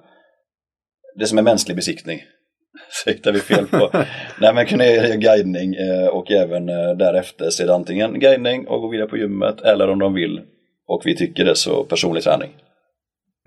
det 1.18 1.26
som 1.26 1.38
är 1.38 1.42
mänsklig 1.42 1.76
besiktning. 1.76 2.20
Så 2.90 3.10
hittar 3.10 3.32
vi 3.32 3.40
fel 3.40 3.66
på. 3.66 3.90
Nej 4.40 4.54
men 4.54 4.66
kunna 4.66 4.84
ge 4.84 5.16
guidning 5.16 5.74
eh, 5.74 6.06
och 6.06 6.30
även 6.30 6.68
eh, 6.68 6.96
därefter 6.96 7.66
det 7.66 7.74
antingen 7.74 8.20
guidning 8.20 8.68
och 8.68 8.80
gå 8.80 8.88
vidare 8.88 9.08
på 9.08 9.16
gymmet 9.16 9.60
eller 9.60 9.88
om 9.88 9.98
de 9.98 10.14
vill 10.14 10.40
och 10.86 11.02
vi 11.04 11.16
tycker 11.16 11.44
det 11.44 11.56
så 11.56 11.84
personlig 11.84 12.22
träning. 12.22 12.50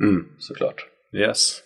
Mm. 0.01 0.25
Såklart. 0.39 0.85
Yes. 1.15 1.61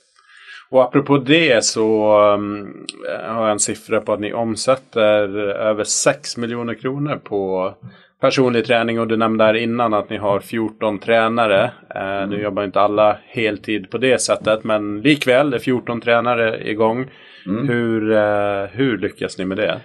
Och 0.73 0.83
apropå 0.83 1.17
det 1.17 1.65
så 1.65 2.17
um, 2.33 2.85
har 3.07 3.43
jag 3.43 3.51
en 3.51 3.59
siffra 3.59 4.01
på 4.01 4.13
att 4.13 4.19
ni 4.19 4.33
omsätter 4.33 5.37
över 5.39 5.83
6 5.83 6.37
miljoner 6.37 6.73
kronor 6.73 7.21
på 7.23 7.73
personlig 8.21 8.65
träning 8.65 8.99
och 8.99 9.07
du 9.07 9.17
nämnde 9.17 9.43
här 9.43 9.53
innan 9.53 9.93
att 9.93 10.09
ni 10.09 10.17
har 10.17 10.39
14 10.39 10.99
tränare. 10.99 11.71
Mm. 11.95 12.29
Nu 12.29 12.41
jobbar 12.41 12.63
inte 12.63 12.81
alla 12.81 13.17
heltid 13.27 13.91
på 13.91 13.97
det 13.97 14.21
sättet 14.21 14.63
men 14.63 15.01
likväl 15.01 15.49
det 15.49 15.57
är 15.57 15.59
14 15.59 16.01
tränare 16.01 16.69
igång. 16.69 17.09
Mm. 17.45 17.67
Hur, 17.69 18.11
uh, 18.11 18.65
hur 18.71 18.97
lyckas 18.97 19.37
ni 19.37 19.45
med 19.45 19.57
det? 19.57 19.81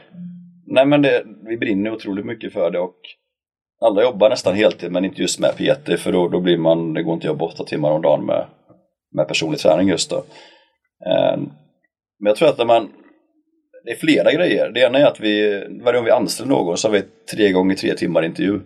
Nej 0.67 0.87
men 0.87 1.03
det, 1.03 1.23
vi 1.49 1.57
brinner 1.57 1.93
otroligt 1.93 2.27
mycket 2.27 2.53
för 2.53 2.71
det 2.71 2.79
och 2.79 2.99
alla 3.81 4.03
jobbar 4.03 4.31
nästan 4.31 4.55
heltid 4.55 4.93
men 4.93 5.05
inte 5.05 5.23
just 5.23 5.41
med 5.41 5.51
PT 5.57 6.01
för 6.01 6.13
då, 6.13 6.29
då 6.29 6.41
blir 6.41 6.59
man, 6.59 6.95
det 6.95 7.03
går 7.03 7.15
inte 7.15 7.27
att 7.27 7.33
jobba 7.33 7.45
åtta 7.45 7.65
timmar 7.65 7.91
om 7.91 8.03
dagen 8.03 8.27
med, 8.27 8.47
med 9.15 9.29
personlig 9.29 9.61
träning 9.61 9.89
just 9.89 10.11
då. 10.11 10.25
Ehm, 11.07 11.41
men 12.21 12.31
jag 12.31 12.37
tror 12.37 12.49
att 12.49 12.59
när 12.59 12.65
man 12.65 12.89
det 13.85 13.93
är 13.93 13.97
flera 13.97 14.33
grejer. 14.33 14.71
Det 14.71 14.81
ena 14.81 14.99
är 14.99 15.07
att 15.07 15.21
vi, 15.21 15.65
varje 15.85 15.99
gång 15.99 16.05
vi 16.05 16.11
anställer 16.11 16.51
någon 16.51 16.77
så 16.77 16.89
har 16.89 16.93
vi 16.93 17.03
tre 17.37 17.53
gånger 17.53 17.75
tre 17.75 17.95
timmar 17.95 18.23
intervju. 18.23 18.61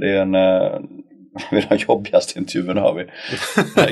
Det 0.00 0.08
är 0.10 0.22
en, 0.22 0.34
uh, 1.52 1.66
de 1.68 1.76
jobbigaste 1.76 2.38
intervjuerna 2.38 2.80
har 2.80 2.94
vi. 2.94 3.06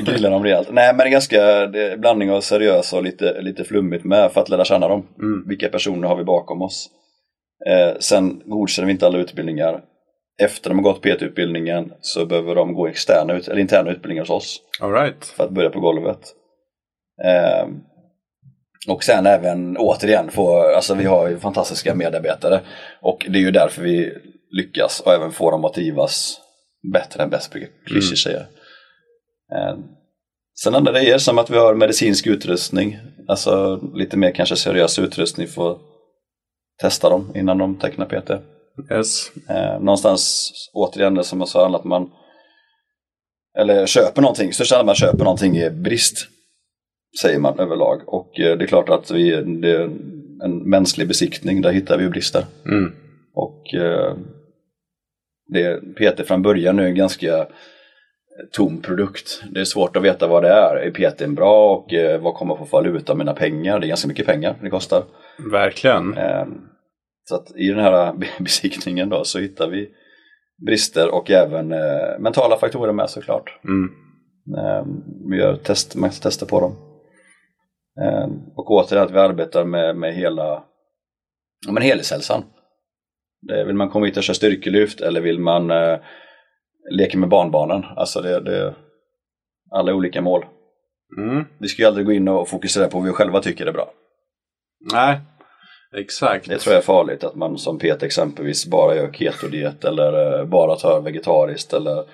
Grillar 0.11 0.31
dem 0.31 0.43
rejält. 0.43 0.69
Nej 0.71 0.93
men 0.93 0.97
det 0.97 1.03
är 1.03 1.09
ganska 1.09 1.67
det 1.67 1.91
är 1.91 1.97
blandning 1.97 2.31
av 2.31 2.41
seriösa 2.41 2.97
och 2.97 3.03
lite, 3.03 3.41
lite 3.41 3.63
flummigt 3.63 4.03
med 4.03 4.31
för 4.31 4.41
att 4.41 4.49
lära 4.49 4.65
känna 4.65 4.87
dem. 4.87 5.07
Mm. 5.19 5.47
Vilka 5.47 5.69
personer 5.69 6.07
har 6.07 6.15
vi 6.15 6.23
bakom 6.23 6.61
oss? 6.61 6.89
Eh, 7.67 7.99
sen 7.99 8.41
godkänner 8.45 8.85
vi 8.85 8.91
inte 8.91 9.07
alla 9.07 9.17
utbildningar. 9.17 9.81
Efter 10.41 10.69
de 10.69 10.77
har 10.77 10.83
gått 10.83 11.01
PT-utbildningen 11.01 11.93
så 12.01 12.25
behöver 12.25 12.55
de 12.55 12.73
gå 12.73 12.87
externa 12.87 13.33
eller 13.33 13.59
interna 13.59 13.91
utbildningar 13.91 14.21
hos 14.21 14.29
oss. 14.29 14.61
All 14.81 14.93
right. 14.93 15.25
För 15.25 15.43
att 15.43 15.51
börja 15.51 15.69
på 15.69 15.79
golvet. 15.79 16.19
Eh, 17.25 17.67
och 18.87 19.03
sen 19.03 19.25
även 19.25 19.77
återigen 19.77 20.31
få, 20.31 20.75
alltså 20.75 20.95
vi 20.95 21.05
har 21.05 21.29
ju 21.29 21.39
fantastiska 21.39 21.95
medarbetare 21.95 22.61
och 23.01 23.25
det 23.29 23.37
är 23.37 23.41
ju 23.41 23.51
därför 23.51 23.81
vi 23.81 24.13
lyckas 24.51 24.99
och 24.99 25.13
även 25.13 25.31
få 25.31 25.51
dem 25.51 25.65
att 25.65 25.73
trivas 25.73 26.39
bättre 26.93 27.23
än 27.23 27.29
bäst 27.29 27.51
klyschor 27.85 28.07
mm. 28.07 28.15
säga. 28.17 28.39
Eh, 29.55 29.77
sen 30.63 30.75
andra 30.75 30.91
grejer 30.91 31.17
som 31.17 31.37
att 31.37 31.49
vi 31.49 31.57
har 31.57 31.73
medicinsk 31.73 32.27
utrustning, 32.27 32.99
alltså 33.27 33.79
lite 33.93 34.17
mer 34.17 34.31
kanske 34.31 34.55
seriös 34.55 34.99
utrustning 34.99 35.47
för 35.47 35.71
att 35.71 35.77
testa 36.81 37.09
dem 37.09 37.31
innan 37.35 37.57
de 37.57 37.79
tecknar 37.79 38.05
PT. 38.05 38.31
Yes. 38.91 39.31
Eh, 39.49 39.79
någonstans 39.79 40.51
återigen 40.73 41.15
det 41.15 41.23
som 41.23 41.39
jag 41.39 41.49
sa, 41.49 41.75
att 41.75 41.83
man 41.83 42.09
eller 43.59 43.85
köper 43.85 44.21
någonting, 44.21 44.53
så 44.53 44.63
känner 44.63 44.83
man 44.83 44.95
köper 44.95 45.23
någonting 45.23 45.57
i 45.57 45.69
brist 45.69 46.27
säger 47.21 47.39
man 47.39 47.59
överlag. 47.59 48.01
Och 48.05 48.39
eh, 48.39 48.57
det 48.57 48.65
är 48.65 48.67
klart 48.67 48.89
att 48.89 49.11
vi, 49.11 49.29
det 49.61 49.71
är 49.71 49.89
en 50.43 50.69
mänsklig 50.69 51.07
besiktning, 51.07 51.61
där 51.61 51.71
hittar 51.71 51.97
vi 51.97 52.09
brister. 52.09 52.45
Mm. 52.65 52.91
Och 53.33 53.73
eh, 53.73 54.15
det, 55.47 55.81
PT 55.95 56.27
från 56.27 56.41
början 56.41 56.79
är 56.79 56.83
en 56.83 56.95
ganska 56.95 57.47
tom 58.51 58.81
produkt. 58.81 59.43
Det 59.51 59.59
är 59.59 59.65
svårt 59.65 59.95
att 59.95 60.03
veta 60.03 60.27
vad 60.27 60.43
det 60.43 60.49
är. 60.49 60.75
Är 60.75 60.91
PT 60.91 61.27
bra 61.27 61.75
och 61.75 61.93
eh, 61.93 62.21
vad 62.21 62.33
kommer 62.33 62.55
få 62.55 62.65
valuta 62.65 63.11
av 63.11 63.17
mina 63.17 63.33
pengar? 63.33 63.79
Det 63.79 63.85
är 63.85 63.89
ganska 63.89 64.07
mycket 64.07 64.25
pengar 64.25 64.55
det 64.61 64.69
kostar. 64.69 65.03
Verkligen. 65.51 66.15
Så 67.29 67.35
att 67.35 67.55
i 67.55 67.67
den 67.67 67.79
här 67.79 68.13
besiktningen 68.39 69.09
då 69.09 69.23
så 69.23 69.39
hittar 69.39 69.69
vi 69.69 69.89
brister 70.65 71.13
och 71.13 71.31
även 71.31 71.67
mentala 72.19 72.57
faktorer 72.57 72.93
med 72.93 73.09
såklart. 73.09 73.59
Mm. 73.65 73.89
Vi 75.29 75.37
gör 75.37 75.55
test, 75.55 75.95
tester 76.21 76.45
på 76.45 76.59
dem. 76.59 76.75
Eh, 78.01 78.27
och 78.55 78.71
återigen 78.71 79.05
att 79.05 79.11
vi 79.11 79.19
arbetar 79.19 79.65
med, 79.65 79.95
med 79.95 80.13
hela 80.13 80.63
men 81.67 81.83
helhetshälsan. 81.83 82.43
Det, 83.41 83.63
vill 83.63 83.75
man 83.75 83.89
komma 83.89 84.05
hit 84.05 84.17
och 84.17 84.23
köra 84.23 84.35
styrkelyft 84.35 85.01
eller 85.01 85.21
vill 85.21 85.39
man 85.39 85.71
eh, 85.71 85.99
leka 86.91 87.17
med 87.17 87.29
barnbarnen? 87.29 87.83
Alltså 87.95 88.21
det, 88.21 88.39
det 88.39 88.73
alla 89.71 89.93
olika 89.93 90.21
mål. 90.21 90.45
Mm. 91.17 91.45
Vi 91.57 91.67
ska 91.67 91.81
ju 91.81 91.87
aldrig 91.87 92.05
gå 92.05 92.11
in 92.11 92.27
och 92.27 92.49
fokusera 92.49 92.87
på 92.87 92.97
vad 92.97 93.07
vi 93.07 93.13
själva 93.13 93.41
tycker 93.41 93.65
är 93.65 93.71
bra. 93.71 93.91
Nej, 94.93 95.19
exakt. 95.97 96.49
Det 96.49 96.57
tror 96.57 96.73
jag 96.73 96.81
är 96.81 96.85
farligt 96.85 97.23
att 97.23 97.35
man 97.35 97.57
som 97.57 97.79
Peter 97.79 98.05
exempelvis 98.05 98.65
bara 98.65 98.95
gör 98.95 99.11
ketodiet 99.11 99.85
eller 99.85 100.39
eh, 100.39 100.45
bara 100.45 100.75
tar 100.75 101.01
vegetariskt 101.01 101.73
eller 101.73 102.05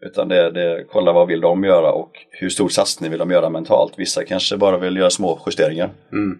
utan 0.00 0.28
det, 0.28 0.50
det, 0.50 0.84
kolla 0.90 1.12
vad 1.12 1.28
vill 1.28 1.40
de 1.40 1.64
göra 1.64 1.92
och 1.92 2.12
hur 2.30 2.48
stor 2.48 2.68
satsning 2.68 3.10
vill 3.10 3.18
de 3.18 3.30
göra 3.30 3.50
mentalt. 3.50 3.94
Vissa 3.96 4.24
kanske 4.24 4.56
bara 4.56 4.78
vill 4.78 4.96
göra 4.96 5.10
små 5.10 5.40
justeringar. 5.46 5.90
Mm. 6.12 6.38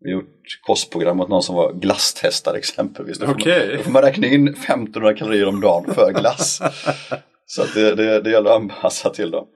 Vi 0.00 0.12
har 0.12 0.20
gjort 0.20 0.60
kostprogram 0.66 1.16
mot 1.16 1.28
någon 1.28 1.42
som 1.42 1.56
var 1.56 1.72
glasstestare 1.72 2.58
exempelvis. 2.58 3.18
Då 3.18 3.26
får, 3.26 3.34
okay. 3.34 3.68
man, 3.68 3.76
då 3.76 3.82
får 3.82 3.90
man 3.90 4.02
räkna 4.02 4.26
in 4.26 4.48
1500 4.48 5.14
kalorier 5.14 5.48
om 5.48 5.60
dagen 5.60 5.94
för 5.94 6.12
glass. 6.12 6.60
Så 7.46 7.62
att 7.62 7.74
det, 7.74 7.94
det, 7.94 8.20
det 8.20 8.30
gäller 8.30 8.50
att 8.50 8.56
anpassa 8.56 9.10
till 9.10 9.30
dem. 9.30 9.46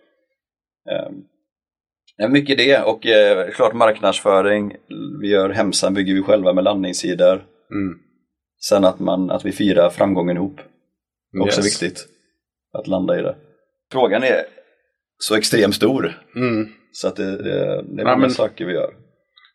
Um, 2.26 2.33
mycket 2.33 2.59
det 2.59 2.83
och 2.83 3.07
eh, 3.07 3.51
klart 3.51 3.74
marknadsföring. 3.74 4.76
Vi 5.20 5.28
gör 5.28 5.51
hemsidan 5.51 5.95
bygger 5.95 6.14
vi 6.14 6.22
själva 6.22 6.53
med 6.53 6.64
landningssidor. 6.64 7.35
Mm. 7.70 7.99
Sen 8.68 8.85
att, 8.85 9.01
man, 9.01 9.31
att 9.31 9.45
vi 9.45 9.53
firar 9.53 9.91
framgången 9.91 10.37
ihop. 10.37 10.61
Också 11.43 11.61
yes. 11.61 11.66
viktigt 11.66 12.07
att 12.79 12.87
landa 12.87 13.18
i 13.18 13.23
det. 13.23 13.37
Frågan 13.93 14.23
är 14.23 14.45
så 15.18 15.37
extremt 15.37 15.75
stor. 15.75 16.12
Mm. 16.37 16.68
Så 16.93 17.09
att 17.09 17.16
det, 17.16 17.37
det, 17.37 17.83
det 17.83 18.03
är 18.03 18.05
många 18.05 18.16
men, 18.16 18.31
saker 18.31 18.64
vi 18.64 18.73
gör. 18.73 18.91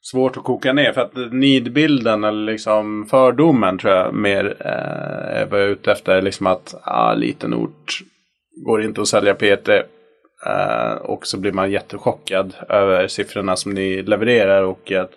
Svårt 0.02 0.38
att 0.38 0.44
koka 0.44 0.74
ner 0.74 0.94
för 0.94 1.02
att 1.02 1.34
nidbilden 1.34 2.24
eller 2.24 2.52
liksom 2.52 3.06
fördomen 3.10 3.78
tror 3.78 3.94
jag 3.94 4.14
mer 4.14 4.46
eh, 4.60 5.42
är 5.42 5.46
vad 5.46 5.60
jag 5.60 5.68
är 5.68 5.72
ute 5.72 5.92
efter. 5.92 6.22
Liksom 6.22 6.48
att 6.48 6.76
ah, 6.84 7.14
liten 7.14 7.54
ort 7.54 8.00
går 8.66 8.84
inte 8.84 9.02
att 9.02 9.08
sälja 9.08 9.36
PT. 9.36 9.70
Eh, 10.46 10.94
och 11.02 11.28
så 11.28 11.40
blir 11.40 11.52
man 11.52 11.72
jättechockad 11.72 12.56
över 12.70 13.08
siffrorna 13.08 13.56
som 13.56 13.72
ni 13.72 14.02
levererar 14.02 14.64
och 14.64 14.92
att 14.92 15.12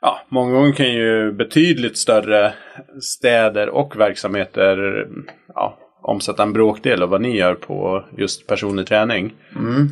ja, 0.00 0.20
många 0.28 0.52
gånger 0.52 0.72
kan 0.72 0.92
ju 0.92 1.32
betydligt 1.32 1.98
större 1.98 2.54
städer 3.00 3.68
och 3.68 3.96
verksamheter 3.96 5.06
ja, 5.54 5.78
omsätta 6.04 6.42
en 6.42 6.52
bråkdel 6.52 7.02
av 7.02 7.08
vad 7.08 7.20
ni 7.20 7.36
gör 7.36 7.54
på 7.54 8.04
just 8.16 8.46
personlig 8.46 8.86
träning. 8.86 9.34
Mm. 9.56 9.88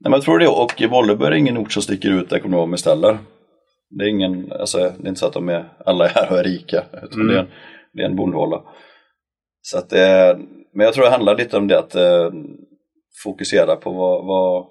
Nej, 0.00 0.10
men 0.10 0.12
jag 0.12 0.22
tror 0.22 0.38
det, 0.38 0.48
och 0.48 0.82
Volleberg 0.90 1.34
är 1.34 1.38
ingen 1.38 1.58
ort 1.58 1.72
som 1.72 1.82
sticker 1.82 2.10
ut 2.10 2.32
ekonomiskt 2.32 2.86
heller. 2.86 3.18
Det 3.90 4.04
är, 4.04 4.08
ingen, 4.08 4.52
alltså, 4.52 4.78
det 4.78 5.04
är 5.04 5.08
inte 5.08 5.20
så 5.20 5.26
att 5.26 5.32
de 5.32 5.48
är, 5.48 5.72
alla 5.86 6.04
är 6.04 6.14
här 6.14 6.32
och 6.32 6.38
är 6.38 6.44
rika, 6.44 6.84
utan 7.02 7.20
mm. 7.20 7.28
det, 7.28 7.34
är 7.34 7.38
en, 7.38 7.48
det 7.92 8.02
är 8.02 8.06
en 8.06 8.16
bondhåla. 8.16 8.62
Så 9.62 9.78
att, 9.78 9.92
eh, 9.92 10.38
men 10.74 10.84
jag 10.84 10.94
tror 10.94 11.04
det 11.04 11.10
handlar 11.10 11.36
lite 11.36 11.56
om 11.56 11.68
det 11.68 11.78
att 11.78 11.94
eh, 11.94 12.30
fokusera 13.22 13.76
på 13.76 13.90
vad, 13.90 14.26
vad, 14.26 14.66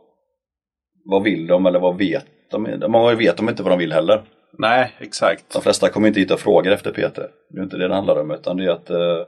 vad 1.05 1.23
vill 1.23 1.47
de 1.47 1.65
eller 1.65 1.79
vad 1.79 1.97
vet 1.97 2.25
de? 2.51 2.83
Många 2.87 3.15
vet 3.15 3.37
de 3.37 3.49
inte 3.49 3.63
vad 3.63 3.71
de 3.71 3.79
vill 3.79 3.93
heller. 3.93 4.21
Nej, 4.57 4.93
exakt. 4.99 5.53
De 5.53 5.61
flesta 5.61 5.89
kommer 5.89 6.07
inte 6.07 6.19
hit 6.19 6.31
och 6.31 6.39
frågar 6.39 6.71
efter 6.71 6.91
PT. 6.91 7.15
Det 7.49 7.59
är 7.59 7.63
inte 7.63 7.77
det 7.77 7.87
det 7.87 7.95
handlar 7.95 8.21
om, 8.21 8.31
utan 8.31 8.57
det 8.57 8.65
är 8.65 8.69
att 8.69 8.89
eh, 8.89 9.21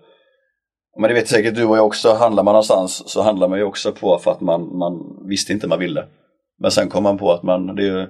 men 0.98 1.08
det 1.08 1.14
vet 1.14 1.28
säkert 1.28 1.56
du 1.56 1.66
och 1.66 1.78
jag 1.78 1.86
också, 1.86 2.14
handlar 2.14 2.44
man 2.44 2.52
någonstans 2.52 3.04
så 3.10 3.22
handlar 3.22 3.48
man 3.48 3.60
ju 3.60 3.66
också 3.66 3.92
på 3.92 4.18
för 4.18 4.32
att 4.32 4.42
man, 4.42 4.78
man 4.78 5.28
visste 5.30 5.54
inte 5.54 5.68
man 5.68 5.80
ville. 5.80 6.06
Men 6.60 6.72
sen 6.72 6.90
kom 6.90 7.04
man 7.04 7.18
på 7.18 7.32
att 7.32 7.44
man, 7.44 7.76
det 7.76 7.82
är 7.82 8.00
ju, 8.00 8.08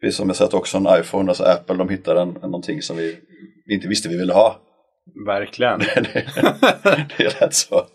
precis 0.00 0.16
som 0.16 0.28
jag 0.28 0.36
sett 0.36 0.54
också 0.54 0.76
en 0.76 1.00
iPhone, 1.00 1.30
alltså 1.30 1.44
Apple, 1.44 1.76
de 1.76 1.88
hittade 1.88 2.20
en, 2.20 2.28
en, 2.28 2.50
någonting 2.50 2.82
som 2.82 2.96
vi, 2.96 3.16
inte 3.70 3.88
visste 3.88 4.08
vi 4.08 4.18
ville 4.18 4.32
ha. 4.32 4.56
Verkligen. 5.26 5.78
det, 5.94 6.24
det 7.16 7.24
är 7.24 7.40
rätt 7.40 7.54
så. 7.54 7.86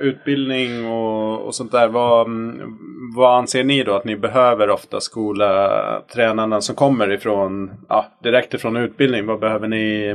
Utbildning 0.00 0.86
och, 0.86 1.46
och 1.46 1.54
sånt 1.54 1.72
där. 1.72 1.88
Vad, 1.88 2.26
vad 3.16 3.38
anser 3.38 3.64
ni 3.64 3.82
då 3.82 3.94
att 3.94 4.04
ni 4.04 4.16
behöver 4.16 4.70
ofta 4.70 5.00
skola 5.00 6.02
tränarna 6.14 6.60
som 6.60 6.74
kommer 6.74 7.12
ifrån 7.12 7.70
ja, 7.88 8.06
direkt 8.22 8.54
ifrån 8.54 8.76
utbildning? 8.76 9.26
Vad 9.26 9.40
behöver 9.40 9.68
ni 9.68 10.14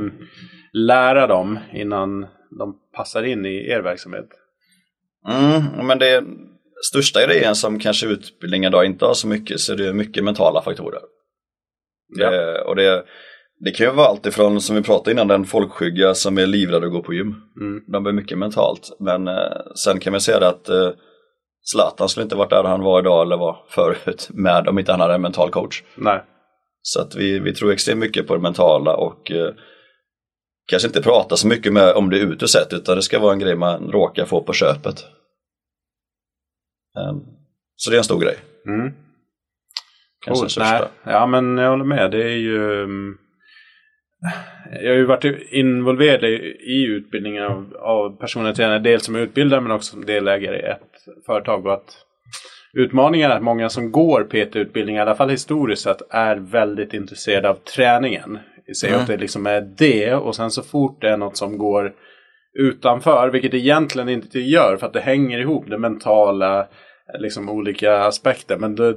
lära 0.74 1.28
dem 1.28 1.60
innan 1.74 2.28
de 2.58 2.76
passar 2.96 3.24
in 3.24 3.46
i 3.46 3.70
er 3.70 3.82
verksamhet? 3.82 4.30
Mm, 5.30 5.88
men 5.88 6.00
det 6.00 6.24
största 6.84 7.26
grejen 7.26 7.56
som 7.56 7.80
kanske 7.80 8.08
utbildning 8.08 8.66
idag 8.66 8.86
inte 8.86 9.06
har 9.06 9.14
så 9.14 9.28
mycket 9.28 9.60
så 9.60 9.76
det 9.76 9.88
är 9.88 9.94
mycket 9.94 10.24
mentala 10.24 10.62
faktorer. 10.62 11.02
Ja. 12.18 12.32
Det, 12.32 12.62
och 12.62 12.76
det, 12.76 13.04
det 13.60 13.72
kan 13.72 13.88
ju 13.88 13.94
vara 13.94 14.08
allt 14.08 14.26
ifrån, 14.26 14.62
som 14.62 14.76
vi 14.76 14.84
pratade 14.84 15.12
innan, 15.12 15.28
den 15.28 15.46
folkskygga 15.46 16.14
som 16.14 16.38
är 16.38 16.46
livrädd 16.46 16.84
att 16.84 16.92
gå 16.92 17.02
på 17.02 17.14
gym. 17.14 17.36
Mm. 17.62 17.84
De 17.88 18.04
blir 18.04 18.14
mycket 18.14 18.38
mentalt. 18.38 18.96
Men 19.00 19.28
eh, 19.28 19.34
sen 19.76 20.00
kan 20.00 20.12
man 20.12 20.22
säga 20.22 20.48
att 20.48 20.70
eh, 20.70 20.90
Zlatan 21.64 22.10
skulle 22.10 22.24
inte 22.24 22.36
varit 22.36 22.50
där 22.50 22.64
han 22.64 22.82
var 22.82 23.00
idag 23.00 23.22
eller 23.22 23.38
var 23.38 23.58
förut 23.70 24.30
med 24.34 24.68
om 24.68 24.80
inte 24.80 24.92
han 24.92 25.02
hade 25.02 25.14
en 25.14 25.22
mental 25.22 25.52
coach. 25.52 25.84
Nej. 25.96 26.24
Så 26.82 27.02
att 27.02 27.16
vi, 27.16 27.40
vi 27.40 27.54
tror 27.54 27.72
extremt 27.72 28.00
mycket 28.00 28.28
på 28.28 28.36
det 28.36 28.42
mentala 28.42 28.96
och 28.96 29.32
eh, 29.32 29.54
kanske 30.66 30.88
inte 30.88 31.02
prata 31.02 31.36
så 31.36 31.48
mycket 31.48 31.74
med, 31.74 31.94
om 31.94 32.10
det 32.10 32.18
ut 32.18 32.42
och 32.42 32.50
sett 32.50 32.74
utan 32.74 32.96
det 32.96 33.02
ska 33.02 33.20
vara 33.20 33.34
en 33.34 33.40
grej 33.40 33.56
man 33.56 33.92
råkar 33.92 34.26
få 34.26 34.42
på 34.42 34.54
köpet. 34.54 35.06
Um, 36.98 37.26
så 37.76 37.90
det 37.90 37.96
är 37.96 37.98
en 37.98 38.04
stor 38.04 38.20
grej. 38.20 38.38
Mm. 38.68 38.94
Kanske 40.26 40.62
oh, 40.62 40.66
nej. 40.66 40.82
Ja 41.04 41.26
men 41.26 41.58
jag 41.58 41.70
håller 41.70 41.86
med. 41.86 42.12
Det 42.12 42.24
är 42.24 42.38
ju 42.38 42.84
um 42.84 43.18
jag 44.82 44.90
har 44.90 44.98
ju 44.98 45.06
varit 45.06 45.52
involverad 45.52 46.24
i, 46.24 46.58
i 46.60 46.86
utbildningen 46.86 47.44
av, 47.44 47.76
av 47.80 48.18
personliga 48.18 48.54
tränare. 48.54 48.80
Dels 48.80 49.06
som 49.06 49.16
utbildare 49.16 49.62
men 49.62 49.72
också 49.72 49.92
som 49.92 50.06
delägare 50.06 50.58
i 50.58 50.64
ett 50.64 51.26
företag. 51.26 51.66
Och 51.66 51.74
att 51.74 51.98
utmaningen 52.74 53.32
är 53.32 53.36
att 53.36 53.44
många 53.44 53.70
som 53.70 53.92
går 53.92 54.24
PT-utbildning, 54.24 54.96
i 54.96 55.00
alla 55.00 55.16
fall 55.16 55.30
historiskt 55.30 55.82
sett, 55.82 56.02
är 56.10 56.36
väldigt 56.36 56.94
intresserade 56.94 57.50
av 57.50 57.56
träningen. 57.56 58.40
Säg 58.76 58.90
mm. 58.90 59.02
att 59.02 59.08
det 59.08 59.18
liksom 59.18 59.46
är 59.46 59.62
det 59.78 60.14
och 60.14 60.36
sen 60.36 60.52
så 60.52 60.64
fort 60.64 61.02
det 61.02 61.10
är 61.10 61.18
något 61.18 61.38
som 61.38 61.58
går 61.58 61.94
utanför, 62.60 63.30
vilket 63.30 63.52
det 63.52 63.58
egentligen 63.58 64.10
inte 64.10 64.40
gör 64.40 64.78
för 64.78 64.88
att 64.88 64.94
det 64.94 65.00
hänger 65.00 65.40
ihop, 65.40 65.66
det 65.70 65.78
mentala, 65.78 66.68
liksom 67.20 67.50
olika 67.50 68.00
aspekter. 68.00 68.58
Men 68.58 68.76
det, 68.76 68.96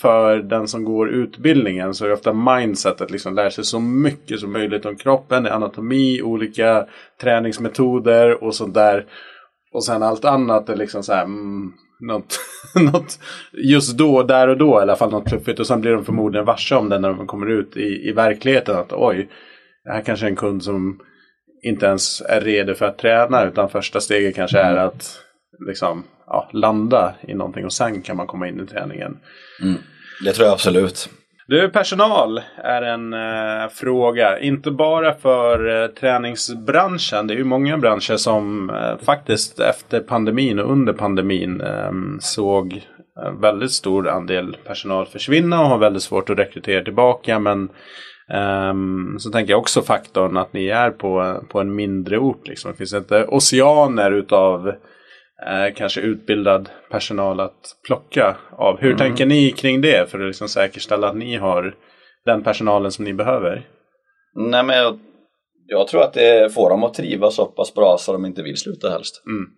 för 0.00 0.36
den 0.36 0.68
som 0.68 0.84
går 0.84 1.08
utbildningen 1.08 1.94
så 1.94 2.04
är 2.04 2.08
det 2.08 2.14
ofta 2.14 2.32
mindsetet 2.32 3.10
liksom 3.10 3.34
lär 3.34 3.50
sig 3.50 3.64
så 3.64 3.80
mycket 3.80 4.40
som 4.40 4.52
möjligt 4.52 4.86
om 4.86 4.96
kroppen, 4.96 5.46
anatomi, 5.46 6.22
olika 6.22 6.86
träningsmetoder 7.20 8.44
och 8.44 8.54
sånt 8.54 8.74
där. 8.74 9.06
Och 9.72 9.84
sen 9.84 10.02
allt 10.02 10.24
annat 10.24 10.68
är 10.68 10.76
liksom 10.76 11.02
så 11.02 11.12
här, 11.12 11.24
mm, 11.24 11.72
något, 12.00 12.40
något 12.92 13.18
just 13.52 13.98
då, 13.98 14.22
där 14.22 14.48
och 14.48 14.58
då 14.58 14.78
i 14.78 14.82
alla 14.82 14.96
fall 14.96 15.10
något 15.10 15.28
fluffigt. 15.28 15.60
Och 15.60 15.66
sen 15.66 15.80
blir 15.80 15.92
de 15.92 16.04
förmodligen 16.04 16.46
varse 16.46 16.74
om 16.74 16.88
det 16.88 16.98
när 16.98 17.08
de 17.08 17.26
kommer 17.26 17.50
ut 17.50 17.76
i, 17.76 18.08
i 18.08 18.12
verkligheten. 18.12 18.76
Att 18.76 18.92
oj, 18.92 19.28
det 19.84 19.92
här 19.92 20.00
kanske 20.00 20.26
är 20.26 20.30
en 20.30 20.36
kund 20.36 20.64
som 20.64 21.00
inte 21.62 21.86
ens 21.86 22.20
är 22.20 22.40
redo 22.40 22.74
för 22.74 22.86
att 22.86 22.98
träna. 22.98 23.44
Utan 23.44 23.70
första 23.70 24.00
steget 24.00 24.34
kanske 24.34 24.58
är 24.58 24.72
mm. 24.72 24.86
att 24.86 25.20
liksom 25.66 26.04
ja, 26.26 26.50
landa 26.52 27.14
i 27.28 27.34
någonting 27.34 27.64
och 27.64 27.72
sen 27.72 28.02
kan 28.02 28.16
man 28.16 28.26
komma 28.26 28.48
in 28.48 28.60
i 28.60 28.66
träningen. 28.66 29.18
Mm. 29.62 29.76
Det 30.24 30.32
tror 30.32 30.46
jag 30.46 30.52
absolut. 30.52 31.10
Du, 31.48 31.68
personal 31.68 32.40
är 32.56 32.82
en 32.82 33.12
eh, 33.12 33.68
fråga. 33.68 34.40
Inte 34.40 34.70
bara 34.70 35.14
för 35.14 35.82
eh, 35.82 35.88
träningsbranschen. 35.88 37.26
Det 37.26 37.34
är 37.34 37.38
ju 37.38 37.44
många 37.44 37.78
branscher 37.78 38.16
som 38.16 38.70
eh, 38.70 39.04
faktiskt 39.04 39.60
efter 39.60 40.00
pandemin 40.00 40.58
och 40.58 40.72
under 40.72 40.92
pandemin 40.92 41.60
ehm, 41.60 42.18
såg 42.20 42.72
eh, 43.22 43.32
väldigt 43.40 43.72
stor 43.72 44.08
andel 44.08 44.56
personal 44.64 45.06
försvinna 45.06 45.60
och 45.60 45.66
har 45.66 45.78
väldigt 45.78 46.02
svårt 46.02 46.30
att 46.30 46.38
rekrytera 46.38 46.84
tillbaka. 46.84 47.38
Men 47.38 47.68
um, 48.70 49.16
så 49.18 49.30
tänker 49.30 49.52
jag 49.52 49.60
också 49.60 49.82
faktorn 49.82 50.36
att 50.36 50.52
ni 50.52 50.66
är 50.66 50.90
på, 50.90 51.22
eh, 51.22 51.48
på 51.48 51.60
en 51.60 51.74
mindre 51.74 52.18
ort. 52.18 52.48
Liksom. 52.48 52.70
Det 52.70 52.76
finns 52.76 52.94
inte 52.94 53.24
oceaner 53.24 54.12
utav 54.12 54.72
eh, 55.42 55.74
kanske 55.74 56.00
utbildad 56.00 56.68
personal 56.90 57.40
att 57.40 57.76
plocka 57.86 58.36
av. 58.50 58.80
Hur 58.80 58.90
mm. 58.90 58.98
tänker 58.98 59.26
ni 59.26 59.50
kring 59.50 59.80
det 59.80 60.10
för 60.10 60.20
att 60.20 60.26
liksom 60.26 60.48
säkerställa 60.48 61.08
att 61.08 61.16
ni 61.16 61.36
har 61.36 61.74
den 62.24 62.42
personalen 62.42 62.92
som 62.92 63.04
ni 63.04 63.14
behöver? 63.14 63.68
Nej 64.34 64.64
men 64.64 64.76
jag, 64.76 64.98
jag 65.66 65.88
tror 65.88 66.02
att 66.02 66.12
det 66.12 66.54
får 66.54 66.70
dem 66.70 66.84
att 66.84 66.94
trivas 66.94 67.34
så 67.34 67.46
pass 67.46 67.74
bra 67.74 67.96
så 67.98 68.12
de 68.12 68.26
inte 68.26 68.42
vill 68.42 68.56
sluta 68.56 68.90
helst. 68.90 69.22
Mm. 69.26 69.50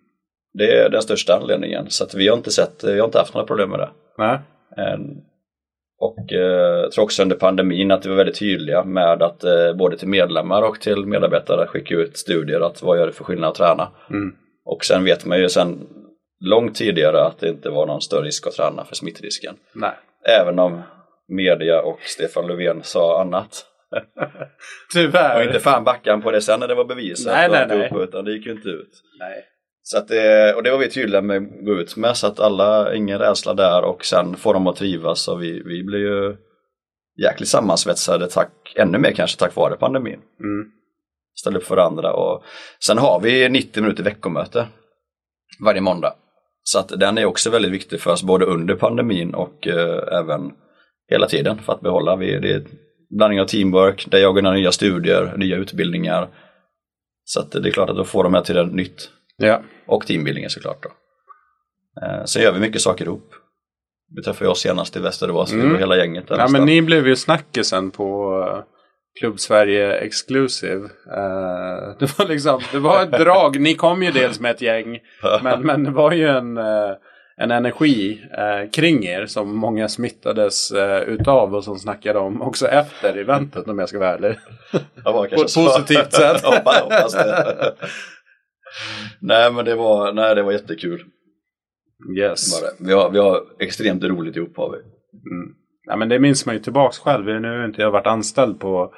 Det 0.53 0.77
är 0.77 0.89
den 0.89 1.01
största 1.01 1.35
anledningen. 1.35 1.85
Så 1.89 2.05
vi 2.17 2.27
har 2.27 2.37
inte 2.37 2.51
sett, 2.51 2.83
vi 2.83 2.99
har 2.99 3.05
inte 3.05 3.19
haft 3.19 3.33
några 3.33 3.47
problem 3.47 3.69
med 3.69 3.79
det. 3.79 3.89
Nej. 4.17 4.39
Och 5.99 6.33
eh, 6.33 6.81
jag 6.81 6.91
tror 6.91 7.03
också 7.03 7.21
under 7.21 7.35
pandemin 7.35 7.91
att 7.91 8.05
vi 8.05 8.09
var 8.09 8.15
väldigt 8.15 8.39
tydliga 8.39 8.83
med 8.83 9.23
att 9.23 9.43
eh, 9.43 9.73
både 9.77 9.97
till 9.97 10.07
medlemmar 10.07 10.61
och 10.61 10.81
till 10.81 11.05
medarbetare 11.05 11.67
skicka 11.67 11.95
ut 11.95 12.17
studier 12.17 12.61
att 12.61 12.81
vad 12.81 12.97
gör 12.97 13.07
det 13.07 13.13
för 13.13 13.23
skillnad 13.23 13.49
att 13.49 13.55
träna. 13.55 13.87
Mm. 14.09 14.35
Och 14.71 14.85
sen 14.85 15.03
vet 15.03 15.25
man 15.25 15.39
ju 15.39 15.49
sen 15.49 15.87
långt 16.39 16.75
tidigare 16.75 17.25
att 17.25 17.39
det 17.39 17.49
inte 17.49 17.69
var 17.69 17.85
någon 17.85 18.01
större 18.01 18.25
risk 18.25 18.47
att 18.47 18.53
träna 18.53 18.85
för 18.85 18.95
smittrisken. 18.95 19.55
Nej. 19.73 19.93
Även 20.39 20.59
om 20.59 20.81
media 21.27 21.81
och 21.81 21.99
Stefan 22.01 22.47
Löfven 22.47 22.83
sa 22.83 23.21
annat. 23.21 23.65
Tyvärr. 24.93 25.37
Och 25.37 25.43
inte 25.43 25.59
fan 25.59 25.83
backade 25.83 26.21
på 26.21 26.31
det 26.31 26.41
sen 26.41 26.59
när 26.59 26.67
det 26.67 26.75
var 26.75 26.85
bevisat. 26.85 27.33
Nej, 27.33 27.49
nej, 27.49 27.65
nej. 27.67 27.89
Upp, 27.91 28.09
utan 28.09 28.25
det 28.25 28.31
gick 28.31 28.45
ju 28.45 28.51
inte 28.51 28.69
ut. 28.69 29.01
Nej. 29.19 29.45
Så 29.81 29.97
att 29.97 30.07
det, 30.07 30.53
och 30.53 30.63
det 30.63 30.71
var 30.71 30.77
vi 30.77 30.89
tydliga 30.89 31.21
med 31.21 31.37
att 31.37 31.65
gå 31.65 31.71
ut 31.71 31.95
med 31.95 32.17
så 32.17 32.27
att 32.27 32.39
alla, 32.39 32.95
ingen 32.95 33.19
rädsla 33.19 33.53
där 33.53 33.83
och 33.83 34.05
sen 34.05 34.35
får 34.35 34.53
de 34.53 34.67
att 34.67 34.75
trivas 34.75 35.27
och 35.27 35.43
vi, 35.43 35.63
vi 35.65 35.83
blir 35.83 35.99
ju 35.99 36.37
jäkligt 37.23 37.49
sammansvetsade 37.49 38.27
tack, 38.27 38.73
ännu 38.75 38.97
mer 38.97 39.11
kanske 39.11 39.39
tack 39.39 39.55
vare 39.55 39.75
pandemin. 39.75 40.19
Mm 40.39 40.71
ställa 41.39 41.57
upp 41.57 41.63
för 41.63 41.77
andra. 41.77 42.13
Och 42.13 42.43
sen 42.85 42.97
har 42.97 43.19
vi 43.19 43.49
90 43.49 43.83
minuter 43.83 44.03
veckomöte 44.03 44.67
varje 45.65 45.81
måndag. 45.81 46.13
Så 46.63 46.79
att 46.79 46.99
den 46.99 47.17
är 47.17 47.25
också 47.25 47.49
väldigt 47.49 47.71
viktig 47.71 48.01
för 48.01 48.11
oss 48.11 48.23
både 48.23 48.45
under 48.45 48.75
pandemin 48.75 49.33
och 49.33 49.67
eh, 49.67 50.19
även 50.19 50.51
hela 51.09 51.27
tiden 51.27 51.57
för 51.57 51.73
att 51.73 51.81
behålla. 51.81 52.15
Vi, 52.15 52.39
det 52.39 52.51
är 52.53 52.63
blandning 53.17 53.41
av 53.41 53.45
teamwork, 53.45 54.07
där 54.11 54.17
jag 54.17 54.35
går 54.35 54.41
nya 54.41 54.71
studier, 54.71 55.33
nya 55.37 55.55
utbildningar. 55.55 56.27
Så 57.23 57.39
att 57.39 57.51
det 57.51 57.69
är 57.69 57.71
klart 57.71 57.89
att 57.89 57.97
då 57.97 58.03
får 58.03 58.23
de 58.23 58.33
här 58.33 58.41
tiden 58.41 58.67
nytt. 58.67 59.09
Ja. 59.37 59.61
Och 59.87 60.07
teambildningen 60.07 60.49
såklart. 60.49 60.83
Då. 60.83 60.89
Eh, 62.01 62.23
sen 62.25 62.41
gör 62.41 62.53
vi 62.53 62.59
mycket 62.59 62.81
saker 62.81 63.05
ihop. 63.05 63.33
Vi 64.15 64.23
träffade 64.23 64.49
oss 64.49 64.59
senast 64.59 64.95
i 64.95 64.99
Västerås, 64.99 65.51
mm. 65.51 65.77
hela 65.77 65.97
gänget. 65.97 66.27
Där 66.27 66.37
ja, 66.37 66.47
men 66.47 66.65
ni 66.65 66.81
blev 66.81 67.07
ju 67.07 67.15
snackisen 67.15 67.91
på 67.91 68.43
Klubb 69.19 69.39
Sverige 69.39 69.97
Exclusive. 69.97 70.83
Uh, 70.83 71.97
det 71.99 72.19
var 72.19 72.27
liksom, 72.27 72.61
det 72.71 72.79
var 72.79 73.03
ett 73.03 73.11
drag. 73.11 73.59
Ni 73.59 73.75
kom 73.75 74.03
ju 74.03 74.11
dels 74.11 74.39
med 74.39 74.51
ett 74.51 74.61
gäng. 74.61 74.99
Men, 75.43 75.61
men 75.61 75.83
det 75.83 75.91
var 75.91 76.11
ju 76.11 76.27
en, 76.27 76.57
uh, 76.57 76.93
en 77.37 77.51
energi 77.51 78.21
uh, 78.37 78.69
kring 78.71 79.05
er 79.05 79.25
som 79.25 79.55
många 79.55 79.89
smittades 79.89 80.71
utav 81.07 81.55
och 81.55 81.63
som 81.63 81.79
snackade 81.79 82.19
om 82.19 82.41
också 82.41 82.67
efter 82.67 83.17
eventet 83.17 83.67
om 83.67 83.79
jag 83.79 83.89
ska 83.89 83.99
vara 83.99 84.13
ärlig. 84.13 84.37
På 85.03 85.23
ett 85.23 85.55
positivt 85.55 86.13
sätt. 86.13 86.41
hoppas 86.43 87.13
det. 87.13 87.73
nej 89.21 89.51
men 89.51 89.65
det 89.65 89.75
var, 89.75 90.13
nej, 90.13 90.35
det 90.35 90.43
var 90.43 90.51
jättekul. 90.51 91.03
Yes. 92.17 92.63
Vi, 92.79 92.93
har, 92.93 93.09
vi 93.09 93.19
har 93.19 93.43
extremt 93.59 94.03
roligt 94.03 94.35
ihop 94.35 94.57
har 94.57 94.71
vi. 94.71 94.77
Mm. 95.31 95.55
Ja, 95.89 95.95
men 95.95 96.09
det 96.09 96.19
minns 96.19 96.45
man 96.45 96.55
ju 96.55 96.61
tillbaks 96.61 96.99
själv. 96.99 97.25
Nu 97.25 97.57
har 97.57 97.65
inte 97.65 97.81
jag 97.81 97.91
varit 97.91 98.07
anställd 98.07 98.59
på 98.59 98.93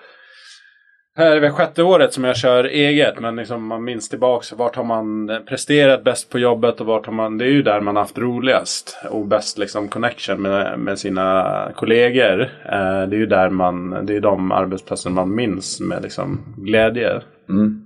här 1.15 1.35
är 1.35 1.39
väl 1.39 1.51
sjätte 1.51 1.83
året 1.83 2.13
som 2.13 2.23
jag 2.23 2.37
kör 2.37 2.63
eget 2.63 3.19
men 3.19 3.35
liksom 3.35 3.67
man 3.67 3.83
minns 3.83 4.09
tillbaks 4.09 4.53
vart 4.53 4.75
har 4.75 4.83
man 4.83 5.27
presterat 5.47 6.03
bäst 6.03 6.29
på 6.29 6.39
jobbet 6.39 6.81
och 6.81 6.87
vart 6.87 7.05
har 7.05 7.13
man, 7.13 7.37
det 7.37 7.45
är 7.45 7.49
ju 7.49 7.63
där 7.63 7.81
man 7.81 7.95
haft 7.95 8.17
roligast 8.17 8.97
och 9.09 9.25
bäst 9.25 9.57
liksom 9.57 9.87
connection 9.87 10.41
med, 10.41 10.79
med 10.79 10.99
sina 10.99 11.71
kollegor. 11.75 12.41
Eh, 12.41 13.07
det 13.09 13.15
är 13.15 13.19
ju 13.19 13.25
där 13.25 13.49
man, 13.49 14.05
det 14.05 14.15
är 14.15 14.21
de 14.21 14.51
arbetsplatser 14.51 15.09
man 15.09 15.35
minns 15.35 15.79
med 15.79 16.03
liksom 16.03 16.55
glädje. 16.57 17.21
Mm. 17.49 17.81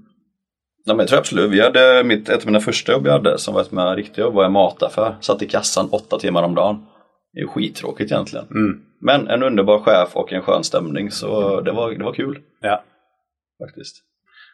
Ja, 0.86 0.93
men 0.93 0.99
jag 0.99 1.08
tror 1.08 1.20
absolut, 1.20 1.51
vi 1.51 1.62
hade 1.62 2.03
mitt, 2.03 2.30
ett 2.30 2.39
av 2.41 2.45
mina 2.45 2.60
första 2.60 2.91
jobb 2.91 3.08
jag 3.08 3.14
hade 3.14 3.38
som 3.38 3.53
var 3.53 3.62
ett 3.62 3.72
med 3.72 3.95
riktiga 3.95 4.26
jobb 4.26 4.34
var 4.34 4.45
i 4.45 4.49
mataffär. 4.49 5.16
Satt 5.22 5.41
i 5.41 5.47
kassan 5.47 5.89
åtta 5.91 6.20
timmar 6.20 6.43
om 6.43 6.56
dagen. 6.56 6.86
Det 7.34 7.41
är 7.41 7.47
skittråkigt 7.47 8.12
egentligen. 8.12 8.45
Mm. 8.45 8.85
Men 9.02 9.28
en 9.28 9.43
underbar 9.43 9.80
chef 9.80 10.10
och 10.16 10.34
en 10.34 10.41
skön 10.41 10.64
stämning 10.64 11.12
så 11.12 11.62
det 11.62 11.72
var, 11.72 11.91
det 11.91 12.04
var 12.04 12.14
kul. 12.14 12.39
Ja. 12.62 12.84
Faktiskt. 13.66 13.96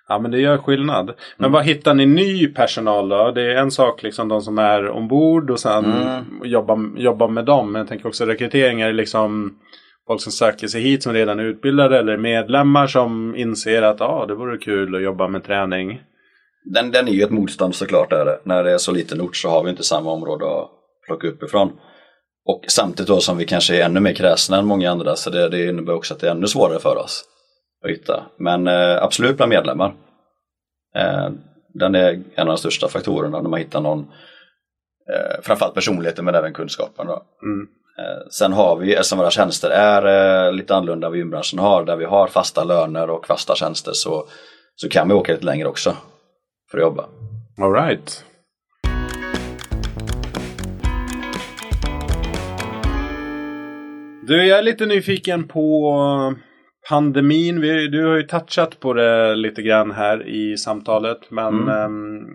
Ja 0.07 0.19
men 0.19 0.31
det 0.31 0.39
gör 0.39 0.57
skillnad. 0.57 1.05
Men 1.05 1.45
Mm. 1.45 1.51
vad 1.51 1.65
hittar 1.65 1.93
ni 1.93 2.05
ny 2.05 2.47
personal 2.47 3.09
då? 3.09 3.31
Det 3.31 3.41
är 3.41 3.55
en 3.55 3.71
sak 3.71 4.03
liksom 4.03 4.27
de 4.27 4.41
som 4.41 4.57
är 4.57 4.89
ombord 4.89 5.49
och 5.49 5.59
sen 5.59 5.85
Mm. 5.85 6.23
jobba, 6.43 6.77
jobba 6.97 7.27
med 7.27 7.45
dem. 7.45 7.71
Men 7.71 7.79
jag 7.79 7.87
tänker 7.89 8.07
också 8.07 8.25
rekryteringar 8.25 8.89
är 8.89 8.93
liksom 8.93 9.59
folk 10.07 10.21
som 10.21 10.31
söker 10.31 10.67
sig 10.67 10.81
hit 10.81 11.03
som 11.03 11.13
redan 11.13 11.39
är 11.39 11.43
utbildade 11.43 11.99
eller 11.99 12.17
medlemmar 12.17 12.87
som 12.87 13.35
inser 13.35 13.81
att 13.81 14.01
ah, 14.01 14.25
det 14.25 14.35
vore 14.35 14.57
kul 14.57 14.95
att 14.95 15.01
jobba 15.01 15.27
med 15.27 15.43
träning. 15.43 16.01
Den, 16.65 16.91
den 16.91 17.07
är 17.07 17.11
ju 17.11 17.23
ett 17.23 17.29
motstånd 17.31 17.75
såklart. 17.75 18.13
Är 18.13 18.25
det. 18.25 18.39
När 18.43 18.63
det 18.63 18.71
är 18.71 18.77
så 18.77 18.91
liten 18.91 19.21
ort 19.21 19.35
så 19.35 19.49
har 19.49 19.63
vi 19.63 19.69
inte 19.69 19.83
samma 19.83 20.11
område 20.11 20.45
att 20.45 20.69
plocka 21.07 21.27
upp 21.27 21.43
ifrån. 21.43 21.71
Och 22.45 22.65
samtidigt 22.67 23.07
då 23.07 23.19
som 23.19 23.37
vi 23.37 23.45
kanske 23.45 23.77
är 23.77 23.85
ännu 23.85 23.99
mer 23.99 24.13
kräsna 24.13 24.57
än 24.57 24.65
många 24.65 24.91
andra 24.91 25.15
så 25.15 25.29
det, 25.29 25.49
det 25.49 25.65
innebär 25.69 25.93
också 25.93 26.13
att 26.13 26.19
det 26.19 26.27
är 26.27 26.31
ännu 26.31 26.47
svårare 26.47 26.79
för 26.79 26.97
oss 26.97 27.23
att 27.85 27.91
hitta. 27.91 28.23
Men 28.37 28.67
eh, 28.67 29.03
absolut 29.03 29.37
bland 29.37 29.49
medlemmar. 29.49 29.93
Eh, 30.95 31.29
den 31.73 31.95
är 31.95 32.23
en 32.35 32.47
av 32.47 32.53
de 32.53 32.57
största 32.57 32.87
faktorerna 32.87 33.41
när 33.41 33.49
man 33.49 33.59
hittar 33.59 33.81
någon, 33.81 33.99
eh, 35.13 35.41
framförallt 35.41 35.73
personligheten 35.73 36.25
men 36.25 36.35
även 36.35 36.53
kunskapen. 36.53 37.07
Då. 37.07 37.23
Mm. 37.43 37.67
Eh, 37.99 38.27
sen 38.31 38.53
har 38.53 38.75
vi, 38.75 38.93
eftersom 38.93 39.19
våra 39.19 39.31
tjänster 39.31 39.69
är 39.69 40.45
eh, 40.47 40.53
lite 40.53 40.75
annorlunda 40.75 41.07
än 41.07 41.11
vad 41.11 41.17
gymbranschen 41.17 41.59
har, 41.59 41.85
där 41.85 41.95
vi 41.95 42.05
har 42.05 42.27
fasta 42.27 42.63
löner 42.63 43.09
och 43.09 43.27
fasta 43.27 43.55
tjänster 43.55 43.91
så, 43.93 44.27
så 44.75 44.89
kan 44.89 45.07
vi 45.07 45.13
åka 45.13 45.33
lite 45.33 45.45
längre 45.45 45.67
också 45.67 45.97
för 46.71 46.77
att 46.77 46.81
jobba. 46.81 47.05
All 47.61 47.73
right. 47.73 48.25
Du, 54.31 54.45
jag 54.45 54.59
är 54.59 54.63
lite 54.63 54.85
nyfiken 54.85 55.47
på 55.47 56.35
pandemin. 56.89 57.61
Vi, 57.61 57.87
du 57.87 58.05
har 58.05 58.15
ju 58.15 58.23
touchat 58.23 58.79
på 58.79 58.93
det 58.93 59.35
lite 59.35 59.61
grann 59.61 59.91
här 59.91 60.27
i 60.27 60.57
samtalet. 60.57 61.17
Men 61.29 61.53
Mm. 61.53 61.69
ehm, 61.69 62.25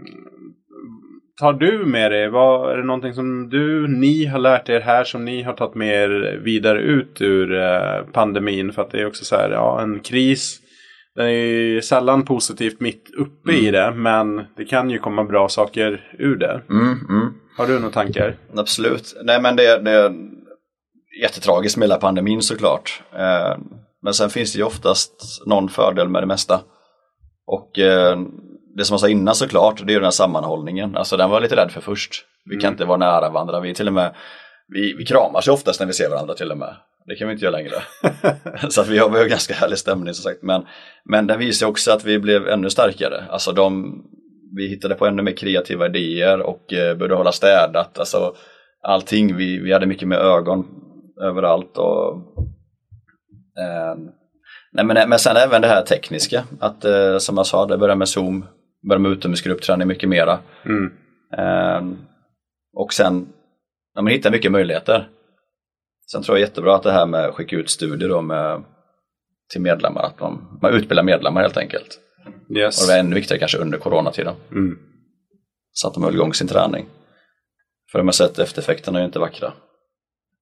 tar 1.40 1.53
du 1.53 1.84
med 1.86 2.12
dig, 2.12 2.28
vad, 2.30 2.72
är 2.72 2.76
det 2.76 2.84
någonting 2.84 3.14
som 3.14 3.49
du, 3.49 3.88
ni 3.88 4.24
har 4.24 4.38
lärt 4.38 4.68
er 4.68 4.80
här 4.80 5.05
som 5.05 5.24
ni 5.24 5.42
har 5.42 5.53
tagit 5.53 5.74
med 5.74 5.94
er 6.05 6.40
vidare 6.44 6.78
ut 6.80 7.20
ur 7.20 7.55
eh, 7.55 8.03
pandemin? 8.12 8.72
För 8.72 8.82
att 8.82 8.90
det 8.90 9.01
är 9.01 9.07
också 9.07 9.24
så 9.24 9.36
här, 9.36 9.51
ja 9.51 9.80
en 9.82 10.01
kris. 10.01 10.61
Den 11.14 11.26
är 11.26 11.30
ju 11.30 11.82
sällan 11.82 12.24
positivt 12.24 12.80
mitt 12.80 13.11
uppe 13.18 13.53
i 13.53 13.70
det. 13.70 13.92
Men 13.94 14.36
det 14.57 14.64
kan 14.64 14.90
ju 14.90 14.99
komma 14.99 15.24
bra 15.24 15.49
saker 15.49 16.05
ur 16.18 16.36
det. 16.36 16.61
Mm, 16.70 16.99
mm. 17.09 17.32
Har 17.57 17.66
du 17.66 17.72
några 17.78 17.92
tankar? 17.92 18.34
Absolut. 18.57 19.16
Nej 19.24 19.42
men 19.42 19.57
det, 19.57 19.78
det 19.84 19.90
är 19.90 20.12
jättetragiskt 21.22 21.76
med 21.76 21.88
hela 21.88 22.00
pandemin 22.00 22.42
såklart. 22.42 23.02
Eh, 23.12 23.56
men 24.02 24.14
sen 24.14 24.30
finns 24.30 24.52
det 24.52 24.58
ju 24.58 24.64
oftast 24.64 25.42
någon 25.46 25.68
fördel 25.68 26.08
med 26.08 26.22
det 26.22 26.26
mesta. 26.26 26.60
Och 27.46 27.78
eh, 27.78 28.18
det 28.76 28.84
som 28.84 28.94
jag 28.94 29.00
sa 29.00 29.08
innan 29.08 29.34
såklart, 29.34 29.76
det 29.86 29.90
är 29.90 29.94
ju 29.94 29.98
den 29.98 30.04
här 30.04 30.10
sammanhållningen. 30.10 30.96
Alltså 30.96 31.16
den 31.16 31.30
var 31.30 31.36
jag 31.36 31.42
lite 31.42 31.56
rädd 31.56 31.70
för 31.70 31.80
först. 31.80 32.24
Vi 32.44 32.56
kan 32.56 32.68
Mm. 32.68 32.74
inte 32.74 32.84
vara 32.84 32.98
nära 32.98 33.30
varandra. 33.30 33.60
Vi 33.60 33.74
till 33.74 33.88
och 33.88 33.94
med, 33.94 34.14
vi, 34.68 34.94
vi 34.98 35.04
kramas 35.04 35.48
ju 35.48 35.52
oftast 35.52 35.80
när 35.80 35.86
vi 35.86 35.92
ser 35.92 36.10
varandra 36.10 36.34
till 36.34 36.50
och 36.50 36.58
med. 36.58 36.76
Det 37.06 37.14
kan 37.16 37.28
vi 37.28 37.32
inte 37.32 37.44
göra 37.44 37.56
längre. 37.56 37.74
Så 38.68 38.80
att 38.80 38.88
vi 38.88 38.98
har, 38.98 39.08
har 39.08 39.24
ganska 39.24 39.54
härlig 39.54 39.78
stämning 39.78 40.14
som 40.14 40.22
sagt. 40.22 40.42
Men, 40.42 40.66
men 41.04 41.26
den 41.26 41.38
visar 41.38 41.66
också 41.66 41.92
att 41.92 42.04
vi 42.04 42.18
blev 42.18 42.48
ännu 42.48 42.70
starkare. 42.70 43.24
Alltså 43.30 43.52
de, 43.52 43.94
vi 44.56 44.68
hittade 44.68 44.94
på 44.94 45.06
ännu 45.06 45.22
mer 45.22 45.32
kreativa 45.36 45.86
idéer 45.86 46.40
och 46.40 46.72
eh, 46.72 46.96
började 46.96 47.14
hålla 47.14 47.32
städat. 47.32 47.98
Alltså 47.98 48.34
allting, 48.82 49.36
vi, 49.36 49.58
vi 49.58 49.72
hade 49.72 49.86
mycket 49.86 50.08
med 50.08 50.18
ögon 50.18 50.66
överallt. 51.22 51.78
Och, 51.78 52.12
eh, 53.58 53.96
nej 54.72 54.84
men, 54.84 55.08
men 55.08 55.18
sen 55.18 55.36
även 55.36 55.62
det 55.62 55.68
här 55.68 55.82
tekniska. 55.82 56.44
Att 56.60 56.84
eh, 56.84 57.18
som 57.18 57.36
jag 57.36 57.46
sa, 57.46 57.66
det 57.66 57.78
började 57.78 57.98
med 57.98 58.08
Zoom, 58.08 58.46
började 58.88 59.02
med 59.02 59.12
utomhusgruppträning 59.12 59.88
mycket 59.88 60.08
mera. 60.08 60.38
Mm. 60.64 60.92
Eh, 61.38 61.98
och 62.76 62.92
sen, 62.92 63.28
ja, 63.94 64.02
man 64.02 64.12
hittar 64.12 64.30
mycket 64.30 64.52
möjligheter. 64.52 65.08
Sen 66.12 66.22
tror 66.22 66.38
jag 66.38 66.48
jättebra 66.48 66.76
att 66.76 66.82
det 66.82 66.92
här 66.92 67.06
med 67.06 67.24
att 67.24 67.34
skicka 67.34 67.56
ut 67.56 67.70
studier 67.70 68.08
då 68.08 68.22
med, 68.22 68.62
till 69.52 69.60
medlemmar, 69.60 70.02
att 70.02 70.20
man, 70.20 70.58
man 70.62 70.74
utbildar 70.74 71.02
medlemmar 71.02 71.42
helt 71.42 71.56
enkelt. 71.56 72.00
Och 72.50 72.56
Yes. 72.56 72.86
det 72.86 72.92
var 72.92 72.98
ännu 73.00 73.14
viktigare 73.14 73.38
kanske 73.38 73.58
under 73.58 73.78
coronatiden. 73.78 74.34
Mm. 74.50 74.78
Så 75.72 75.88
att 75.88 75.94
de 75.94 76.02
höll 76.02 76.14
igång 76.14 76.34
sin 76.34 76.48
träning. 76.48 76.86
För 77.92 77.98
de 77.98 78.06
har 78.08 78.12
sett 78.12 78.38
eftereffekterna 78.38 78.98
är 78.98 79.02
ju 79.02 79.06
inte 79.06 79.18
vackra. 79.18 79.52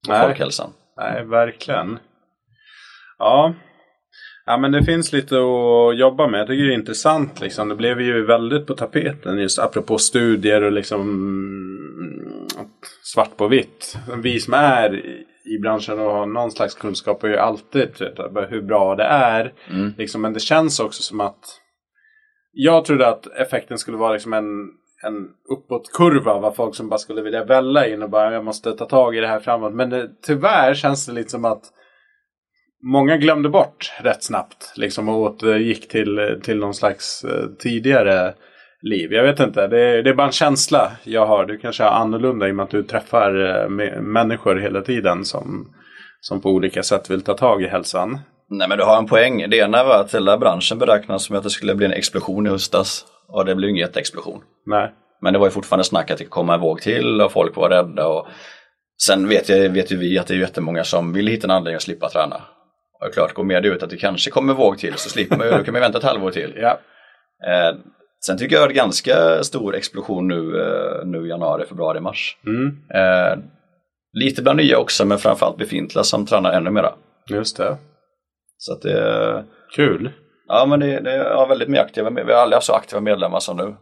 Nej. 0.09 0.27
folkhälsan. 0.27 0.71
Nej, 0.97 1.25
verkligen. 1.25 1.99
Ja. 3.19 3.55
Ja, 4.47 4.57
men 4.57 4.73
det 4.73 4.85
finns 4.85 5.13
lite 5.13 5.37
att 5.37 5.99
jobba 5.99 6.27
med. 6.29 6.41
Jag 6.41 6.47
tycker 6.47 6.65
det 6.65 6.73
är 6.73 6.79
intressant. 6.79 7.41
Liksom. 7.41 7.69
Det 7.69 7.75
blev 7.77 8.01
ju 8.01 8.27
väldigt 8.27 8.67
på 8.67 8.75
tapeten 8.75 9.39
just 9.39 9.59
apropå 9.59 9.99
studier 9.99 10.63
och 10.63 10.73
liksom 10.73 12.49
svart 13.03 13.37
på 13.37 13.49
vitt. 13.49 13.99
Vi 14.23 14.41
som 14.41 14.55
är 14.55 14.95
i- 14.95 15.25
i 15.55 15.59
branschen 15.59 15.99
och 16.01 16.11
har 16.13 16.27
någon 16.27 16.51
slags 16.51 16.75
kunskap 16.75 17.23
har 17.23 17.29
ju 17.29 17.37
alltid 17.37 17.89
vet, 18.01 18.19
hur 18.51 18.63
bra 18.63 18.95
det 18.95 19.05
är. 19.05 19.53
Mm. 19.71 19.93
Liksom, 19.99 20.23
men 20.23 20.33
det 20.33 20.41
känns 20.41 20.81
också 20.81 21.03
som 21.03 21.21
att 21.21 21.61
jag 22.53 22.85
trodde 22.85 23.09
att 23.09 23.27
effekten 23.27 23.79
skulle 23.79 23.97
vara 23.97 24.13
liksom 24.13 24.33
en, 24.33 24.45
en 25.07 25.29
uppåtkurva 25.57 26.39
vad 26.39 26.57
folk 26.57 26.75
som 26.75 26.89
bara 26.89 26.99
skulle 26.99 27.23
vilja 27.23 27.45
välla 27.45 27.89
in 27.89 28.03
och 28.03 28.11
bara 28.11 28.33
jag 28.33 28.45
måste 28.45 28.73
ta 28.73 28.85
tag 28.85 29.17
i 29.17 29.21
det 29.21 29.27
här 29.27 29.41
framåt. 29.41 29.75
Men 29.75 29.91
det, 29.91 30.11
tyvärr 30.27 30.75
känns 30.75 31.07
det 31.07 31.13
lite 31.13 31.31
som 31.31 31.45
att 31.45 31.63
många 32.93 33.17
glömde 33.17 33.49
bort 33.49 33.93
rätt 34.03 34.25
snabbt. 34.25 34.73
Liksom 34.77 35.09
och 35.09 35.19
återgick 35.19 35.89
till, 35.89 36.41
till 36.43 36.59
någon 36.59 36.75
slags 36.75 37.25
eh, 37.25 37.47
tidigare 37.59 38.35
liv. 38.83 39.13
Jag 39.13 39.23
vet 39.25 39.41
inte, 39.41 39.67
det 39.67 39.81
är, 39.81 40.03
det 40.03 40.11
är 40.11 40.15
bara 40.15 40.27
en 40.27 40.33
känsla 40.33 40.93
jag 41.05 41.27
har. 41.27 41.45
Du 41.47 41.59
kanske 41.59 41.83
har 41.83 41.91
annorlunda 41.91 42.49
i 42.49 42.51
och 42.51 42.57
med 42.57 42.65
att 42.65 42.71
du 42.71 42.83
träffar 42.83 43.61
eh, 43.65 43.69
människor 44.01 44.57
hela 44.57 44.81
tiden 44.81 45.25
som, 45.25 45.75
som 46.21 46.41
på 46.41 46.51
olika 46.51 46.83
sätt 46.83 47.11
vill 47.11 47.23
ta 47.23 47.35
tag 47.35 47.63
i 47.63 47.67
hälsan. 47.67 48.19
Nej 48.51 48.69
men 48.69 48.79
du 48.79 48.85
har 48.85 48.99
en 48.99 49.07
poäng. 49.07 49.51
Det 49.51 49.57
ena 49.57 49.85
var 49.85 50.01
att 50.01 50.15
hela 50.15 50.39
branschen 50.39 50.79
beräknas 50.79 51.25
som 51.25 51.37
att 51.37 51.43
det 51.43 51.51
skulle 51.51 51.75
bli 51.75 51.87
en 51.87 51.93
explosion 51.93 52.47
i 52.47 52.51
höstas. 52.51 53.07
Och 53.29 53.45
det 53.45 53.55
blev 53.55 53.71
ingen 53.71 53.81
jätteexplosion. 53.81 54.43
Nej. 54.67 54.93
Men 55.21 55.33
det 55.33 55.39
var 55.39 55.47
ju 55.47 55.51
fortfarande 55.51 55.85
snack 55.85 56.11
att 56.11 56.19
det 56.19 56.25
kommer 56.25 56.55
en 56.55 56.61
våg 56.61 56.81
till 56.81 57.21
och 57.21 57.33
folk 57.33 57.57
var 57.57 57.71
rädda. 57.71 58.07
Och... 58.07 58.27
Sen 59.03 59.29
vet, 59.29 59.49
jag, 59.49 59.69
vet 59.69 59.93
ju 59.93 59.97
vi 59.97 60.19
att 60.19 60.27
det 60.27 60.35
är 60.35 60.39
jättemånga 60.39 60.85
som 60.85 61.13
vill 61.13 61.27
hitta 61.27 61.47
en 61.47 61.51
anledning 61.51 61.77
att 61.77 61.83
slippa 61.83 62.09
träna. 62.09 62.37
Och 62.37 63.01
det 63.01 63.07
är 63.07 63.13
klart, 63.13 63.35
går 63.35 63.45
med 63.45 63.67
ut 63.67 63.83
att 63.83 63.91
det 63.91 63.97
kanske 63.97 64.31
kommer 64.31 64.53
en 64.53 64.59
våg 64.59 64.79
till 64.79 64.95
så 64.95 65.09
slipper 65.11 65.37
man 65.37 65.47
ju, 65.47 65.53
då 65.53 65.65
kan 65.65 65.73
man 65.73 65.81
vänta 65.81 65.99
ett 65.99 66.05
halvår 66.05 66.31
till. 66.31 66.55
Ja. 66.61 66.79
Eh, 67.47 67.77
sen 68.27 68.39
tycker 68.39 68.57
jag 68.57 68.63
det 68.63 68.67
är 68.67 68.71
en 68.71 68.77
ganska 68.77 69.45
stor 69.45 69.75
explosion 69.75 70.29
nu, 70.29 70.61
eh, 70.61 71.07
nu 71.07 71.29
januari, 71.29 71.67
februari, 71.67 72.01
mars. 72.01 72.37
Mm. 72.47 72.77
Eh, 72.95 73.39
lite 74.13 74.43
bland 74.43 74.57
nya 74.57 74.79
också, 74.79 75.05
men 75.05 75.19
framförallt 75.19 75.59
befintliga 75.59 76.05
som 76.05 76.27
tränar 76.27 76.53
ännu 76.53 76.71
mera. 76.71 76.95
Just 77.31 77.57
det. 77.57 77.77
Så 78.59 78.73
att 78.73 78.83
det, 78.83 79.45
Kul. 79.77 80.11
Ja 80.49 80.67
men 80.67 80.81
det, 80.81 81.01
det 81.01 81.13
är 81.13 81.47
väldigt 81.49 81.69
mer 81.69 81.81
aktiva, 81.81 82.11
vi 82.11 82.33
har 82.33 82.41
aldrig 82.41 82.57
haft 82.57 82.67
så 82.67 82.73
aktiva 82.73 83.01
medlemmar 83.01 83.41
som 83.41 83.57
nu. 83.57 83.75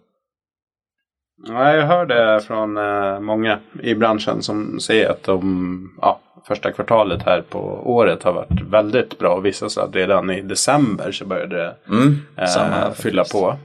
Ja, 1.49 1.75
jag 1.75 1.87
hör 1.87 2.07
det 2.07 2.41
från 2.41 2.77
eh, 2.77 3.21
många 3.21 3.59
i 3.83 3.95
branschen 3.95 4.43
som 4.43 4.81
säger 4.81 5.11
att 5.11 5.23
de 5.23 5.99
ja, 6.01 6.21
första 6.47 6.73
kvartalet 6.73 7.23
här 7.23 7.41
på 7.43 7.59
året 7.85 8.23
har 8.23 8.33
varit 8.33 8.61
väldigt 8.61 9.19
bra. 9.19 9.35
Och 9.35 9.47
vissa 9.47 9.69
sa 9.69 9.83
att 9.83 9.95
redan 9.95 10.31
i 10.31 10.43
december 10.43 11.13
så 11.13 11.25
började 11.25 11.57
det 11.57 11.77
Mm, 11.89 12.19
eh, 12.37 12.45
här 12.49 12.91
fylla 12.91 13.23
faktiskt. 13.23 13.43
på. 13.43 13.57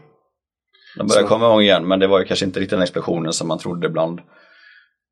De 0.98 1.08
börjar 1.08 1.24
komma 1.28 1.45
igång 1.45 1.62
igen, 1.62 1.88
men 1.88 2.00
det 2.00 2.08
var 2.08 2.20
ju 2.20 2.26
kanske 2.26 2.45
inte 2.45 2.60
riktigt 2.60 2.72
den 2.78 2.82
explosionen 2.82 3.34
som 3.34 3.48
man 3.48 3.58
trodde 3.60 3.89
bland 3.89 4.22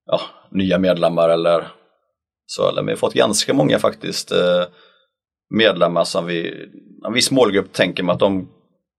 ja, 0.06 0.22
nya 0.52 0.78
medlemmar 0.78 1.30
eller 1.30 1.68
så. 2.46 2.70
Eller, 2.70 2.82
men 2.82 2.86
vi 2.86 2.92
har 2.92 2.98
fått 2.98 3.14
ganska 3.14 3.54
många 3.54 3.80
faktiskt 3.80 4.32
eh, 4.32 4.64
medlemmar 5.50 6.04
som 6.04 6.26
vi, 6.26 6.70
en 7.08 7.14
viss 7.14 7.32
målgrupp 7.32 7.74
tänker 7.74 8.04
man 8.04 8.14
att 8.14 8.20
de 8.20 8.48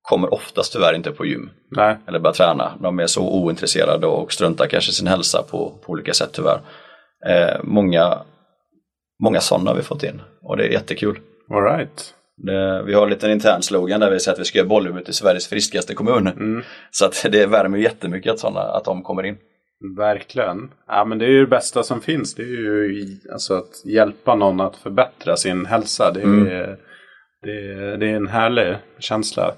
kommer 0.03 0.35
oftast 0.35 0.73
tyvärr 0.73 0.95
inte 0.95 1.11
på 1.11 1.27
gym 1.27 1.51
Nej. 1.71 1.97
eller 2.07 2.19
börjar 2.19 2.35
träna. 2.35 2.73
De 2.81 2.99
är 2.99 3.07
så 3.07 3.29
ointresserade 3.29 4.07
och 4.07 4.33
struntar 4.33 4.67
kanske 4.67 4.93
sin 4.93 5.07
hälsa 5.07 5.43
på, 5.43 5.73
på 5.87 5.93
olika 5.93 6.15
sätt 6.15 6.31
tyvärr. 6.33 6.61
Eh, 7.27 7.61
många 7.63 8.19
många 9.23 9.41
sådana 9.41 9.71
har 9.71 9.77
vi 9.77 9.83
fått 9.83 10.03
in 10.03 10.23
och 10.43 10.57
det 10.57 10.65
är 10.65 10.69
jättekul. 10.69 11.19
All 11.51 11.63
right. 11.63 12.15
Det, 12.37 12.83
vi 12.83 12.95
har 12.95 13.03
en 13.03 13.11
liten 13.11 13.31
intern 13.31 13.63
slogan 13.63 14.01
där 14.01 14.11
vi 14.11 14.21
säger 14.21 14.35
att 14.35 14.41
vi 14.41 14.45
ska 14.45 14.59
göra 14.59 14.69
Bollebygd 14.69 15.05
till 15.05 15.15
Sveriges 15.15 15.47
friskaste 15.47 15.95
kommun. 15.95 16.27
Mm. 16.27 16.63
Så 16.91 17.05
att 17.05 17.27
det 17.33 17.47
värmer 17.47 17.79
jättemycket 17.79 18.33
att, 18.33 18.39
såna, 18.39 18.61
att 18.61 18.85
de 18.85 19.03
kommer 19.03 19.23
in. 19.23 19.37
Verkligen. 19.99 20.71
Ja, 20.89 21.05
men 21.05 21.19
det 21.19 21.25
är 21.25 21.31
ju 21.31 21.41
det 21.41 21.47
bästa 21.51 21.83
som 21.83 22.01
finns. 22.01 22.35
Det 22.35 22.43
är 22.43 22.47
ju 22.47 23.07
alltså 23.33 23.55
att 23.55 23.85
hjälpa 23.85 24.35
någon 24.35 24.61
att 24.61 24.77
förbättra 24.77 25.37
sin 25.37 25.67
hälsa. 25.67 26.11
Det 26.15 26.21
är, 26.21 26.25
Mm. 26.25 26.45
det 27.43 27.97
det 27.97 28.07
är 28.11 28.17
en 28.17 28.27
härlig 28.29 28.77
känsla. 28.99 29.53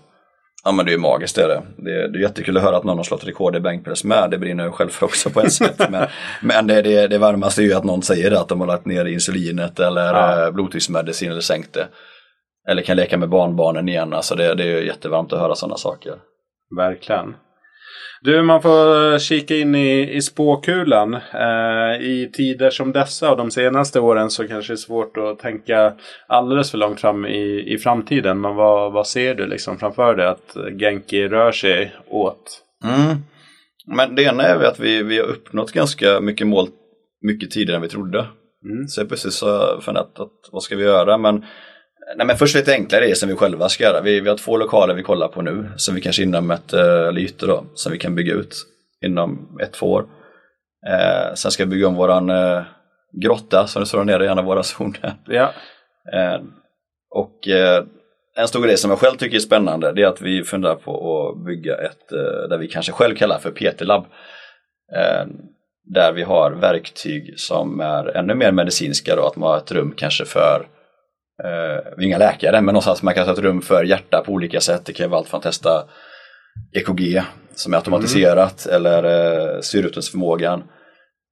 Ja 0.64 0.72
men 0.72 0.84
det 0.86 0.90
är 0.90 0.92
ju 0.92 0.98
magiskt 0.98 1.36
det 1.36 1.42
är 1.42 1.48
det. 1.48 1.62
Det 1.76 1.90
är, 2.02 2.08
det 2.08 2.18
är 2.18 2.22
jättekul 2.22 2.56
att 2.56 2.62
höra 2.62 2.76
att 2.76 2.84
någon 2.84 2.96
har 2.96 3.04
slått 3.04 3.26
rekord 3.26 3.56
i 3.56 3.60
bänkpress 3.60 4.04
med. 4.04 4.30
Det 4.30 4.38
brinner 4.38 4.64
jag 4.64 4.74
själv 4.74 4.88
för 4.88 5.06
också 5.06 5.30
på 5.30 5.40
ett 5.40 5.52
sätt. 5.52 5.90
Men, 5.90 6.06
men 6.42 6.66
det, 6.66 6.82
det, 6.82 7.06
det 7.06 7.18
varmaste 7.18 7.62
är 7.62 7.64
ju 7.64 7.74
att 7.74 7.84
någon 7.84 8.02
säger 8.02 8.30
det, 8.30 8.40
att 8.40 8.48
de 8.48 8.60
har 8.60 8.66
lagt 8.66 8.86
ner 8.86 9.04
insulinet 9.04 9.80
eller 9.80 10.14
Ja. 10.14 10.44
eh, 10.46 10.50
blodtrycksmedicin 10.52 11.30
eller 11.30 11.40
sänkt 11.40 11.72
det. 11.74 11.88
eller 12.68 12.82
kan 12.82 12.96
leka 12.96 13.18
med 13.18 13.28
barnbarnen 13.28 13.88
igen. 13.88 14.12
Alltså 14.12 14.34
det, 14.34 14.54
det 14.54 14.64
är 14.64 14.82
jättevarmt 14.82 15.32
att 15.32 15.40
höra 15.40 15.54
sådana 15.54 15.76
saker. 15.76 16.14
Verkligen. 16.76 17.34
Du, 18.20 18.42
man 18.42 18.62
får 18.62 19.18
kika 19.18 19.56
in 19.56 19.74
i, 19.74 20.16
i 20.16 20.22
spåkulan. 20.22 21.14
Eh, 21.14 22.00
I 22.00 22.30
tider 22.32 22.70
som 22.70 22.92
dessa 22.92 23.30
och 23.30 23.36
de 23.36 23.50
senaste 23.50 24.00
åren 24.00 24.30
så 24.30 24.48
kanske 24.48 24.72
det 24.72 24.74
är 24.74 24.76
svårt 24.76 25.16
att 25.16 25.38
tänka 25.38 25.92
alldeles 26.26 26.70
för 26.70 26.78
långt 26.78 27.00
fram 27.00 27.26
i, 27.26 27.74
i 27.74 27.78
framtiden. 27.78 28.40
Men 28.40 28.54
vad, 28.54 28.92
vad 28.92 29.06
ser 29.06 29.34
du 29.34 29.46
liksom 29.46 29.78
framför 29.78 30.16
dig 30.16 30.26
att 30.26 30.56
Genki 30.78 31.28
rör 31.28 31.52
sig 31.52 31.92
åt? 32.08 32.62
Mm. 32.84 33.16
Men 33.86 34.14
det 34.14 34.22
ena 34.22 34.42
är 34.42 34.64
att 34.64 34.80
vi, 34.80 35.02
vi 35.02 35.18
har 35.18 35.26
uppnått 35.26 35.72
ganska 35.72 36.20
mycket 36.20 36.46
mål 36.46 36.68
mycket 37.22 37.50
tidigare 37.50 37.76
än 37.76 37.82
vi 37.82 37.88
trodde. 37.88 38.26
Mm. 38.64 38.88
Så 38.88 39.00
jag 39.00 39.08
precis 39.08 39.34
så 39.34 39.80
funderat 39.80 40.20
att 40.20 40.48
vad 40.52 40.62
ska 40.62 40.76
vi 40.76 40.84
göra? 40.84 41.18
Men 41.18 41.44
Nej 42.16 42.26
men 42.26 42.36
först 42.36 42.54
lite 42.54 42.72
enklare 42.72 43.00
grejer 43.00 43.14
som 43.14 43.28
vi 43.28 43.34
själva 43.34 43.68
ska 43.68 43.84
göra. 43.84 44.00
Vi, 44.00 44.20
vi 44.20 44.28
har 44.28 44.36
två 44.36 44.56
lokaler 44.56 44.94
vi 44.94 45.02
kollar 45.02 45.28
på 45.28 45.42
nu 45.42 45.70
som 45.76 45.94
vi 45.94 46.00
kanske 46.00 46.22
inom 46.22 46.50
ett, 46.50 46.72
eller 46.72 47.20
ytor 47.20 47.46
då, 47.46 47.64
som 47.74 47.92
vi 47.92 47.98
kan 47.98 48.14
bygga 48.14 48.34
ut 48.34 48.56
inom 49.04 49.58
ett, 49.62 49.72
två 49.72 49.86
år. 49.86 50.06
Eh, 50.86 51.34
sen 51.34 51.50
ska 51.50 51.64
vi 51.64 51.70
bygga 51.70 51.88
om 51.88 51.94
våran 51.94 52.30
eh, 52.30 52.62
grotta 53.22 53.66
som 53.66 53.80
det 53.82 53.86
står 53.86 54.04
nere 54.04 54.24
i 54.24 54.28
en 54.28 54.38
av 54.38 54.44
våra 54.44 54.62
zoner. 54.62 55.14
Ja. 55.26 55.52
Eh, 56.12 56.40
och 57.10 57.48
eh, 57.48 57.84
en 58.36 58.48
stor 58.48 58.62
grej 58.62 58.76
som 58.76 58.90
jag 58.90 58.98
själv 59.00 59.16
tycker 59.16 59.36
är 59.36 59.40
spännande 59.40 59.92
det 59.92 60.02
är 60.02 60.06
att 60.06 60.20
vi 60.20 60.44
funderar 60.44 60.74
på 60.74 61.28
att 61.28 61.44
bygga 61.44 61.76
ett, 61.76 62.12
eh, 62.12 62.48
där 62.48 62.58
vi 62.58 62.68
kanske 62.68 62.92
själv 62.92 63.16
kallar 63.16 63.38
för 63.38 63.50
PT-labb. 63.50 64.04
Eh, 64.96 65.26
där 65.84 66.12
vi 66.12 66.22
har 66.22 66.50
verktyg 66.50 67.34
som 67.40 67.80
är 67.80 68.16
ännu 68.16 68.34
mer 68.34 68.52
medicinska 68.52 69.16
då, 69.16 69.26
att 69.26 69.36
man 69.36 69.50
har 69.50 69.56
ett 69.58 69.72
rum 69.72 69.94
kanske 69.96 70.24
för 70.24 70.60
eh, 70.60 70.77
vi 71.96 72.04
är 72.04 72.06
inga 72.06 72.18
läkare, 72.18 72.60
men 72.60 72.72
någonstans 72.72 73.02
man 73.02 73.14
kan 73.14 73.28
ett 73.28 73.38
rum 73.38 73.62
för 73.62 73.84
hjärta 73.84 74.22
på 74.26 74.32
olika 74.32 74.60
sätt. 74.60 74.84
Det 74.84 74.92
kan 74.92 75.10
vara 75.10 75.18
allt 75.18 75.28
från 75.28 75.38
att 75.38 75.44
testa 75.44 75.84
EKG 76.72 77.22
som 77.54 77.72
är 77.72 77.76
automatiserat 77.76 78.66
mm. 78.66 78.76
eller 78.76 79.04
eh, 79.04 79.60
syreutnyttjningsförmågan. 79.60 80.62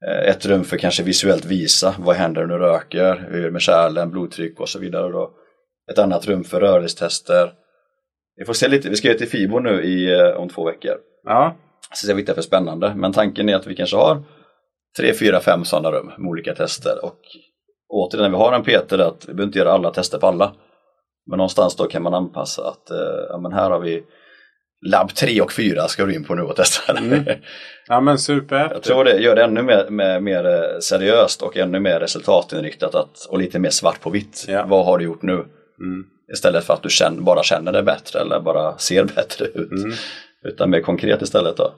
Eh, 0.06 0.30
ett 0.30 0.46
rum 0.46 0.64
för 0.64 0.76
kanske 0.78 1.02
visuellt 1.02 1.44
visa, 1.44 1.94
vad 1.98 2.16
händer 2.16 2.46
när 2.46 2.58
du 2.58 2.64
röker, 2.64 3.26
hur 3.30 3.40
är 3.40 3.44
det 3.44 3.50
med 3.50 3.62
kärlen, 3.62 4.10
blodtryck 4.10 4.60
och 4.60 4.68
så 4.68 4.78
vidare. 4.78 5.12
Då. 5.12 5.30
Ett 5.92 5.98
annat 5.98 6.26
rum 6.26 6.44
för 6.44 6.60
rörelsetester. 6.60 7.52
Vi 8.36 8.44
får 8.44 8.52
se 8.52 8.68
lite, 8.68 8.88
vi 8.88 8.96
ska 8.96 9.08
ju 9.08 9.14
till 9.14 9.28
FIBO 9.28 9.58
nu 9.58 9.82
i, 9.82 10.20
eh, 10.20 10.28
om 10.28 10.48
två 10.48 10.64
veckor. 10.64 10.96
Ja. 11.24 11.56
Så 11.94 12.06
det 12.06 12.28
är 12.28 12.34
för 12.34 12.42
spännande, 12.42 12.94
men 12.94 13.12
tanken 13.12 13.48
är 13.48 13.54
att 13.54 13.66
vi 13.66 13.76
kanske 13.76 13.96
har 13.96 14.22
tre, 14.98 15.14
fyra, 15.14 15.40
fem 15.40 15.64
sådana 15.64 15.90
rum 15.90 16.06
med 16.18 16.28
olika 16.28 16.54
tester 16.54 17.04
och 17.04 17.20
återigen 17.88 18.30
när 18.30 18.38
vi 18.38 18.44
har 18.44 18.52
en 18.52 18.64
Peter 18.64 18.98
att 18.98 19.24
vi 19.28 19.34
behöver 19.34 19.46
inte 19.46 19.58
göra 19.58 19.72
alla 19.72 19.90
tester 19.90 20.18
på 20.18 20.26
alla. 20.26 20.52
Men 21.30 21.36
någonstans 21.36 21.76
då 21.76 21.84
kan 21.84 22.02
man 22.02 22.14
anpassa 22.14 22.68
att 22.68 22.90
eh, 22.90 23.26
ja, 23.28 23.38
men 23.38 23.52
här 23.52 23.70
har 23.70 23.80
vi 23.80 24.04
labb 24.86 25.14
3 25.14 25.40
och 25.40 25.52
4 25.52 25.88
ska 25.88 26.06
du 26.06 26.14
in 26.14 26.24
på 26.24 26.34
nu 26.34 26.42
och 26.42 26.56
testa. 26.56 26.92
Mm. 26.92 27.24
Ja 27.88 28.00
men 28.00 28.18
super. 28.18 28.70
Jag 28.72 28.82
tror 28.82 29.04
det 29.04 29.18
gör 29.18 29.36
det 29.36 29.44
ännu 29.44 29.62
mer, 29.62 29.90
mer, 29.90 30.20
mer 30.20 30.46
eh, 30.46 30.78
seriöst 30.80 31.42
och 31.42 31.56
ännu 31.56 31.80
mer 31.80 32.00
resultatinriktat 32.00 32.94
att, 32.94 33.26
och 33.28 33.38
lite 33.38 33.58
mer 33.58 33.70
svart 33.70 34.00
på 34.00 34.10
vitt. 34.10 34.44
Ja. 34.48 34.64
Vad 34.68 34.86
har 34.86 34.98
du 34.98 35.04
gjort 35.04 35.22
nu? 35.22 35.32
Mm. 35.32 36.04
Istället 36.32 36.64
för 36.64 36.74
att 36.74 36.82
du 36.82 36.90
känner, 36.90 37.22
bara 37.22 37.42
känner 37.42 37.72
det 37.72 37.82
bättre 37.82 38.20
eller 38.20 38.40
bara 38.40 38.78
ser 38.78 39.04
bättre 39.16 39.46
ut. 39.46 39.70
Mm. 39.70 39.92
Utan 40.44 40.70
mer 40.70 40.80
konkret 40.80 41.22
istället 41.22 41.56
då. 41.56 41.72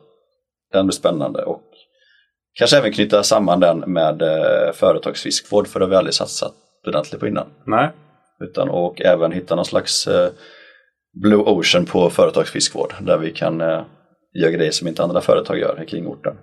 Den 0.73 0.87
blir 0.87 0.95
spännande 0.95 1.43
och 1.43 1.63
Kanske 2.59 2.77
även 2.77 2.93
knyta 2.93 3.23
samman 3.23 3.61
den 3.61 3.79
med 3.79 4.23
eh, 4.23 4.73
företagsfiskvård 4.73 5.69
för 5.69 5.81
det 5.81 5.87
har 5.87 5.91
vi 5.91 5.97
aldrig 5.97 6.15
satsat 6.15 6.53
ordentligt 6.87 7.21
på 7.21 7.27
innan. 7.29 7.47
Nej. 7.67 7.89
Utan 8.41 8.69
och 8.69 9.01
även 9.01 9.33
hitta 9.33 9.55
någon 9.55 9.65
slags 9.65 10.07
eh, 10.07 10.29
Blue 11.23 11.43
Ocean 11.43 11.85
på 11.85 12.11
företagsfiskvård 12.11 12.95
där 13.01 13.19
vi 13.19 13.31
kan 13.31 13.61
eh, 13.61 13.85
göra 14.35 14.51
grejer 14.51 14.71
som 14.71 14.89
inte 14.89 15.03
andra 15.03 15.21
företag 15.21 15.59
gör 15.59 15.85
kring 15.89 16.07
orten. 16.07 16.37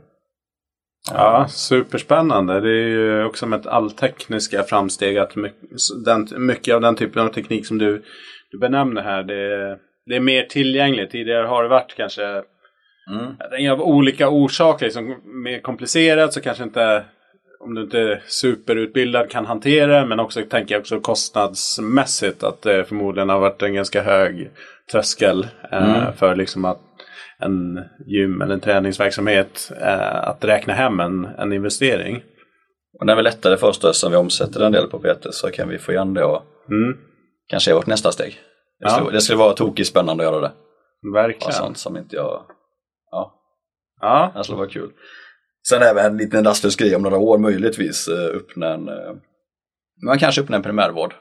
Ja, 1.13 1.45
superspännande. 1.49 2.59
Det 2.59 2.70
är 2.70 2.88
ju 2.88 3.26
också 3.26 3.45
med 3.45 3.68
alltekniska 3.68 4.63
framsteg 4.63 5.18
att 5.18 5.36
mycket 6.38 6.76
av 6.76 6.82
den 6.82 6.95
typen 6.95 7.22
av 7.22 7.30
teknik 7.34 7.68
som 7.68 7.78
du, 7.78 8.03
du 8.51 8.59
benämner 8.59 9.01
här 9.01 9.24
det, 9.24 9.78
det 10.05 10.16
är 10.16 10.20
mer 10.20 10.43
tillgängligt. 10.43 11.11
Tidigare 11.11 11.47
har 11.47 11.63
det 11.63 11.70
varit 11.70 11.95
kanske 11.97 12.43
Mm. 13.12 13.72
Av 13.72 13.82
olika 13.82 14.30
orsaker, 14.30 14.86
liksom, 14.86 15.16
mer 15.24 15.60
komplicerat 15.60 16.34
så 16.34 16.41
kanske 16.41 16.64
inte 16.64 17.06
om 17.66 17.76
du 17.76 17.82
inte 17.82 17.99
är 17.99 18.24
superutbildad 18.28 19.30
kan 19.30 19.45
hantera 19.45 19.99
det. 19.99 20.06
Men 20.06 20.20
också 20.20 20.41
tänker 20.41 20.76
jag 20.76 20.80
också 20.80 20.99
kostnadsmässigt 20.99 22.43
att 22.43 22.62
det 22.62 22.86
förmodligen 22.86 23.30
har 23.30 23.39
varit 23.39 23.62
en 23.62 23.74
ganska 23.74 24.01
hög 24.01 24.49
tröskel 24.91 25.47
eh, 25.72 25.95
mm. 25.95 26.14
för 26.14 26.36
liksom 26.36 26.66
att 26.66 26.82
en 27.39 27.80
gym 28.06 28.41
eller 28.41 28.53
en 28.53 28.60
träningsverksamhet 28.60 29.72
eh, 29.82 30.28
att 30.28 30.43
räkna 30.43 30.74
hem 30.74 30.99
en, 30.99 31.26
en 31.26 31.53
investering. 31.53 32.24
Och 32.99 33.06
det 33.06 33.12
är 33.12 33.16
väl 33.16 33.24
lättare 33.24 33.58
för 33.58 33.68
oss 33.68 33.80
då, 33.80 33.93
som 33.93 34.12
vi 34.12 34.18
omsätter 34.18 34.66
en 34.66 34.72
del 34.72 34.88
på 34.88 34.99
PT 34.99 35.28
så 35.32 35.51
kan 35.51 35.70
vi 35.70 35.78
få 35.78 35.91
igen 35.91 36.14
det 36.14 36.24
och 36.24 36.43
mm. 36.70 36.97
kanske 37.47 37.72
är 37.72 37.76
vårt 37.76 37.88
nästa 37.88 38.12
steg. 38.12 38.39
Det 38.80 38.89
skulle, 38.89 39.08
ja. 39.08 39.12
det 39.12 39.22
skulle 39.22 39.39
vara 39.39 39.53
tokigt 39.53 39.89
spännande 39.89 40.28
att 40.28 40.34
göra 40.34 40.41
det. 40.41 40.51
Verkligen. 41.14 41.47
Och 41.47 41.53
sånt 41.53 41.78
som 41.78 41.97
inte 41.97 42.16
jag 42.16 42.26
Ja. 42.26 42.55
Ja. 44.02 44.32
Det 44.36 44.43
skulle 44.43 44.58
vara 44.58 44.70
kul. 44.70 44.91
Sen 45.68 45.82
även 45.82 46.06
en 46.06 46.18
liten 46.18 46.46
rastlös 46.46 46.76
grej 46.76 46.96
om 46.96 47.02
några 47.02 47.18
år 47.18 47.38
möjligtvis 47.38 48.08
eh, 48.08 48.36
öppna 48.36 48.74
en, 48.74 48.88
eh, 48.88 49.14
man 50.06 50.20
kanske 50.20 50.41
öppna 50.41 50.56
en 50.56 50.64
primärvård. 50.64 51.14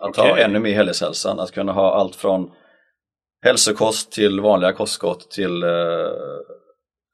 Att 0.00 0.08
okay. 0.08 0.30
ha 0.30 0.38
ännu 0.38 0.58
mer 0.58 0.74
helhetshälsan, 0.74 1.40
att 1.40 1.50
kunna 1.50 1.72
ha 1.72 1.94
allt 1.94 2.16
från 2.16 2.50
hälsokost 3.44 4.12
till 4.12 4.40
vanliga 4.40 4.72
kostskott 4.72 5.30
till 5.30 5.62
eh, 5.62 5.68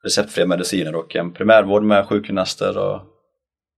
receptfria 0.03 0.45
mediciner 0.45 0.95
och 0.95 1.15
en 1.15 1.33
primärvård 1.33 1.83
med 1.83 2.07
sjukgymnaster 2.07 2.77
och 2.77 3.01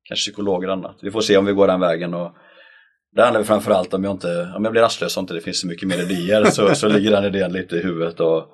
kanske 0.03 0.31
psykologer 0.31 0.67
och 0.67 0.73
annat. 0.73 0.97
Vi 1.01 1.11
får 1.11 1.21
se 1.21 1.37
om 1.37 1.45
vi 1.45 1.53
går 1.53 1.67
den 1.67 1.79
vägen 1.79 2.13
och 2.13 2.31
det 3.15 3.23
handlar 3.23 3.43
framförallt 3.43 3.93
om 3.93 4.03
jag 4.03 4.11
inte, 4.11 4.53
om 4.55 4.63
jag 4.63 4.71
blir 4.71 4.81
rastlös 4.81 5.17
och 5.17 5.21
inte 5.21 5.33
det 5.33 5.41
finns 5.41 5.61
så 5.61 5.67
mycket 5.67 5.87
mer 5.87 6.01
idéer 6.01 6.43
så, 6.45 6.75
så 6.75 6.87
ligger 6.87 7.11
den 7.11 7.25
idén 7.25 7.53
lite 7.53 7.75
i 7.75 7.83
huvudet 7.83 8.19
och 8.19 8.45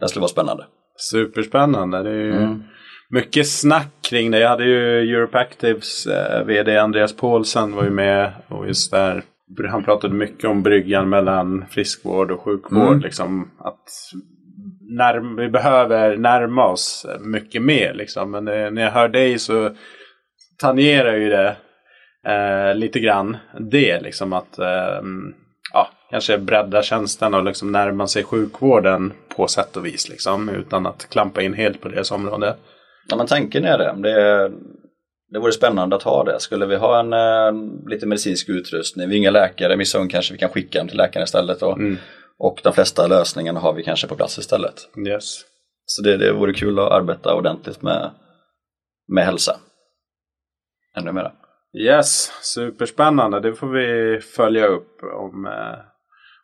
det 0.00 0.08
skulle 0.08 0.20
vara 0.20 0.28
spännande. 0.28 0.66
Superspännande. 1.10 2.02
Det 2.02 2.10
är 2.10 2.14
ju 2.14 2.32
mm. 2.32 2.62
mycket 3.10 3.48
snack 3.48 3.92
kring 4.10 4.30
det. 4.30 4.38
Jag 4.38 4.48
hade 4.48 4.64
ju 4.64 5.00
Europactives 5.16 6.06
eh, 6.06 6.44
vd 6.44 6.78
Andreas 6.78 7.16
Paulsen 7.16 7.74
var 7.74 7.84
ju 7.84 7.90
med 7.90 8.32
och 8.48 8.66
just 8.66 8.90
där 8.90 9.22
han 9.68 9.84
pratade 9.84 10.14
mycket 10.14 10.44
om 10.44 10.62
bryggan 10.62 11.08
mellan 11.08 11.64
friskvård 11.70 12.30
och 12.30 12.40
sjukvård. 12.40 12.88
Mm. 12.88 13.00
Liksom, 13.00 13.50
att 13.58 13.84
närm 14.80 15.36
vi 15.36 15.48
behöver 15.48 16.16
närma 16.16 16.66
oss 16.66 17.06
mycket 17.20 17.62
mer. 17.62 17.94
Liksom. 17.94 18.30
Men 18.30 18.44
det, 18.44 18.70
när 18.70 18.82
jag 18.82 18.90
hör 18.90 19.08
dig 19.08 19.38
så 19.38 19.70
tangerar 20.58 21.16
ju 21.16 21.28
det 21.28 21.56
eh, 22.26 22.74
lite 22.74 23.00
grann 23.00 23.36
det. 23.70 24.00
Liksom 24.00 24.32
att 24.32 24.58
eh, 24.58 24.66
ja, 24.66 25.47
kanske 26.10 26.38
bredda 26.38 26.82
tjänsten 26.82 27.34
och 27.34 27.44
liksom 27.44 27.72
närma 27.72 28.06
sig 28.06 28.24
sjukvården 28.24 29.12
på 29.36 29.46
sätt 29.46 29.76
och 29.76 29.86
vis. 29.86 30.08
Liksom, 30.08 30.48
utan 30.48 30.86
att 30.86 31.08
klampa 31.10 31.42
in 31.42 31.54
helt 31.54 31.80
på 31.80 31.88
deras 31.88 32.10
område. 32.10 32.56
Ja, 33.08 33.16
men 33.16 33.26
tanken 33.26 33.64
är 33.64 33.78
det. 33.78 33.94
det. 33.96 34.50
Det 35.30 35.38
vore 35.38 35.52
spännande 35.52 35.96
att 35.96 36.02
ha 36.02 36.24
det. 36.24 36.40
Skulle 36.40 36.66
vi 36.66 36.76
ha 36.76 37.00
en 37.00 37.12
eh, 37.12 37.88
lite 37.90 38.06
medicinsk 38.06 38.48
utrustning, 38.48 39.08
vi 39.08 39.14
är 39.14 39.18
inga 39.18 39.30
läkare, 39.30 39.76
vissa 39.76 39.98
gånger 39.98 40.10
kanske 40.10 40.32
vi 40.32 40.38
kan 40.38 40.48
skicka 40.48 40.78
dem 40.78 40.88
till 40.88 40.96
läkaren 40.96 41.24
istället. 41.24 41.62
Och, 41.62 41.78
mm. 41.78 41.96
och 42.38 42.60
de 42.64 42.72
flesta 42.72 43.06
lösningarna 43.06 43.60
har 43.60 43.72
vi 43.72 43.82
kanske 43.82 44.06
på 44.06 44.16
plats 44.16 44.38
istället. 44.38 44.74
Yes. 45.06 45.40
Så 45.84 46.02
det, 46.02 46.16
det 46.16 46.32
vore 46.32 46.52
kul 46.52 46.78
att 46.78 46.92
arbeta 46.92 47.34
ordentligt 47.34 47.82
med, 47.82 48.10
med 49.08 49.24
hälsa. 49.24 49.56
Ännu 50.96 51.12
mera. 51.12 51.32
Yes, 51.78 52.32
superspännande. 52.42 53.40
Det 53.40 53.54
får 53.54 53.66
vi 53.66 54.20
följa 54.20 54.66
upp 54.66 55.02
om, 55.02 55.46
eh, 55.46 55.78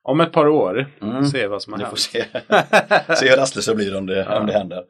om 0.05 0.21
ett 0.21 0.33
par 0.33 0.49
år. 0.49 0.87
Mm. 1.03 1.25
Se 1.25 1.47
vad 1.47 1.63
som 1.63 1.73
har 1.73 1.81
hänt. 1.81 1.91
Får 1.91 1.97
se. 1.97 2.19
se 3.17 3.31
hur 3.31 3.67
det 3.67 3.75
blir 3.75 3.97
om 3.97 4.07
det, 4.07 4.27
ja. 4.29 4.41
om 4.41 4.47
det 4.47 4.53
händer. 4.53 4.83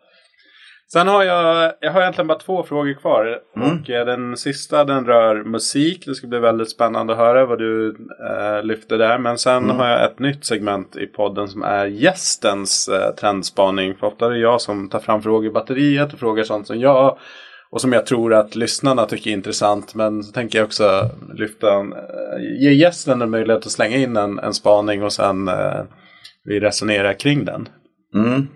Sen 0.93 1.09
har 1.09 1.25
jag, 1.25 1.73
jag 1.81 1.93
har 1.93 2.01
egentligen 2.01 2.27
bara 2.27 2.39
två 2.39 2.63
frågor 2.63 2.95
kvar. 2.95 3.39
Mm. 3.57 3.69
Och 3.69 3.91
eh, 3.91 4.07
den 4.07 4.37
sista 4.37 4.85
den 4.85 5.05
rör 5.05 5.45
musik. 5.45 6.03
Det 6.07 6.15
ska 6.15 6.27
bli 6.27 6.39
väldigt 6.39 6.71
spännande 6.71 7.13
att 7.13 7.19
höra 7.19 7.47
vad 7.47 7.59
du 7.59 7.89
eh, 8.31 8.63
lyfter 8.63 8.99
där. 8.99 9.19
Men 9.19 9.39
sen 9.39 9.65
mm. 9.65 9.77
har 9.77 9.89
jag 9.89 10.05
ett 10.05 10.19
nytt 10.19 10.45
segment 10.45 10.97
i 10.97 11.07
podden 11.07 11.49
som 11.49 11.63
är 11.63 11.87
gästens 11.87 12.89
eh, 12.89 13.15
trendspaning. 13.15 13.95
För 13.95 14.07
ofta 14.07 14.27
är 14.27 14.31
det 14.31 14.39
jag 14.39 14.61
som 14.61 14.89
tar 14.89 14.99
fram 14.99 15.23
frågor 15.23 15.47
i 15.47 15.51
batteriet 15.51 16.13
och 16.13 16.19
frågar 16.19 16.45
sånt 16.45 16.67
som 16.67 16.81
jag 16.81 17.19
och 17.75 17.81
som 17.81 17.93
jag 17.93 18.07
tror 18.07 18.35
att 18.35 18.57
lyssnarna 18.57 19.07
tycker 19.07 19.31
är 19.31 19.35
intressant. 19.35 19.95
Men 19.95 20.23
så 20.23 20.33
tänker 20.33 20.59
jag 20.59 20.67
också 20.67 21.11
lyfta, 21.35 21.75
en, 21.75 21.93
eh, 21.93 22.63
ge 22.63 22.73
gästen 22.73 23.23
en 23.23 23.31
möjlighet 23.31 23.67
att 23.67 23.73
slänga 23.73 23.97
in 23.97 24.17
en, 24.17 24.39
en 24.39 24.55
spaning 24.55 25.03
och 25.03 25.13
sen 25.13 25.49
eh, 25.49 25.83
vi 26.45 26.61
resonerar 26.61 27.13
kring 27.13 27.45
den. 27.45 27.69
Mm. 28.15 28.47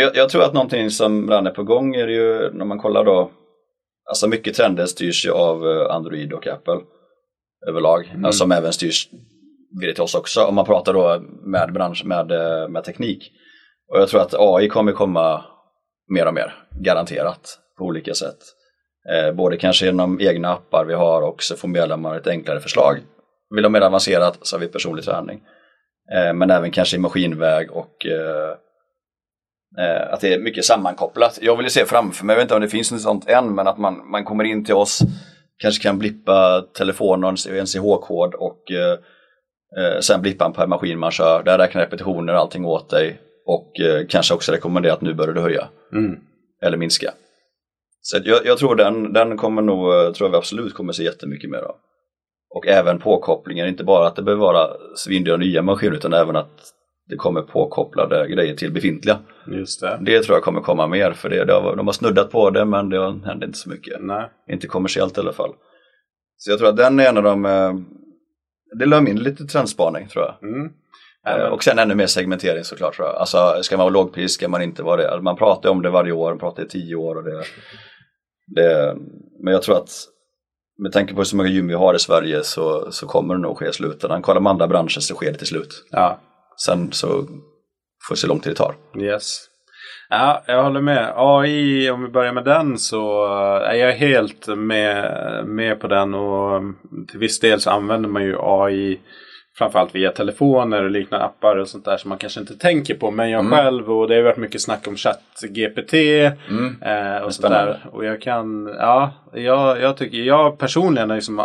Jag, 0.00 0.16
jag 0.16 0.28
tror 0.28 0.42
att 0.42 0.54
någonting 0.54 0.90
som 0.90 1.30
redan 1.30 1.46
är 1.46 1.50
på 1.50 1.62
gång 1.62 1.94
är 1.94 2.08
ju 2.08 2.52
när 2.52 2.64
man 2.64 2.78
kollar 2.78 3.04
då, 3.04 3.30
alltså 4.10 4.28
mycket 4.28 4.54
trender 4.54 4.86
styrs 4.86 5.26
ju 5.26 5.30
av 5.30 5.66
eh, 5.66 5.94
Android 5.94 6.32
och 6.32 6.46
Apple 6.46 6.80
överlag, 7.68 8.06
mm. 8.10 8.24
alltså, 8.24 8.38
som 8.38 8.52
även 8.52 8.72
styrs 8.72 9.08
till 9.94 10.02
oss 10.02 10.14
också 10.14 10.44
om 10.44 10.54
man 10.54 10.64
pratar 10.64 10.92
då 10.92 11.22
med 11.44 11.72
bransch, 11.72 12.04
med, 12.04 12.30
eh, 12.30 12.68
med 12.68 12.84
teknik. 12.84 13.32
Och 13.92 14.00
jag 14.00 14.08
tror 14.08 14.20
att 14.20 14.34
AI 14.38 14.68
kommer 14.68 14.92
komma 14.92 15.44
mer 16.14 16.26
och 16.26 16.34
mer, 16.34 16.54
garanterat, 16.80 17.58
på 17.78 17.84
olika 17.84 18.14
sätt. 18.14 18.38
Eh, 19.12 19.32
både 19.32 19.56
kanske 19.56 19.86
genom 19.86 20.20
egna 20.20 20.52
appar 20.52 20.84
vi 20.84 20.94
har 20.94 21.22
och 21.22 21.42
så 21.42 21.56
får 21.56 21.68
medlemmar 21.68 22.16
ett 22.16 22.26
enklare 22.26 22.60
förslag. 22.60 22.98
Vill 23.54 23.62
de 23.62 23.72
mer 23.72 23.80
avancerat 23.80 24.38
så 24.42 24.56
har 24.56 24.60
vi 24.60 24.68
personlig 24.68 25.04
träning. 25.04 25.40
Eh, 26.14 26.34
men 26.34 26.50
även 26.50 26.70
kanske 26.70 26.96
i 26.96 27.00
maskinväg 27.00 27.70
och 27.70 28.06
eh, 28.06 28.54
att 30.12 30.20
det 30.20 30.34
är 30.34 30.38
mycket 30.38 30.64
sammankopplat. 30.64 31.38
Jag 31.42 31.56
vill 31.56 31.70
se 31.70 31.84
framför 31.84 32.24
mig, 32.24 32.34
jag 32.34 32.38
vet 32.38 32.44
inte 32.44 32.54
om 32.54 32.60
det 32.60 32.68
finns 32.68 32.92
något 32.92 33.00
sånt 33.00 33.28
än, 33.28 33.54
men 33.54 33.66
att 33.66 33.78
man, 33.78 34.10
man 34.10 34.24
kommer 34.24 34.44
in 34.44 34.64
till 34.64 34.74
oss, 34.74 35.00
kanske 35.58 35.82
kan 35.82 35.98
blippa 35.98 36.64
telefonens 36.72 37.46
NCH-kod 37.46 38.34
och 38.34 38.72
eh, 38.72 40.00
sen 40.00 40.22
blippa 40.22 40.44
en 40.44 40.52
per 40.52 40.66
maskin 40.66 40.98
man 40.98 41.10
kör. 41.10 41.42
Där 41.42 41.58
räknar 41.58 41.82
repetitioner 41.82 42.34
och 42.34 42.40
allting 42.40 42.64
åt 42.64 42.90
dig 42.90 43.20
och 43.46 43.80
eh, 43.80 44.06
kanske 44.08 44.34
också 44.34 44.52
rekommendera 44.52 44.92
att 44.92 45.00
nu 45.00 45.14
börjar 45.14 45.34
du 45.34 45.40
höja. 45.40 45.68
Mm. 45.92 46.20
Eller 46.62 46.76
minska. 46.76 47.12
Så 48.10 48.18
jag, 48.24 48.46
jag, 48.46 48.58
tror 48.58 48.76
den, 48.76 49.12
den 49.12 49.36
kommer 49.36 49.62
nog, 49.62 49.94
eh, 49.94 50.12
tror 50.12 50.28
vi 50.28 50.36
absolut 50.36 50.74
kommer 50.74 50.92
se 50.92 51.02
jättemycket 51.02 51.50
mer 51.50 51.58
av. 51.58 51.76
Och 52.54 52.66
även 52.66 52.98
påkopplingen, 52.98 53.68
inte 53.68 53.84
bara 53.84 54.06
att 54.06 54.16
det 54.16 54.22
behöver 54.22 54.42
vara 54.42 54.68
svindyra 54.96 55.36
nya 55.36 55.62
maskiner 55.62 55.96
utan 55.96 56.12
även 56.12 56.36
att 56.36 56.50
det 57.08 57.16
kommer 57.16 57.42
påkopplade 57.42 58.28
grejer 58.28 58.54
till 58.54 58.72
befintliga. 58.72 59.18
Just 59.46 59.80
det. 59.80 59.98
Det 60.00 60.22
tror 60.22 60.36
jag 60.36 60.44
kommer 60.44 60.60
komma 60.60 60.86
mer 60.86 61.12
för 61.12 61.28
det. 61.28 61.44
de 61.44 61.86
har 61.86 61.92
snuddat 61.92 62.30
på 62.30 62.50
det 62.50 62.64
men 62.64 62.88
det 62.88 63.20
händer 63.26 63.46
inte 63.46 63.58
så 63.58 63.70
mycket. 63.70 64.00
Nej. 64.00 64.30
Inte 64.50 64.66
kommersiellt 64.66 65.18
i 65.18 65.20
alla 65.20 65.32
fall. 65.32 65.54
Så 66.36 66.50
jag 66.50 66.58
tror 66.58 66.68
att 66.68 66.76
den 66.76 67.00
är 67.00 67.08
en 67.08 67.16
av 67.16 67.22
de, 67.22 67.46
eh, 67.46 67.74
det 68.78 68.86
lär 68.86 69.08
in 69.08 69.18
lite 69.18 69.44
trendspaning 69.44 70.08
tror 70.08 70.24
jag. 70.24 70.50
Mm. 70.50 70.70
Eh, 71.26 71.46
och 71.46 71.64
sen 71.64 71.78
ännu 71.78 71.94
mer 71.94 72.06
segmentering 72.06 72.64
såklart 72.64 72.96
tror 72.96 73.08
jag. 73.08 73.16
Alltså 73.16 73.62
ska 73.62 73.76
man 73.76 73.84
vara 73.84 73.94
lågpris 73.94 74.32
ska 74.32 74.48
man 74.48 74.62
inte 74.62 74.82
vara 74.82 75.16
det. 75.16 75.22
Man 75.22 75.36
pratar 75.36 75.70
om 75.70 75.82
det 75.82 75.90
varje 75.90 76.12
år, 76.12 76.30
man 76.30 76.38
pratar 76.38 76.62
i 76.62 76.68
tio 76.68 76.94
år 76.94 77.16
och 77.16 77.24
det, 77.24 77.44
det 78.54 78.96
Men 79.44 79.52
jag 79.52 79.62
tror 79.62 79.76
att 79.76 79.90
med 80.82 80.92
tanke 80.92 81.14
på 81.14 81.22
hur 81.22 81.36
många 81.36 81.48
gym 81.48 81.68
vi 81.68 81.74
har 81.74 81.94
i 81.94 81.98
Sverige 81.98 82.44
så, 82.44 82.92
så 82.92 83.06
kommer 83.06 83.34
det 83.34 83.40
nog 83.40 83.58
ske 83.58 83.68
i 83.68 83.72
slutändan. 83.72 84.22
Kollar 84.22 84.40
man 84.40 84.50
andra 84.50 84.66
branscher 84.66 85.00
så 85.00 85.14
sker 85.14 85.32
det 85.32 85.38
till 85.38 85.46
slut. 85.46 85.84
Ja. 85.90 86.20
Sen 86.66 86.92
så 86.92 87.08
får 88.08 88.14
vi 88.14 88.16
se 88.16 88.26
hur 88.26 88.28
lång 88.28 88.40
tid 88.40 88.52
det 88.52 88.56
tar. 88.56 88.74
Yes. 89.00 89.48
Ja, 90.10 90.44
jag 90.46 90.62
håller 90.62 90.80
med. 90.80 91.12
AI, 91.16 91.90
om 91.90 92.02
vi 92.02 92.08
börjar 92.08 92.32
med 92.32 92.44
den 92.44 92.78
så 92.78 93.26
är 93.58 93.74
jag 93.74 93.92
helt 93.92 94.46
med, 94.46 95.46
med 95.46 95.80
på 95.80 95.86
den 95.86 96.14
och 96.14 96.62
till 97.10 97.18
viss 97.18 97.40
del 97.40 97.60
så 97.60 97.70
använder 97.70 98.08
man 98.08 98.24
ju 98.24 98.36
AI 98.40 99.00
framförallt 99.58 99.94
via 99.94 100.10
telefoner 100.10 100.84
och 100.84 100.90
liknande 100.90 101.26
appar 101.26 101.56
och 101.56 101.68
sånt 101.68 101.84
där 101.84 101.96
som 101.96 102.08
man 102.08 102.18
kanske 102.18 102.40
inte 102.40 102.56
tänker 102.56 102.94
på. 102.94 103.10
Men 103.10 103.30
jag 103.30 103.44
mm. 103.44 103.52
själv 103.52 103.92
och 103.92 104.08
det 104.08 104.14
har 104.14 104.22
varit 104.22 104.36
mycket 104.36 104.62
snack 104.62 104.88
om 104.88 104.96
ChatGPT 104.96 105.92
mm. 105.94 106.82
eh, 106.82 107.22
och 107.22 107.34
sådär. 107.34 107.86
Och 107.92 108.04
jag 108.04 108.22
kan, 108.22 108.74
ja, 108.78 109.12
jag, 109.32 109.80
jag 109.80 109.96
tycker, 109.96 110.18
jag 110.18 110.58
personligen 110.58 111.08
liksom 111.08 111.40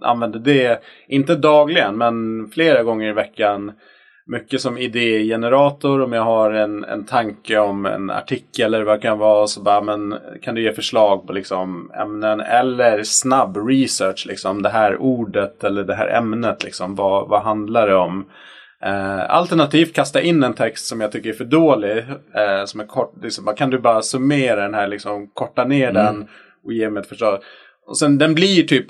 använder 0.00 0.38
det, 0.38 0.82
inte 1.08 1.34
dagligen 1.34 1.98
men 1.98 2.48
flera 2.48 2.82
gånger 2.82 3.08
i 3.08 3.12
veckan 3.12 3.72
mycket 4.26 4.60
som 4.60 4.78
idégenerator. 4.78 6.02
Om 6.02 6.12
jag 6.12 6.22
har 6.22 6.50
en, 6.50 6.84
en 6.84 7.04
tanke 7.04 7.58
om 7.58 7.86
en 7.86 8.10
artikel 8.10 8.74
eller 8.74 8.84
vad 8.84 8.98
det 8.98 9.02
kan 9.02 9.18
vara. 9.18 9.46
Så 9.46 9.62
bara, 9.62 9.80
men 9.80 10.18
kan 10.42 10.54
du 10.54 10.62
ge 10.62 10.72
förslag 10.72 11.26
på 11.26 11.32
liksom 11.32 11.90
ämnen 11.90 12.40
eller 12.40 13.02
snabb 13.02 13.56
research. 13.68 14.26
Liksom, 14.26 14.62
det 14.62 14.68
här 14.68 14.96
ordet 14.96 15.64
eller 15.64 15.84
det 15.84 15.94
här 15.94 16.08
ämnet. 16.08 16.64
Liksom, 16.64 16.94
vad, 16.94 17.28
vad 17.28 17.42
handlar 17.42 17.86
det 17.86 17.96
om? 17.96 18.26
Eh, 18.82 19.30
alternativt 19.30 19.94
kasta 19.94 20.22
in 20.22 20.42
en 20.42 20.54
text 20.54 20.86
som 20.86 21.00
jag 21.00 21.12
tycker 21.12 21.28
är 21.28 21.34
för 21.34 21.44
dålig. 21.44 21.98
Eh, 22.34 22.64
som 22.64 22.80
är 22.80 22.86
kort. 22.86 23.14
Liksom, 23.22 23.54
kan 23.56 23.70
du 23.70 23.78
bara 23.78 24.02
summera 24.02 24.62
den 24.62 24.74
här, 24.74 24.88
liksom, 24.88 25.30
korta 25.34 25.64
ner 25.64 25.90
mm. 25.90 26.04
den 26.04 26.28
och 26.64 26.72
ge 26.72 26.90
mig 26.90 27.00
ett 27.00 27.08
förslag. 27.08 27.38
Och 27.86 27.98
sen 27.98 28.18
den 28.18 28.34
blir 28.34 28.62
typ 28.62 28.86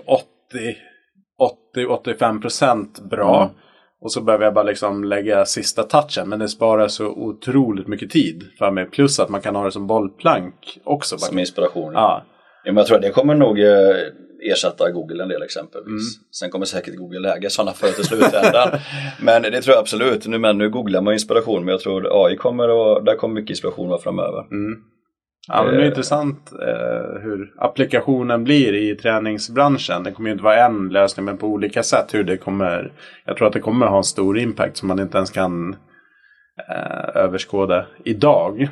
80-85% 1.78 3.08
bra. 3.08 3.42
Mm. 3.42 3.54
Och 4.00 4.12
så 4.12 4.20
behöver 4.20 4.44
jag 4.44 4.54
bara 4.54 4.64
liksom 4.64 5.04
lägga 5.04 5.44
sista 5.44 5.82
touchen. 5.82 6.28
Men 6.28 6.38
det 6.38 6.48
sparar 6.48 6.88
så 6.88 7.06
otroligt 7.06 7.88
mycket 7.88 8.10
tid 8.10 8.44
för 8.58 8.70
mig. 8.70 8.86
Plus 8.86 9.20
att 9.20 9.28
man 9.28 9.40
kan 9.40 9.56
ha 9.56 9.64
det 9.64 9.72
som 9.72 9.86
bollplank 9.86 10.78
också. 10.84 11.18
Som 11.18 11.38
inspiration. 11.38 11.92
Ja. 11.92 12.24
ja 12.64 12.72
men 12.72 12.76
jag 12.76 12.86
tror 12.86 12.96
att 12.96 13.02
det 13.02 13.10
kommer 13.10 13.34
nog 13.34 13.60
eh, 13.60 13.96
ersätta 14.52 14.90
Google 14.90 15.22
en 15.22 15.28
del 15.28 15.42
exempelvis. 15.42 16.16
Mm. 16.16 16.26
Sen 16.30 16.50
kommer 16.50 16.66
säkert 16.66 16.96
Google 16.96 17.20
lägga 17.20 17.50
sådana 17.50 17.72
för 17.72 17.92
till 17.92 18.04
slutändan. 18.04 18.68
men 19.20 19.42
det 19.42 19.62
tror 19.62 19.74
jag 19.74 19.80
absolut. 19.80 20.26
Nu, 20.26 20.38
men 20.38 20.58
nu 20.58 20.70
googlar 20.70 21.00
man 21.00 21.12
inspiration. 21.12 21.64
Men 21.64 21.72
jag 21.72 21.80
tror 21.80 22.26
AI 22.26 22.36
kommer 22.36 22.68
och 22.68 23.04
där 23.04 23.16
kommer 23.16 23.34
mycket 23.34 23.50
inspiration 23.50 23.88
vara 23.88 24.00
framöver. 24.00 24.40
Mm. 24.40 24.82
Ja, 25.48 25.64
men 25.64 25.74
det 25.74 25.80
är 25.80 25.82
eh. 25.82 25.88
intressant 25.88 26.52
eh, 26.52 27.20
hur 27.22 27.54
applikationen 27.58 28.44
blir 28.44 28.74
i 28.74 28.96
träningsbranschen. 28.96 30.02
Det 30.02 30.12
kommer 30.12 30.28
ju 30.28 30.32
inte 30.32 30.44
vara 30.44 30.66
en 30.66 30.88
lösning 30.88 31.24
men 31.24 31.38
på 31.38 31.46
olika 31.46 31.82
sätt 31.82 32.14
hur 32.14 32.24
det 32.24 32.36
kommer. 32.36 32.92
Jag 33.24 33.36
tror 33.36 33.46
att 33.46 33.52
det 33.52 33.60
kommer 33.60 33.86
ha 33.86 33.96
en 33.96 34.04
stor 34.04 34.38
impact 34.38 34.76
som 34.76 34.88
man 34.88 35.00
inte 35.00 35.18
ens 35.18 35.30
kan 35.30 35.76
eh, 36.68 37.16
överskåda 37.16 37.86
idag. 38.04 38.68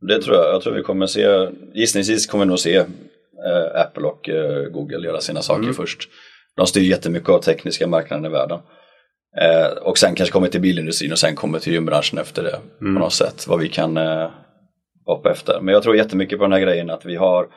Det 0.00 0.22
tror 0.22 0.36
jag. 0.36 0.54
Jag 0.54 0.62
tror 0.62 0.74
vi 0.74 0.82
kommer 0.82 1.06
se, 1.06 1.48
gissningsvis 1.74 2.26
kommer 2.26 2.44
vi 2.44 2.48
nog 2.48 2.58
se 2.58 2.76
eh, 2.76 3.80
Apple 3.80 4.06
och 4.06 4.28
eh, 4.28 4.62
Google 4.64 5.06
göra 5.06 5.20
sina 5.20 5.42
saker 5.42 5.62
mm. 5.62 5.74
först. 5.74 6.08
De 6.56 6.66
styr 6.66 6.82
jättemycket 6.82 7.28
av 7.28 7.38
tekniska 7.38 7.86
marknaden 7.86 8.26
i 8.26 8.28
världen. 8.28 8.58
Eh, 9.40 9.78
och 9.82 9.98
sen 9.98 10.14
kanske 10.14 10.32
kommer 10.32 10.48
till 10.48 10.60
bilindustrin 10.60 11.12
och 11.12 11.18
sen 11.18 11.36
kommer 11.36 11.58
till 11.58 11.72
gymbranschen 11.72 12.18
efter 12.18 12.42
det 12.42 12.58
mm. 12.80 12.94
på 12.94 13.00
något 13.00 13.12
sätt. 13.12 13.46
Vad 13.48 13.60
vi 13.60 13.68
kan 13.68 13.98
hoppa 15.06 15.30
efter. 15.30 15.60
Men 15.60 15.74
jag 15.74 15.82
tror 15.82 15.96
jättemycket 15.96 16.38
på 16.38 16.44
den 16.44 16.52
här 16.52 16.60
grejen 16.60 16.90
att 16.90 17.04
vi 17.04 17.16
har 17.16 17.48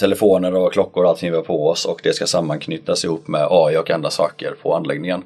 telefoner 0.00 0.54
och 0.54 0.72
klockor 0.72 1.04
och 1.04 1.10
allting 1.10 1.30
vi 1.30 1.36
har 1.36 1.44
på 1.44 1.68
oss 1.68 1.86
och 1.86 2.00
det 2.02 2.12
ska 2.12 2.26
sammanknytas 2.26 3.04
ihop 3.04 3.28
med 3.28 3.46
AI 3.50 3.76
och 3.76 3.90
andra 3.90 4.10
saker 4.10 4.54
på 4.62 4.74
anläggningen. 4.74 5.24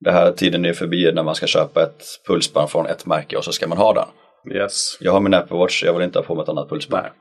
Det 0.00 0.10
här 0.10 0.32
tiden 0.32 0.64
är 0.64 0.72
förbi 0.72 1.12
när 1.12 1.22
man 1.22 1.34
ska 1.34 1.46
köpa 1.46 1.82
ett 1.82 2.04
pulsband 2.26 2.70
från 2.70 2.86
ett 2.86 3.06
märke 3.06 3.36
och 3.36 3.44
så 3.44 3.52
ska 3.52 3.68
man 3.68 3.78
ha 3.78 3.92
den. 3.92 4.08
Yes. 4.56 4.98
Jag 5.00 5.12
har 5.12 5.20
min 5.20 5.34
Apple 5.34 5.56
Watch, 5.56 5.84
jag 5.84 5.94
vill 5.94 6.02
inte 6.02 6.18
ha 6.18 6.24
på 6.24 6.34
mig 6.34 6.42
ett 6.42 6.48
annat 6.48 6.68
pulsband. 6.68 7.02
Nej, 7.02 7.12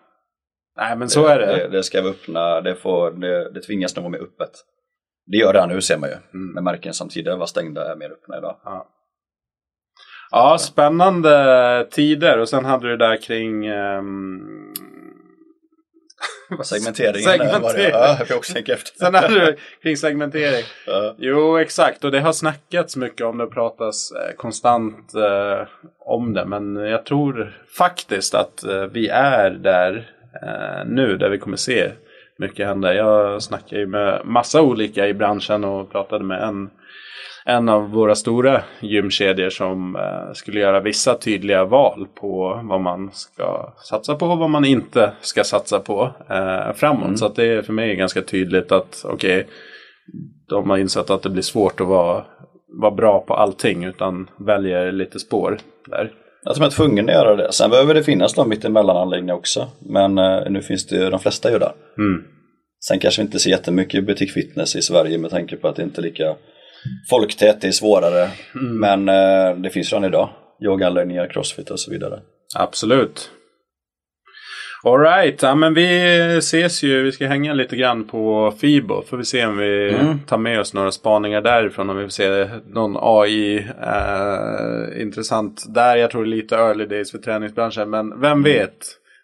Nej 0.78 0.98
men 0.98 1.10
så 1.10 1.28
är 1.28 1.40
det. 1.40 1.46
Det, 1.46 1.68
det 1.68 1.84
ska 1.84 2.02
vara 2.02 2.12
öppna, 2.12 2.62
det, 2.62 2.76
får, 2.76 3.12
det, 3.12 3.52
det 3.52 3.62
tvingas 3.62 3.96
nog 3.96 4.04
vara 4.04 4.12
mer 4.12 4.20
öppet. 4.20 4.52
Det 5.26 5.38
gör 5.38 5.54
det 5.54 5.68
nu 5.68 5.82
ser 5.82 5.98
man 5.98 6.10
ju. 6.10 6.16
Mm. 6.16 6.54
Men 6.54 6.64
märken 6.64 6.94
som 6.94 7.10
tidigare 7.10 7.38
var 7.38 7.46
stängda 7.46 7.92
är 7.92 7.96
mer 7.96 8.12
öppna 8.12 8.38
idag. 8.38 8.56
Ja. 8.64 8.88
Ja, 10.32 10.58
spännande 10.58 11.88
tider. 11.92 12.40
Och 12.40 12.50
sen 12.50 12.66
hade 12.66 12.88
du 12.88 12.98
det 12.98 13.08
där 13.08 13.22
kring... 13.22 13.70
Um... 13.80 14.74
Segmentering. 16.64 17.24
segmentering. 17.24 17.92
Ja, 17.92 18.18
jag 18.30 18.38
också 18.38 18.54
tänka 18.54 18.74
efter. 18.74 18.98
sen 18.98 19.16
hade 19.16 19.46
du 19.46 19.58
kring 19.82 19.98
segmentering. 19.98 20.64
Ja. 20.88 21.16
Jo, 21.18 21.58
exakt. 21.58 22.04
Och 22.04 22.12
det 22.12 22.20
har 22.20 22.34
snackats 22.34 22.96
mycket 22.96 23.26
om 23.26 23.38
det 23.38 23.44
och 23.44 23.54
pratas 23.54 24.12
eh, 24.12 24.36
konstant 24.36 25.14
eh, 25.16 25.68
om 26.00 26.34
det. 26.34 26.46
Men 26.46 26.76
jag 26.76 27.06
tror 27.06 27.58
faktiskt 27.78 28.36
att 28.36 28.64
eh, 28.64 28.84
vi 28.84 29.08
är 29.08 29.50
där 29.50 30.12
eh, 30.44 30.86
nu, 30.86 31.18
där 31.18 31.30
vi 31.30 31.38
kommer 31.38 31.58
se 31.58 31.92
mycket 32.40 32.68
hända. 32.68 32.94
Jag 32.94 33.44
snackar 33.44 33.78
ju 33.78 33.88
med 33.88 34.22
massa 34.26 34.62
olika 34.62 35.08
i 35.08 35.14
branschen 35.14 35.64
och 35.64 35.92
pratade 35.92 36.24
med 36.26 36.44
en 36.44 36.70
en 37.46 37.70
av 37.70 37.90
våra 37.90 38.16
stora 38.16 38.62
gymkedjor 38.80 39.50
som 39.50 39.96
eh, 39.96 40.34
skulle 40.34 40.60
göra 40.60 40.80
vissa 40.80 41.18
tydliga 41.18 41.66
val 41.66 42.08
på 42.16 42.62
vad 42.64 42.82
man 42.82 43.10
ska 43.14 43.74
satsa 43.84 44.16
på 44.16 44.26
och 44.26 44.38
vad 44.38 44.50
man 44.50 44.66
inte 44.66 45.12
ska 45.22 45.44
satsa 45.44 45.80
på 45.80 46.12
eh, 46.30 46.74
framåt. 46.74 47.06
Mm. 47.06 47.18
Så 47.18 47.26
att 47.26 47.36
det 47.36 47.46
är 47.46 47.62
för 47.62 47.74
mig 47.74 47.96
ganska 47.96 48.22
tydligt 48.22 48.72
att 48.72 49.06
okej, 49.06 49.38
okay, 49.40 49.52
de 50.50 50.70
har 50.70 50.78
insett 50.78 51.10
att 51.10 51.22
det 51.22 51.30
blir 51.30 51.42
svårt 51.42 51.82
att 51.82 51.88
vara, 51.88 52.26
vara 52.68 52.92
bra 52.92 53.20
på 53.20 53.34
allting 53.34 53.84
utan 53.84 54.30
väljer 54.38 54.92
lite 54.92 55.20
spår 55.20 55.58
där. 55.88 56.12
Jag 56.44 56.56
tror 56.56 56.62
man 56.62 56.68
är 56.68 56.76
tvungen 56.76 57.10
att 57.10 57.16
göra 57.16 57.36
det. 57.36 57.52
Sen 57.52 57.70
behöver 57.70 57.94
det 57.94 58.04
finnas 58.04 58.38
någon 58.38 58.50
mittemellananläggningar 58.50 59.36
också. 59.36 59.68
Men 59.80 60.18
eh, 60.18 60.50
nu 60.50 60.62
finns 60.62 60.88
det 60.88 60.96
ju, 60.96 61.10
de 61.10 61.20
flesta 61.20 61.52
ju 61.52 61.60
där. 61.60 61.72
Mm. 61.98 62.24
Sen 62.88 63.00
kanske 63.00 63.22
vi 63.22 63.26
inte 63.26 63.40
ser 63.40 63.50
jättemycket 63.50 64.06
butik 64.06 64.32
fitness 64.32 64.76
i 64.76 64.82
Sverige 64.82 65.18
med 65.18 65.32
tanke 65.32 65.56
på 65.56 65.68
att 65.68 65.76
det 65.76 65.84
inte 65.84 66.02
är 66.02 66.04
lika 66.04 66.36
folktätt, 67.10 67.62
det 67.62 67.68
är 67.68 67.72
svårare. 67.72 68.30
Mm. 68.56 68.80
Men 68.80 69.10
eh, 69.10 69.62
det 69.62 69.70
finns 69.70 69.94
redan 69.94 70.06
idag. 70.06 70.30
Yogaanläggningar, 70.66 71.28
crossfit 71.28 71.70
och 71.70 71.80
så 71.80 71.92
vidare. 71.92 72.20
Absolut. 72.56 73.30
Alright, 74.84 75.42
ja, 75.42 75.56
men 75.56 75.74
vi 75.74 76.38
ses 76.38 76.84
ju. 76.84 77.04
Vi 77.04 77.12
ska 77.12 77.28
hänga 77.28 77.54
lite 77.54 77.76
grann 77.76 78.08
på 78.08 78.54
Fibo. 78.60 79.02
Får 79.02 79.18
vi 79.18 79.26
se 79.26 79.46
om 79.46 79.58
vi 79.58 79.94
mm. 79.94 80.20
tar 80.20 80.38
med 80.38 80.60
oss 80.60 80.74
några 80.74 80.92
spaningar 80.92 81.42
därifrån. 81.42 81.90
Om 81.90 81.98
vi 81.98 82.04
får 82.04 82.10
se 82.10 82.50
någon 82.66 82.98
AI 83.00 83.58
eh, 83.58 85.02
intressant 85.02 85.66
där. 85.74 85.96
Jag 85.96 86.12
tror 86.12 86.24
det 86.24 86.30
är 86.30 86.36
lite 86.36 86.56
early 86.56 86.86
days 86.86 87.12
för 87.12 87.18
träningsbranschen. 87.18 87.90
Men 87.90 88.22
vem 88.22 88.32
mm. 88.32 88.44
vet? 88.44 88.78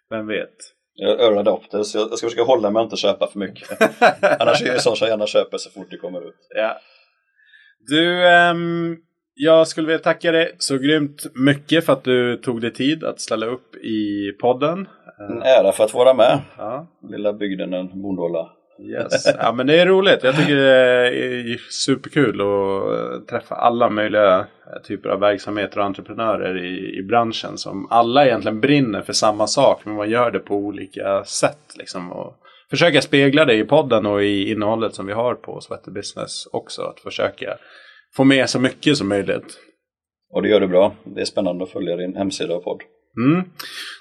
Vem 0.10 0.28
vet? 0.28 0.56
Jag 0.98 1.20
early 1.20 1.38
adopter, 1.38 1.84
så 1.84 1.98
jag 1.98 2.18
ska 2.18 2.28
försöka 2.28 2.44
hålla 2.44 2.72
mig 2.72 2.80
och 2.80 2.84
inte 2.84 2.98
köpa 2.98 3.28
för 3.28 3.40
mycket. 3.40 3.70
Annars 4.40 4.62
är 4.62 4.74
det 4.74 4.80
så 4.80 4.92
att 4.94 5.02
jag 5.02 5.10
gärna 5.10 5.28
köper 5.28 5.58
så 5.58 5.70
fort 5.70 5.88
det 5.90 5.98
kommer 5.98 6.28
ut. 6.28 6.36
Ja. 6.56 6.78
Du, 7.88 8.26
um, 8.52 8.98
jag 9.34 9.68
skulle 9.68 9.88
vilja 9.88 10.00
tacka 10.00 10.32
dig 10.32 10.56
så 10.58 10.78
grymt 10.78 11.26
mycket 11.34 11.86
för 11.86 11.94
att 11.94 12.04
du 12.04 12.38
tog 12.38 12.62
dig 12.62 12.74
tid 12.74 13.04
att 13.04 13.22
ställa 13.22 13.46
upp 13.46 13.76
i 13.76 14.32
podden. 14.42 14.88
En 15.20 15.42
ära 15.42 15.72
för 15.72 15.84
att 15.84 15.94
vara 15.94 16.14
med. 16.14 16.40
Ja. 16.58 16.88
Lilla 17.10 17.34
bygden 17.34 18.02
Bondåla. 18.02 18.50
Yes. 18.80 19.26
Ja 19.40 19.52
men 19.52 19.68
det 19.68 19.80
är 19.80 19.86
roligt. 19.86 20.24
Jag 20.24 20.36
tycker 20.36 20.56
det 20.56 21.10
är 21.10 21.58
superkul 21.70 22.42
att 22.42 23.28
träffa 23.28 23.56
alla 23.56 23.90
möjliga 23.90 24.46
typer 24.84 25.10
av 25.10 25.20
verksamheter 25.20 25.80
och 25.80 25.86
entreprenörer 25.86 26.66
i, 26.66 27.00
i 27.00 27.04
branschen 27.04 27.58
som 27.58 27.88
alla 27.90 28.26
egentligen 28.26 28.62
brinner 28.62 29.02
för 29.02 29.14
samma 29.14 29.48
sak 29.48 29.82
men 29.86 29.96
man 29.96 30.10
gör 30.10 30.32
det 30.32 30.40
på 30.40 30.56
olika 30.56 31.24
sätt. 31.24 31.76
Liksom, 31.78 32.12
och 32.12 32.36
försöka 32.70 33.02
spegla 33.02 33.46
det 33.46 33.54
i 33.54 33.64
podden 33.64 34.06
och 34.06 34.24
i 34.24 34.52
innehållet 34.52 34.94
som 34.94 35.06
vi 35.06 35.14
har 35.14 35.36
på 35.36 35.62
Sweater 35.62 35.92
Business 35.92 36.48
också. 36.52 36.82
Att 36.82 37.00
försöka 37.00 37.58
få 38.16 38.24
med 38.24 38.50
så 38.50 38.60
mycket 38.60 38.98
som 38.98 39.10
möjligt. 39.10 39.60
Och 40.30 40.42
det 40.42 40.50
gör 40.50 40.60
du 40.60 40.68
bra. 40.68 40.96
Det 41.04 41.22
är 41.22 41.26
spännande 41.26 41.64
att 41.64 41.70
följa 41.70 41.96
din 41.96 42.16
hemsida 42.16 42.56
och 42.56 42.64
podd. 42.64 42.82
Mm. 43.18 43.46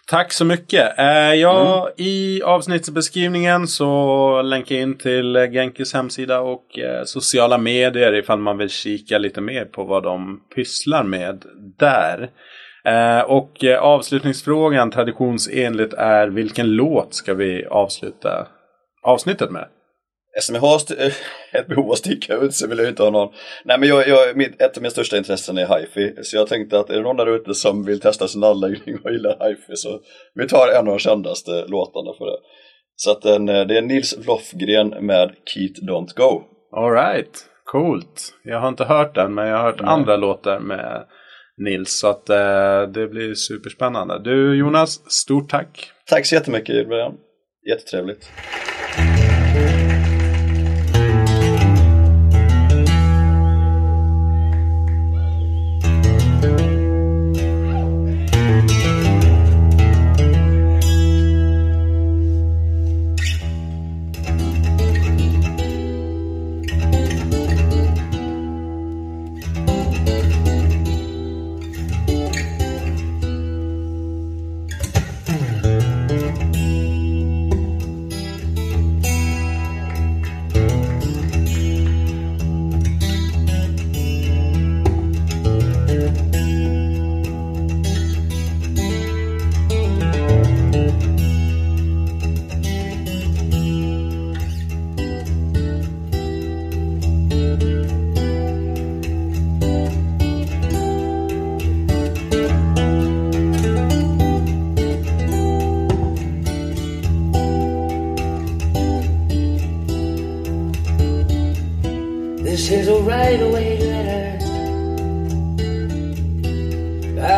Tack 0.06 0.32
så 0.32 0.44
mycket. 0.44 0.98
Eh, 0.98 1.34
ja, 1.34 1.82
mm. 1.82 1.94
I 1.96 2.42
avsnittsbeskrivningen 2.42 3.66
så 3.66 4.42
länkar 4.42 4.74
jag 4.74 4.82
in 4.82 4.98
till 4.98 5.36
Genkis 5.52 5.94
hemsida 5.94 6.40
och 6.40 6.78
eh, 6.78 7.04
sociala 7.04 7.58
medier 7.58 8.14
ifall 8.14 8.38
man 8.38 8.58
vill 8.58 8.70
kika 8.70 9.18
lite 9.18 9.40
mer 9.40 9.64
på 9.64 9.84
vad 9.84 10.02
de 10.02 10.40
pysslar 10.54 11.02
med 11.02 11.44
där. 11.78 12.30
Eh, 12.84 13.20
och 13.20 13.64
eh, 13.64 13.78
avslutningsfrågan 13.78 14.90
traditionsenligt 14.90 15.94
är 15.94 16.28
vilken 16.28 16.70
låt 16.70 17.14
ska 17.14 17.34
vi 17.34 17.66
avsluta 17.66 18.46
avsnittet 19.02 19.50
med? 19.50 19.68
Eftersom 20.36 20.54
jag 20.54 20.62
har 20.62 20.80
ett 21.52 21.66
behov 21.66 21.84
av 21.84 21.92
att 21.92 21.98
sticka 21.98 22.34
ut 22.34 22.54
så 22.54 22.66
vill 22.66 22.78
jag 22.78 22.88
inte 22.88 23.02
ha 23.02 23.10
någon. 23.10 23.32
Nej 23.64 23.78
men 23.78 23.88
jag, 23.88 24.08
jag, 24.08 24.36
mitt, 24.36 24.62
ett 24.62 24.76
av 24.76 24.82
mina 24.82 24.90
största 24.90 25.16
intressen 25.16 25.58
är 25.58 25.78
hifi. 25.78 26.14
Så 26.22 26.36
jag 26.36 26.48
tänkte 26.48 26.78
att 26.78 26.90
är 26.90 26.94
det 26.94 27.02
någon 27.02 27.16
där 27.16 27.36
ute 27.36 27.54
som 27.54 27.84
vill 27.84 28.00
testa 28.00 28.28
sin 28.28 28.44
anläggning 28.44 28.98
och 29.04 29.12
gillar 29.12 29.48
hifi 29.48 29.76
så 29.76 30.00
vi 30.34 30.48
tar 30.48 30.68
en 30.68 30.78
av 30.78 30.84
de 30.84 30.98
kändaste 30.98 31.50
låtarna 31.50 32.14
för 32.18 32.24
det. 32.24 32.38
Så 32.96 33.10
att 33.10 33.22
den, 33.22 33.48
eh, 33.48 33.66
det 33.66 33.78
är 33.78 33.82
Nils 33.82 34.26
Lofgren 34.26 34.88
med 34.88 35.30
Keat 35.44 35.90
Don't 35.90 36.16
Go. 36.16 36.42
Alright, 36.76 37.46
coolt. 37.64 38.34
Jag 38.44 38.60
har 38.60 38.68
inte 38.68 38.84
hört 38.84 39.14
den 39.14 39.34
men 39.34 39.46
jag 39.46 39.56
har 39.56 39.64
hört 39.64 39.80
mm. 39.80 39.88
andra 39.88 40.16
låtar 40.16 40.60
med 40.60 41.04
Nils. 41.56 42.00
Så 42.00 42.08
att 42.08 42.28
eh, 42.30 42.82
det 42.82 43.08
blir 43.08 43.34
superspännande. 43.34 44.22
Du 44.24 44.58
Jonas, 44.58 45.10
stort 45.12 45.50
tack. 45.50 45.90
Tack 46.06 46.26
så 46.26 46.34
jättemycket 46.34 46.88
Brian. 46.88 47.14
Jättetrevligt. 47.70 48.30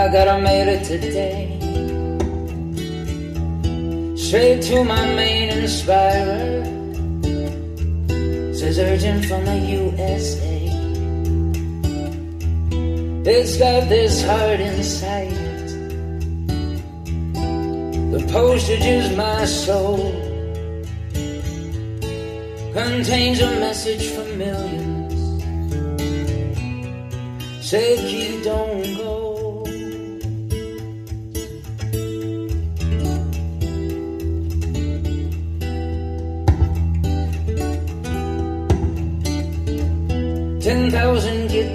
I 0.07 0.13
gotta 0.13 0.41
made 0.41 0.69
it 0.69 0.85
today. 0.85 1.59
Straight 4.15 4.63
to 4.69 4.85
my 4.85 5.05
main 5.17 5.49
inspirer. 5.49 6.63
Says 8.55 8.79
urgent 8.79 9.25
from 9.25 9.45
the 9.45 9.59
USA. 9.79 10.59
It's 13.27 13.57
got 13.57 13.89
this 13.89 14.23
heart 14.25 14.61
inside 14.61 15.33
it. 15.33 15.69
The 18.13 18.25
postage 18.31 18.87
is 18.87 19.17
my 19.17 19.45
soul. 19.45 20.13
Contains 22.73 23.41
a 23.41 23.51
message 23.59 24.07
for 24.15 24.25
millions. 24.37 25.15
Say 27.69 27.97
keep 28.09 28.45
don't 28.45 28.97
go. 28.97 29.06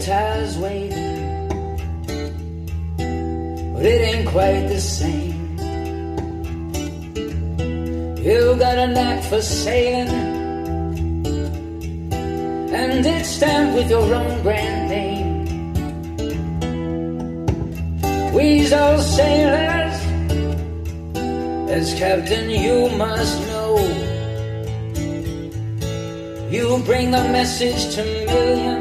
tires 0.02 0.58
waving, 0.58 1.48
but 3.74 3.86
it 3.86 4.02
ain't 4.02 4.28
quite 4.28 4.68
the 4.68 4.80
same. 4.80 5.58
You 8.18 8.56
got 8.58 8.78
a 8.78 8.88
knack 8.88 9.24
for 9.24 9.42
sailing, 9.42 10.10
and 12.74 13.06
it's 13.06 13.30
stamped 13.30 13.76
with 13.76 13.90
your 13.90 14.14
own 14.14 14.42
brand 14.42 14.90
name. 14.90 15.32
We's 18.34 18.74
all 18.74 18.98
sailors, 18.98 19.98
as 21.70 21.94
captain, 21.94 22.50
you 22.50 22.90
must 22.98 23.40
know. 23.48 23.78
You 26.50 26.82
bring 26.86 27.14
a 27.14 27.24
message 27.32 27.96
to 27.96 28.04
millions. 28.04 28.81